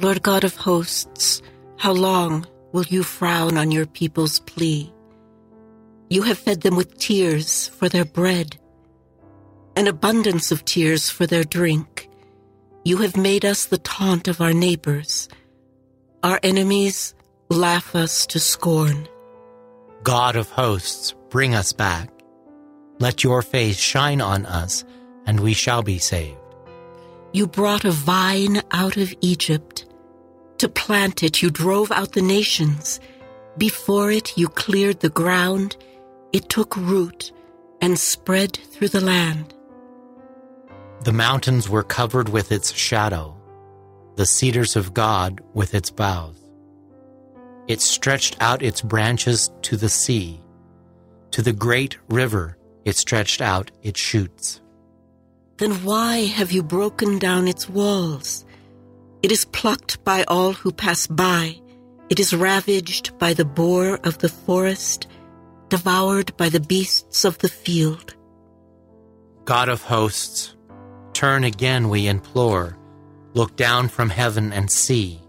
Lord 0.00 0.22
God 0.22 0.44
of 0.44 0.56
hosts, 0.56 1.42
how 1.76 1.92
long 1.92 2.46
will 2.72 2.84
you 2.84 3.02
frown 3.02 3.56
on 3.56 3.70
your 3.70 3.86
people's 3.86 4.40
plea? 4.40 4.92
You 6.10 6.22
have 6.22 6.38
fed 6.38 6.60
them 6.60 6.76
with 6.76 6.98
tears 6.98 7.68
for 7.68 7.88
their 7.88 8.04
bread, 8.04 8.58
an 9.76 9.86
abundance 9.86 10.52
of 10.52 10.64
tears 10.64 11.08
for 11.08 11.26
their 11.26 11.44
drink. 11.44 12.08
You 12.84 12.98
have 12.98 13.16
made 13.16 13.44
us 13.44 13.66
the 13.66 13.78
taunt 13.78 14.28
of 14.28 14.40
our 14.40 14.52
neighbors. 14.52 15.28
Our 16.22 16.38
enemies 16.42 17.14
laugh 17.48 17.94
us 17.94 18.26
to 18.26 18.40
scorn. 18.40 19.08
God 20.02 20.36
of 20.36 20.50
hosts, 20.50 21.14
bring 21.30 21.54
us 21.54 21.72
back. 21.72 22.10
Let 22.98 23.24
your 23.24 23.40
face 23.42 23.78
shine 23.78 24.20
on 24.20 24.46
us, 24.46 24.84
and 25.26 25.40
we 25.40 25.54
shall 25.54 25.82
be 25.82 25.98
saved. 25.98 26.41
You 27.32 27.46
brought 27.46 27.84
a 27.84 27.90
vine 27.90 28.62
out 28.70 28.96
of 28.96 29.14
Egypt. 29.20 29.86
To 30.58 30.68
plant 30.68 31.22
it, 31.22 31.42
you 31.42 31.50
drove 31.50 31.90
out 31.90 32.12
the 32.12 32.22
nations. 32.22 33.00
Before 33.58 34.10
it, 34.10 34.36
you 34.36 34.48
cleared 34.48 35.00
the 35.00 35.08
ground. 35.08 35.76
It 36.32 36.48
took 36.48 36.76
root 36.76 37.32
and 37.80 37.98
spread 37.98 38.56
through 38.56 38.88
the 38.88 39.00
land. 39.00 39.54
The 41.04 41.12
mountains 41.12 41.68
were 41.68 41.82
covered 41.82 42.28
with 42.28 42.52
its 42.52 42.72
shadow, 42.72 43.36
the 44.16 44.26
cedars 44.26 44.76
of 44.76 44.94
God 44.94 45.40
with 45.52 45.74
its 45.74 45.90
boughs. 45.90 46.38
It 47.66 47.80
stretched 47.80 48.36
out 48.40 48.62
its 48.62 48.80
branches 48.80 49.50
to 49.62 49.76
the 49.76 49.88
sea. 49.88 50.40
To 51.32 51.42
the 51.42 51.52
great 51.52 51.98
river, 52.08 52.56
it 52.84 52.96
stretched 52.96 53.40
out 53.40 53.70
its 53.82 54.00
shoots. 54.00 54.61
Then 55.62 55.84
why 55.84 56.24
have 56.24 56.50
you 56.50 56.60
broken 56.60 57.20
down 57.20 57.46
its 57.46 57.68
walls? 57.68 58.44
It 59.22 59.30
is 59.30 59.44
plucked 59.44 60.02
by 60.02 60.24
all 60.24 60.54
who 60.54 60.72
pass 60.72 61.06
by. 61.06 61.60
It 62.10 62.18
is 62.18 62.34
ravaged 62.34 63.16
by 63.16 63.32
the 63.32 63.44
boar 63.44 64.00
of 64.02 64.18
the 64.18 64.28
forest, 64.28 65.06
devoured 65.68 66.36
by 66.36 66.48
the 66.48 66.58
beasts 66.58 67.24
of 67.24 67.38
the 67.38 67.48
field. 67.48 68.16
God 69.44 69.68
of 69.68 69.82
hosts, 69.82 70.56
turn 71.12 71.44
again, 71.44 71.88
we 71.88 72.08
implore. 72.08 72.76
Look 73.32 73.54
down 73.54 73.86
from 73.86 74.10
heaven 74.10 74.52
and 74.52 74.68
see. 74.68 75.20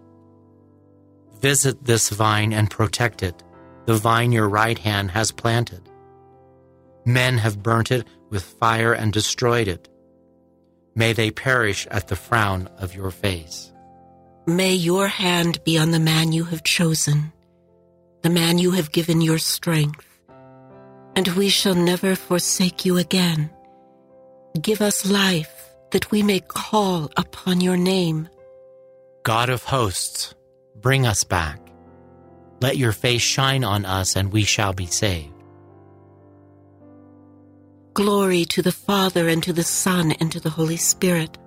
Visit 1.42 1.86
this 1.86 2.10
vine 2.10 2.54
and 2.54 2.72
protect 2.72 3.22
it, 3.22 3.44
the 3.86 3.94
vine 3.94 4.32
your 4.32 4.50
right 4.50 4.80
hand 4.80 5.12
has 5.12 5.32
planted. 5.32 5.88
Men 7.06 7.38
have 7.38 7.62
burnt 7.62 7.92
it 7.92 8.08
with 8.32 8.42
fire 8.44 8.94
and 8.94 9.14
destroyed 9.14 9.68
it. 9.68 9.90
May 10.96 11.14
they 11.14 11.32
perish 11.32 11.88
at 11.90 12.08
the 12.08 12.16
frown 12.16 12.70
of 12.78 12.96
your 12.96 13.12
face. 13.12 13.72
May 14.46 14.74
your 14.74 15.08
hand 15.08 15.64
be 15.64 15.78
on 15.78 15.92
the 15.92 16.00
man 16.00 16.32
you 16.32 16.44
have 16.46 16.64
chosen, 16.64 17.32
the 18.22 18.30
man 18.30 18.58
you 18.58 18.72
have 18.72 18.92
given 18.92 19.22
your 19.22 19.38
strength, 19.38 20.06
and 21.16 21.28
we 21.30 21.50
shall 21.50 21.76
never 21.76 22.16
forsake 22.16 22.86
you 22.86 22.98
again. 22.98 23.50
Give 24.62 24.82
us 24.82 25.10
life 25.10 25.70
that 25.92 26.12
we 26.12 26.22
may 26.24 26.42
call 26.42 27.10
upon 27.18 27.62
your 27.62 27.78
name. 27.78 28.30
God 29.24 29.50
of 29.50 29.64
hosts, 29.64 30.36
bring 30.76 31.08
us 31.08 31.24
back. 31.24 31.60
Let 32.62 32.78
your 32.78 32.92
face 32.92 33.22
shine 33.22 33.64
on 33.64 33.86
us, 33.86 34.16
and 34.16 34.32
we 34.32 34.44
shall 34.44 34.74
be 34.74 34.86
saved. 34.86 35.33
Glory 37.94 38.46
to 38.46 38.62
the 38.62 38.72
Father, 38.72 39.28
and 39.28 39.44
to 39.44 39.54
the 39.54 39.64
Son, 39.64 40.14
and 40.14 40.32
to 40.32 40.40
the 40.40 40.50
Holy 40.50 40.78
Spirit, 40.78 41.38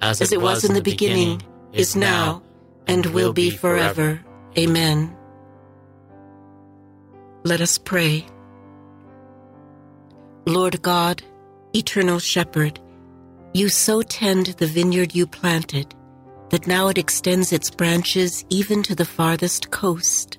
as, 0.00 0.20
as 0.20 0.32
it, 0.32 0.40
was, 0.40 0.62
was 0.62 0.64
in 0.64 0.74
the 0.74 0.82
beginning, 0.82 1.38
beginning 1.38 1.72
is 1.72 1.96
now, 1.96 2.42
and 2.86 3.06
will 3.06 3.32
be 3.32 3.50
forever. 3.50 4.20
Amen. 4.56 5.16
Let 7.44 7.60
us 7.60 7.78
pray. 7.78 8.24
Lord 10.46 10.80
God, 10.82 11.22
eternal 11.74 12.20
shepherd, 12.20 12.78
you 13.52 13.68
so 13.68 14.02
tend 14.02 14.46
the 14.46 14.66
vineyard 14.66 15.14
you 15.14 15.26
planted 15.26 15.94
that 16.50 16.66
now 16.66 16.88
it 16.88 16.98
extends 16.98 17.52
its 17.52 17.70
branches 17.70 18.44
even 18.48 18.82
to 18.84 18.94
the 18.94 19.04
farthest 19.04 19.70
coast. 19.70 20.38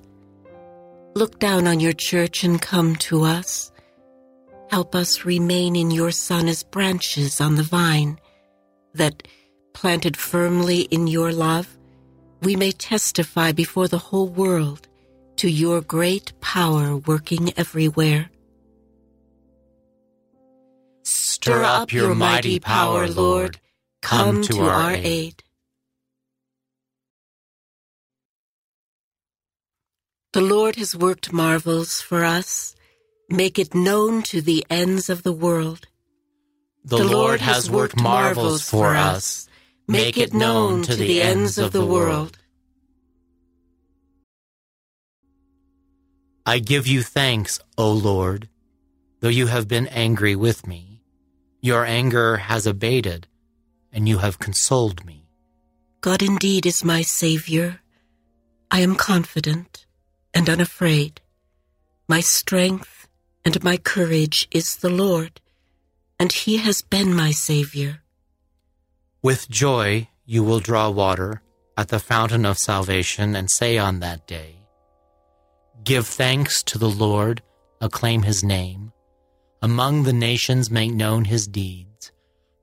Look 1.14 1.38
down 1.38 1.66
on 1.66 1.80
your 1.80 1.92
church 1.92 2.44
and 2.44 2.60
come 2.60 2.96
to 2.96 3.24
us. 3.24 3.70
Help 4.70 4.94
us 4.94 5.24
remain 5.24 5.76
in 5.76 5.90
your 5.90 6.10
Son 6.10 6.48
as 6.48 6.62
branches 6.62 7.40
on 7.40 7.56
the 7.56 7.62
vine, 7.62 8.18
that, 8.94 9.26
planted 9.72 10.16
firmly 10.16 10.82
in 10.82 11.06
your 11.06 11.32
love, 11.32 11.76
we 12.42 12.54
may 12.54 12.72
testify 12.72 13.52
before 13.52 13.88
the 13.88 13.98
whole 13.98 14.28
world 14.28 14.86
to 15.36 15.48
your 15.48 15.80
great 15.80 16.32
power 16.40 16.96
working 16.96 17.52
everywhere. 17.56 18.30
Stir 21.02 21.64
up 21.64 21.92
your 21.92 22.14
mighty 22.14 22.60
power, 22.60 23.08
Lord. 23.08 23.58
Come 24.02 24.42
to 24.42 24.60
our 24.60 24.92
aid. 24.92 25.42
The 30.32 30.40
Lord 30.42 30.76
has 30.76 30.94
worked 30.94 31.32
marvels 31.32 32.00
for 32.02 32.24
us. 32.24 32.74
Make 33.28 33.58
it 33.58 33.74
known 33.74 34.22
to 34.24 34.40
the 34.40 34.64
ends 34.70 35.10
of 35.10 35.22
the 35.22 35.32
world. 35.32 35.86
The, 36.84 36.96
the 36.98 37.04
Lord 37.04 37.40
has 37.40 37.70
worked 37.70 38.00
marvels 38.00 38.68
for 38.68 38.96
us. 38.96 39.46
Make 39.86 40.16
it 40.16 40.32
known 40.32 40.82
to 40.82 40.94
the 40.94 41.20
ends 41.20 41.58
of 41.58 41.72
the 41.72 41.84
world. 41.84 42.38
I 46.46 46.58
give 46.58 46.86
you 46.86 47.02
thanks, 47.02 47.60
O 47.76 47.92
Lord, 47.92 48.48
though 49.20 49.28
you 49.28 49.48
have 49.48 49.68
been 49.68 49.86
angry 49.88 50.34
with 50.34 50.66
me. 50.66 51.02
Your 51.60 51.84
anger 51.84 52.38
has 52.38 52.66
abated, 52.66 53.26
and 53.92 54.08
you 54.08 54.18
have 54.18 54.38
consoled 54.38 55.04
me. 55.04 55.28
God 56.00 56.22
indeed 56.22 56.64
is 56.64 56.82
my 56.82 57.02
Savior. 57.02 57.80
I 58.70 58.80
am 58.80 58.94
confident 58.94 59.84
and 60.32 60.48
unafraid. 60.48 61.20
My 62.08 62.20
strength 62.20 62.97
and 63.48 63.64
my 63.64 63.78
courage 63.78 64.46
is 64.50 64.76
the 64.76 64.90
Lord, 64.90 65.40
and 66.20 66.30
He 66.30 66.58
has 66.58 66.82
been 66.82 67.14
my 67.14 67.30
Savior. 67.30 68.02
With 69.22 69.48
joy 69.48 70.08
you 70.26 70.44
will 70.44 70.60
draw 70.60 70.90
water 70.90 71.40
at 71.74 71.88
the 71.88 71.98
fountain 71.98 72.44
of 72.44 72.58
salvation 72.58 73.34
and 73.34 73.50
say 73.50 73.78
on 73.78 74.00
that 74.00 74.26
day, 74.26 74.56
Give 75.82 76.06
thanks 76.06 76.62
to 76.64 76.76
the 76.76 76.90
Lord, 76.90 77.40
acclaim 77.80 78.20
His 78.24 78.44
name. 78.44 78.92
Among 79.62 80.02
the 80.02 80.12
nations 80.12 80.70
make 80.70 80.92
known 80.92 81.24
His 81.24 81.48
deeds, 81.48 82.12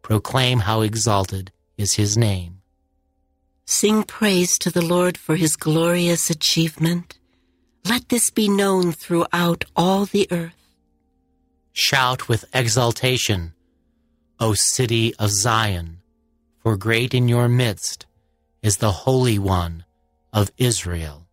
proclaim 0.04 0.60
how 0.60 0.82
exalted 0.82 1.52
is 1.80 1.96
His 1.96 2.16
name. 2.16 2.62
Sing 3.66 4.04
praise 4.04 4.56
to 4.60 4.70
the 4.70 4.86
Lord 4.86 5.18
for 5.18 5.36
His 5.36 5.56
glorious 5.56 6.30
achievement. 6.30 7.18
Let 7.90 8.10
this 8.10 8.30
be 8.30 8.48
known 8.48 8.92
throughout 8.92 9.66
all 9.76 10.06
the 10.06 10.28
earth. 10.30 10.65
Shout 11.78 12.30
with 12.30 12.46
exultation, 12.54 13.54
O 14.40 14.54
city 14.54 15.14
of 15.20 15.30
Zion, 15.30 16.00
for 16.58 16.78
great 16.78 17.14
in 17.14 17.28
your 17.28 17.50
midst 17.50 18.06
is 18.64 18.78
the 18.78 18.92
Holy 18.92 19.38
One 19.38 19.84
of 20.32 20.54
Israel. 20.58 21.28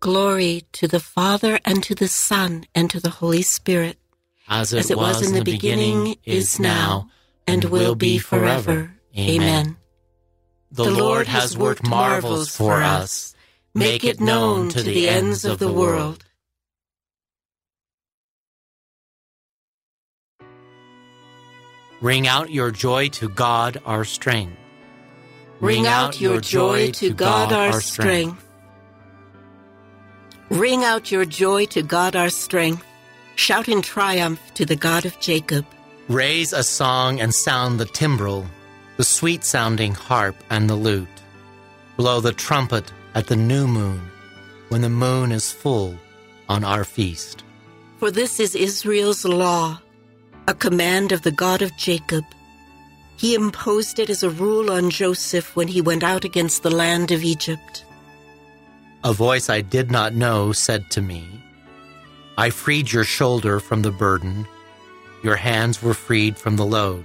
Glory 0.00 0.64
to 0.72 0.86
the 0.86 1.00
Father, 1.00 1.58
and 1.64 1.82
to 1.82 1.94
the 1.94 2.08
Son, 2.08 2.66
and 2.74 2.90
to 2.90 3.00
the 3.00 3.08
Holy 3.08 3.40
Spirit, 3.40 3.96
as 4.46 4.74
it, 4.74 4.80
as 4.80 4.90
it 4.90 4.98
was, 4.98 5.16
was, 5.16 5.28
in 5.28 5.34
the 5.34 5.42
beginning, 5.42 6.00
beginning 6.00 6.18
is 6.24 6.60
now, 6.60 7.08
and 7.46 7.64
will 7.64 7.94
be 7.94 8.18
forever. 8.18 8.92
Amen. 9.18 9.78
The 10.70 10.90
Lord 10.90 11.26
has 11.26 11.56
worked 11.56 11.88
marvels 11.88 12.54
for 12.54 12.82
us 12.82 13.34
Make 13.76 14.04
it 14.04 14.20
known 14.20 14.68
to 14.70 14.82
the 14.82 15.08
ends 15.08 15.46
of 15.46 15.58
the 15.58 15.72
world. 15.72 16.25
Ring 22.00 22.26
out 22.26 22.50
your 22.50 22.70
joy 22.70 23.08
to 23.08 23.28
God 23.28 23.80
our 23.86 24.04
strength. 24.04 24.56
Ring 25.60 25.86
out 25.86 26.20
your 26.20 26.40
joy 26.40 26.90
to 26.92 27.14
God 27.14 27.52
our 27.52 27.80
strength. 27.80 28.46
Ring 30.50 30.84
out 30.84 31.10
your 31.10 31.24
joy 31.24 31.64
to 31.66 31.82
God 31.82 32.14
our 32.14 32.28
strength. 32.28 32.84
Shout 33.34 33.68
in 33.68 33.82
triumph 33.82 34.40
to 34.54 34.66
the 34.66 34.76
God 34.76 35.06
of 35.06 35.18
Jacob. 35.20 35.64
Raise 36.08 36.52
a 36.52 36.62
song 36.62 37.20
and 37.20 37.34
sound 37.34 37.80
the 37.80 37.86
timbrel, 37.86 38.46
the 38.96 39.04
sweet 39.04 39.42
sounding 39.42 39.94
harp 39.94 40.36
and 40.50 40.70
the 40.70 40.76
lute. 40.76 41.08
Blow 41.96 42.20
the 42.20 42.32
trumpet 42.32 42.92
at 43.14 43.26
the 43.26 43.36
new 43.36 43.66
moon, 43.66 44.00
when 44.68 44.82
the 44.82 44.90
moon 44.90 45.32
is 45.32 45.50
full 45.50 45.96
on 46.48 46.62
our 46.62 46.84
feast. 46.84 47.42
For 47.98 48.10
this 48.10 48.38
is 48.38 48.54
Israel's 48.54 49.24
law, 49.24 49.80
a 50.48 50.54
command 50.54 51.12
of 51.12 51.22
the 51.22 51.32
God 51.32 51.62
of 51.62 51.76
Jacob. 51.76 52.24
He 53.16 53.34
imposed 53.34 53.98
it 53.98 54.10
as 54.10 54.22
a 54.22 54.30
rule 54.30 54.70
on 54.70 54.90
Joseph 54.90 55.56
when 55.56 55.68
he 55.68 55.80
went 55.80 56.04
out 56.04 56.24
against 56.24 56.62
the 56.62 56.70
land 56.70 57.10
of 57.10 57.24
Egypt. 57.24 57.84
A 59.02 59.12
voice 59.12 59.48
I 59.48 59.60
did 59.60 59.90
not 59.90 60.14
know 60.14 60.52
said 60.52 60.90
to 60.90 61.00
me, 61.00 61.24
I 62.38 62.50
freed 62.50 62.92
your 62.92 63.04
shoulder 63.04 63.60
from 63.60 63.82
the 63.82 63.90
burden, 63.90 64.46
your 65.22 65.36
hands 65.36 65.82
were 65.82 65.94
freed 65.94 66.36
from 66.36 66.56
the 66.56 66.66
load. 66.66 67.04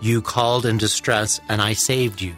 You 0.00 0.20
called 0.20 0.66
in 0.66 0.76
distress, 0.76 1.40
and 1.48 1.62
I 1.62 1.72
saved 1.72 2.20
you. 2.20 2.34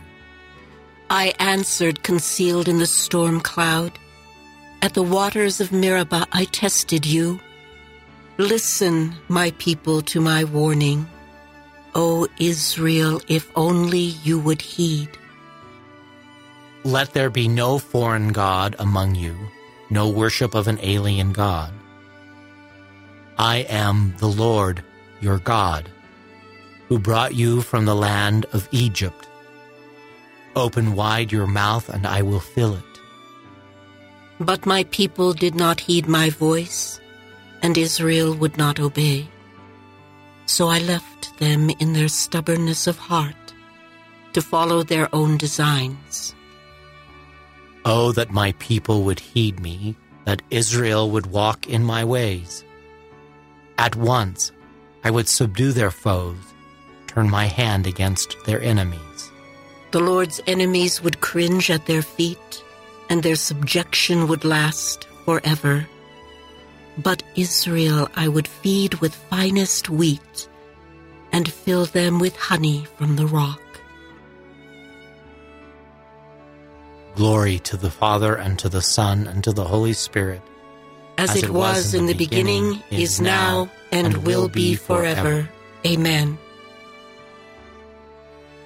I 1.10 1.34
answered, 1.40 2.02
concealed 2.02 2.68
in 2.68 2.78
the 2.78 2.86
storm 2.86 3.40
cloud. 3.40 3.98
At 4.82 4.94
the 4.94 5.02
waters 5.02 5.60
of 5.60 5.72
Meribah, 5.72 6.26
I 6.32 6.44
tested 6.44 7.06
you. 7.06 7.40
Listen, 8.38 9.14
my 9.28 9.50
people, 9.52 10.02
to 10.02 10.20
my 10.20 10.44
warning. 10.44 11.08
O 11.94 12.28
Israel, 12.38 13.20
if 13.28 13.50
only 13.56 14.12
you 14.22 14.38
would 14.38 14.60
heed. 14.60 15.08
Let 16.84 17.14
there 17.14 17.30
be 17.30 17.48
no 17.48 17.78
foreign 17.78 18.32
God 18.32 18.76
among 18.78 19.14
you, 19.14 19.34
no 19.90 20.08
worship 20.08 20.54
of 20.54 20.68
an 20.68 20.78
alien 20.82 21.32
God. 21.32 21.72
I 23.38 23.66
am 23.68 24.14
the 24.18 24.28
Lord, 24.28 24.84
your 25.20 25.38
God, 25.38 25.88
who 26.88 26.98
brought 26.98 27.34
you 27.34 27.62
from 27.62 27.86
the 27.86 27.96
land 27.96 28.46
of 28.52 28.68
Egypt 28.70 29.26
Open 30.56 30.94
wide 30.94 31.30
your 31.30 31.46
mouth, 31.46 31.90
and 31.90 32.06
I 32.06 32.22
will 32.22 32.40
fill 32.40 32.74
it. 32.74 32.92
But 34.40 34.64
my 34.64 34.84
people 34.84 35.34
did 35.34 35.54
not 35.54 35.80
heed 35.80 36.08
my 36.08 36.30
voice, 36.30 36.98
and 37.62 37.76
Israel 37.76 38.34
would 38.34 38.56
not 38.56 38.80
obey. 38.80 39.28
So 40.46 40.68
I 40.68 40.78
left 40.78 41.38
them 41.38 41.70
in 41.70 41.92
their 41.92 42.08
stubbornness 42.08 42.86
of 42.86 42.98
heart 42.98 43.34
to 44.32 44.42
follow 44.42 44.82
their 44.82 45.08
own 45.14 45.36
designs. 45.36 46.34
Oh, 47.84 48.12
that 48.12 48.30
my 48.30 48.52
people 48.58 49.04
would 49.04 49.20
heed 49.20 49.60
me, 49.60 49.96
that 50.24 50.42
Israel 50.50 51.10
would 51.10 51.26
walk 51.26 51.66
in 51.68 51.84
my 51.84 52.04
ways. 52.04 52.64
At 53.78 53.96
once 53.96 54.52
I 55.04 55.10
would 55.10 55.28
subdue 55.28 55.72
their 55.72 55.90
foes, 55.90 56.36
turn 57.06 57.30
my 57.30 57.46
hand 57.46 57.86
against 57.86 58.36
their 58.44 58.60
enemies. 58.60 59.30
The 59.92 60.00
Lord's 60.00 60.40
enemies 60.46 61.00
would 61.02 61.20
cringe 61.20 61.70
at 61.70 61.86
their 61.86 62.02
feet, 62.02 62.62
and 63.08 63.22
their 63.22 63.36
subjection 63.36 64.28
would 64.28 64.44
last 64.44 65.06
forever. 65.24 65.86
But 66.98 67.22
Israel 67.34 68.08
I 68.16 68.28
would 68.28 68.48
feed 68.48 68.94
with 68.96 69.14
finest 69.14 69.90
wheat, 69.90 70.48
and 71.32 71.52
fill 71.52 71.84
them 71.84 72.18
with 72.18 72.36
honey 72.36 72.86
from 72.96 73.16
the 73.16 73.26
rock. 73.26 73.60
Glory 77.14 77.58
to 77.60 77.76
the 77.76 77.90
Father, 77.90 78.34
and 78.34 78.58
to 78.58 78.68
the 78.68 78.82
Son, 78.82 79.26
and 79.26 79.44
to 79.44 79.52
the 79.52 79.64
Holy 79.64 79.92
Spirit. 79.92 80.42
As, 81.18 81.42
it, 81.42 81.50
was 81.50 81.94
in 81.94 82.06
the 82.06 82.14
beginning, 82.14 82.82
is 82.90 83.20
now, 83.20 83.70
and 83.90 84.18
will 84.26 84.48
be 84.48 84.74
forever. 84.74 85.48
Amen. 85.86 86.38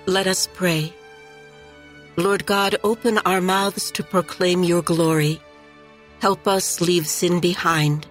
Let 0.07 0.27
us 0.27 0.49
pray. 0.53 0.93
Lord 2.17 2.45
God, 2.47 2.75
open 2.83 3.19
our 3.19 3.41
mouths 3.41 3.91
to 3.93 4.03
proclaim 4.03 4.65
your 4.65 4.83
glory. 4.83 5.41
Help 6.19 6.49
us 6.49 6.81
leave 6.81 7.07
sin 7.07 7.39
behind 7.41 8.07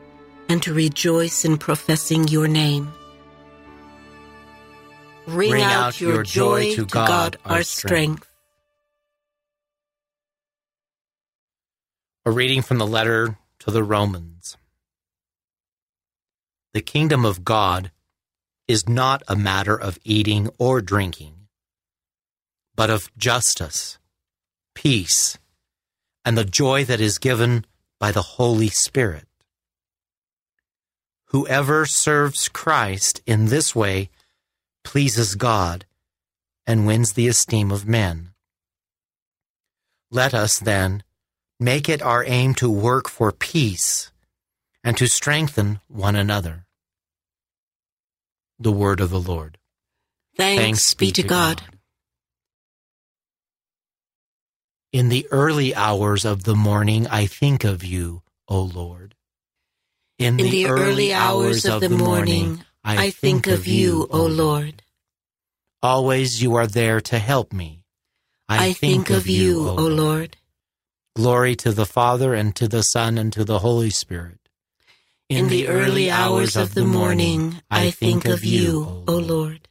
and 0.49 0.61
to 0.63 0.73
rejoice 0.73 1.45
in 1.45 1.57
professing 1.57 2.27
your 2.27 2.47
name. 2.47 2.91
Ring, 5.27 5.51
Ring 5.51 5.63
out, 5.63 5.71
out 5.71 6.01
your, 6.01 6.15
your 6.15 6.23
joy, 6.23 6.71
joy 6.71 6.75
to 6.75 6.85
God, 6.85 7.37
our 7.45 7.61
strength. 7.61 8.27
A 12.25 12.31
reading 12.31 12.63
from 12.63 12.79
the 12.79 12.87
letter 12.87 13.37
to 13.59 13.71
the 13.71 13.83
Romans. 13.83 14.57
The 16.73 16.81
kingdom 16.81 17.25
of 17.25 17.45
God 17.45 17.91
is 18.67 18.89
not 18.89 19.23
a 19.27 19.35
matter 19.35 19.75
of 19.75 19.99
eating 20.03 20.49
or 20.57 20.81
drinking, 20.81 21.47
but 22.75 22.89
of 22.89 23.09
justice, 23.17 23.99
peace, 24.73 25.37
and 26.25 26.37
the 26.37 26.45
joy 26.45 26.85
that 26.85 27.01
is 27.01 27.17
given 27.17 27.65
by 27.99 28.11
the 28.11 28.21
Holy 28.21 28.69
Spirit. 28.69 29.28
Whoever 31.29 31.85
serves 31.85 32.47
Christ 32.47 33.21
in 33.25 33.45
this 33.45 33.75
way 33.75 34.09
pleases 34.83 35.35
God 35.35 35.85
and 36.65 36.87
wins 36.87 37.13
the 37.13 37.27
esteem 37.27 37.71
of 37.71 37.87
men. 37.87 38.31
Let 40.09 40.33
us, 40.33 40.57
then, 40.57 41.03
make 41.59 41.87
it 41.87 42.01
our 42.01 42.23
aim 42.25 42.55
to 42.55 42.69
work 42.69 43.07
for 43.07 43.31
peace 43.31 44.11
and 44.83 44.97
to 44.97 45.07
strengthen 45.07 45.79
one 45.87 46.15
another. 46.15 46.65
The 48.57 48.71
word 48.71 48.99
of 48.99 49.11
the 49.11 49.19
Lord. 49.19 49.59
Thanks, 50.35 50.95
be 50.95 51.11
to 51.11 51.21
God. 51.21 51.61
In 54.91 55.09
the 55.09 55.27
early 55.29 55.75
hours 55.75 56.25
of 56.25 56.43
the 56.43 56.55
morning, 56.55 57.05
I 57.05 57.27
think 57.27 57.63
of 57.63 57.83
you, 57.83 58.23
O 58.47 58.61
Lord. 58.61 59.13
In 60.19 60.35
the 60.35 60.67
early 60.67 61.13
hours 61.13 61.65
of 61.65 61.79
the 61.79 61.87
morning, 61.87 62.61
I 62.83 63.09
think 63.09 63.47
of 63.47 63.65
you, 63.65 64.05
O 64.11 64.25
Lord. 64.25 64.83
Always 65.81 66.41
you 66.43 66.55
are 66.55 66.67
there 66.67 66.99
to 66.99 67.17
help 67.17 67.53
me. 67.53 67.85
I 68.49 68.73
think 68.73 69.09
of 69.09 69.27
you, 69.27 69.65
O 69.69 69.75
Lord. 69.75 70.35
Glory 71.15 71.55
to 71.55 71.71
the 71.71 71.85
Father, 71.85 72.33
and 72.33 72.53
to 72.57 72.67
the 72.67 72.81
Son, 72.83 73.17
and 73.17 73.31
to 73.31 73.45
the 73.45 73.59
Holy 73.59 73.89
Spirit. 73.89 74.39
In 75.29 75.47
the 75.47 75.69
early 75.69 76.11
hours 76.11 76.57
of 76.57 76.73
the 76.73 76.85
morning, 76.85 77.61
I 77.71 77.91
think 77.91 78.25
of 78.25 78.43
you, 78.43 79.05
O 79.07 79.15
Lord. 79.15 79.69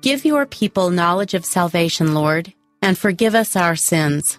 Give 0.00 0.24
your 0.24 0.46
people 0.46 0.88
knowledge 0.88 1.34
of 1.34 1.44
salvation, 1.44 2.14
Lord, 2.14 2.54
and 2.80 2.96
forgive 2.96 3.34
us 3.34 3.54
our 3.54 3.76
sins. 3.76 4.38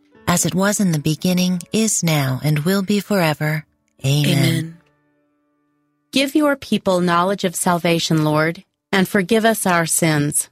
As 0.31 0.45
it 0.45 0.55
was 0.55 0.79
in 0.79 0.93
the 0.93 0.99
beginning, 0.99 1.59
is 1.73 2.05
now, 2.05 2.39
and 2.41 2.59
will 2.59 2.83
be 2.83 3.01
forever. 3.01 3.65
Amen. 4.05 4.37
Amen. 4.37 4.77
Give 6.13 6.35
your 6.35 6.55
people 6.55 7.01
knowledge 7.01 7.43
of 7.43 7.53
salvation, 7.53 8.23
Lord, 8.23 8.63
and 8.93 9.09
forgive 9.09 9.43
us 9.43 9.65
our 9.65 9.85
sins. 9.85 10.49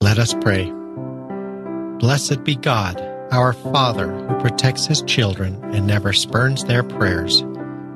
Let 0.00 0.18
us 0.18 0.34
pray. 0.34 0.64
Blessed 2.00 2.42
be 2.42 2.56
God, 2.56 3.00
our 3.30 3.52
Father, 3.52 4.10
who 4.10 4.40
protects 4.40 4.86
his 4.86 5.02
children 5.02 5.62
and 5.72 5.86
never 5.86 6.12
spurns 6.12 6.64
their 6.64 6.82
prayers. 6.82 7.44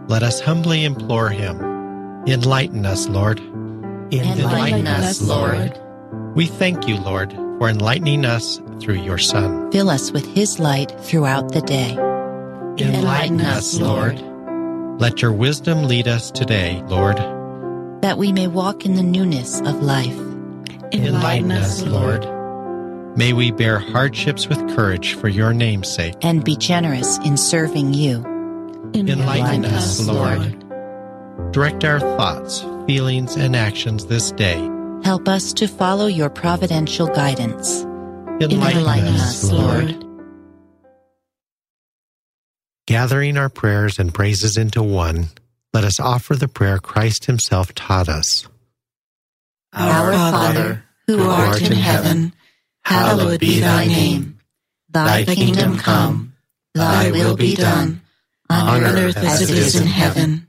Let 0.06 0.22
us 0.22 0.38
humbly 0.38 0.84
implore 0.84 1.30
him. 1.30 1.60
Enlighten 2.28 2.86
us, 2.86 3.08
Lord. 3.08 3.40
Enlighten 4.12 4.86
us, 4.86 5.20
Lord. 5.20 5.76
We 6.36 6.46
thank 6.46 6.86
you, 6.86 7.00
Lord, 7.00 7.32
for 7.58 7.68
enlightening 7.68 8.24
us 8.24 8.60
through 8.80 9.00
your 9.00 9.18
Son. 9.18 9.70
Fill 9.72 9.90
us 9.90 10.12
with 10.12 10.26
his 10.26 10.58
light 10.58 10.92
throughout 11.00 11.52
the 11.52 11.62
day. 11.62 11.92
Enlighten 12.78 13.40
us, 13.40 13.78
Lord. 13.80 14.20
Let 15.00 15.22
your 15.22 15.32
wisdom 15.32 15.84
lead 15.84 16.08
us 16.08 16.30
today, 16.30 16.82
Lord. 16.86 17.16
That 18.02 18.18
we 18.18 18.32
may 18.32 18.46
walk 18.46 18.84
in 18.84 18.94
the 18.94 19.02
newness 19.02 19.60
of 19.60 19.82
life. 19.82 20.16
Enlighten 20.92 21.52
us, 21.52 21.82
Lord. 21.82 22.26
May 23.16 23.32
we 23.32 23.50
bear 23.50 23.78
hardships 23.78 24.46
with 24.46 24.58
courage 24.76 25.14
for 25.14 25.28
your 25.28 25.54
name's 25.54 25.88
sake. 25.92 26.14
And 26.20 26.44
be 26.44 26.56
generous 26.56 27.18
in 27.18 27.36
serving 27.36 27.94
you. 27.94 28.22
Enlighten 28.94 29.64
us, 29.64 30.06
Lord. 30.06 30.62
Direct 31.52 31.84
our 31.84 32.00
thoughts, 32.00 32.60
feelings, 32.86 33.36
and 33.36 33.56
actions 33.56 34.06
this 34.06 34.32
day. 34.32 34.75
Help 35.04 35.28
us 35.28 35.52
to 35.54 35.68
follow 35.68 36.06
your 36.06 36.30
providential 36.30 37.06
guidance. 37.06 37.82
Enlighten, 38.40 39.14
us, 39.14 39.50
Lord. 39.50 40.04
Gathering 42.86 43.36
our 43.36 43.48
prayers 43.48 43.98
and 43.98 44.12
praises 44.12 44.56
into 44.56 44.82
one, 44.82 45.28
let 45.72 45.84
us 45.84 46.00
offer 46.00 46.36
the 46.36 46.48
prayer 46.48 46.78
Christ 46.78 47.26
Himself 47.26 47.74
taught 47.74 48.08
us. 48.08 48.46
Our 49.72 50.12
Father, 50.12 50.84
who 51.06 51.28
art 51.28 51.62
in 51.62 51.72
heaven, 51.72 52.32
hallowed 52.82 53.40
be 53.40 53.60
thy 53.60 53.86
name. 53.86 54.38
Thy 54.88 55.24
kingdom 55.24 55.78
come, 55.78 56.34
thy 56.74 57.10
will 57.10 57.36
be 57.36 57.54
done, 57.54 58.00
on 58.50 58.82
earth 58.82 59.16
as 59.16 59.42
it 59.42 59.50
is 59.50 59.78
in 59.80 59.86
heaven. 59.86 60.46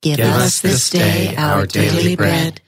Give 0.00 0.18
us 0.20 0.60
this 0.60 0.90
day 0.90 1.34
our 1.36 1.66
daily 1.66 2.16
bread, 2.16 2.60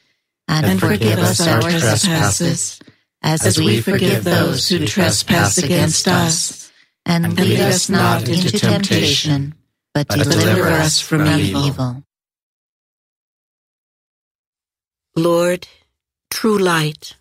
and 0.48 0.80
forgive 0.80 1.18
us 1.18 1.40
our 1.46 1.60
trespasses, 1.60 2.80
as 3.22 3.58
we 3.58 3.80
forgive 3.80 4.24
those 4.24 4.68
who 4.68 4.86
trespass 4.86 5.58
against 5.58 6.08
us. 6.08 6.72
And 7.06 7.36
lead 7.36 7.60
us 7.60 7.90
not 7.90 8.26
into 8.28 8.58
temptation, 8.58 9.54
but 9.92 10.08
deliver 10.08 10.68
us 10.68 11.00
from 11.00 11.26
evil. 11.28 12.02
Lord, 15.14 15.68
true 16.30 16.58
light 16.58 17.16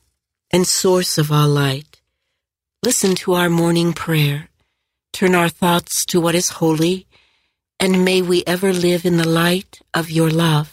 and 0.51 0.65
source 0.65 1.17
of 1.17 1.31
all 1.33 1.49
light, 1.49 2.01
listen 2.81 3.13
to 3.15 3.33
our 3.33 3.49
morning 3.49 3.91
prayer. 3.91 4.47
Turn 5.11 5.35
our 5.35 5.49
thoughts 5.49 6.05
to 6.05 6.21
what 6.21 6.33
is 6.33 6.49
holy, 6.49 7.05
and 7.79 8.05
may 8.05 8.21
we 8.21 8.43
ever 8.47 8.71
live 8.71 9.05
in 9.05 9.17
the 9.17 9.27
light 9.27 9.81
of 9.93 10.09
your 10.09 10.31
love. 10.31 10.72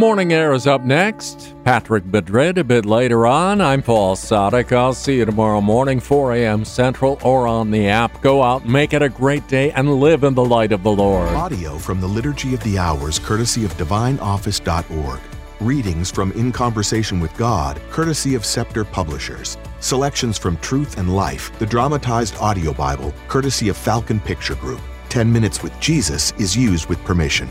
Morning 0.00 0.32
Air 0.32 0.54
is 0.54 0.66
up 0.66 0.80
next. 0.80 1.54
Patrick 1.62 2.06
Madrid 2.06 2.56
a 2.56 2.64
bit 2.64 2.86
later 2.86 3.26
on. 3.26 3.60
I'm 3.60 3.82
Paul 3.82 4.16
Sadek. 4.16 4.72
I'll 4.72 4.94
see 4.94 5.18
you 5.18 5.26
tomorrow 5.26 5.60
morning, 5.60 6.00
4 6.00 6.36
a.m. 6.36 6.64
Central, 6.64 7.18
or 7.22 7.46
on 7.46 7.70
the 7.70 7.86
app. 7.86 8.22
Go 8.22 8.42
out, 8.42 8.66
make 8.66 8.94
it 8.94 9.02
a 9.02 9.10
great 9.10 9.46
day, 9.46 9.72
and 9.72 10.00
live 10.00 10.24
in 10.24 10.32
the 10.32 10.42
light 10.42 10.72
of 10.72 10.82
the 10.82 10.90
Lord. 10.90 11.28
Audio 11.34 11.76
from 11.76 12.00
the 12.00 12.06
Liturgy 12.06 12.54
of 12.54 12.62
the 12.62 12.78
Hours, 12.78 13.18
courtesy 13.18 13.66
of 13.66 13.74
DivineOffice.org. 13.74 15.20
Readings 15.60 16.10
from 16.10 16.32
In 16.32 16.50
Conversation 16.50 17.20
with 17.20 17.36
God, 17.36 17.78
courtesy 17.90 18.34
of 18.34 18.46
Scepter 18.46 18.86
Publishers. 18.86 19.58
Selections 19.80 20.38
from 20.38 20.56
Truth 20.60 20.96
and 20.96 21.14
Life, 21.14 21.52
the 21.58 21.66
dramatized 21.66 22.36
audio 22.36 22.72
Bible, 22.72 23.12
courtesy 23.28 23.68
of 23.68 23.76
Falcon 23.76 24.18
Picture 24.18 24.54
Group. 24.54 24.80
10 25.10 25.30
Minutes 25.30 25.62
with 25.62 25.78
Jesus 25.78 26.32
is 26.38 26.56
used 26.56 26.88
with 26.88 27.04
permission. 27.04 27.50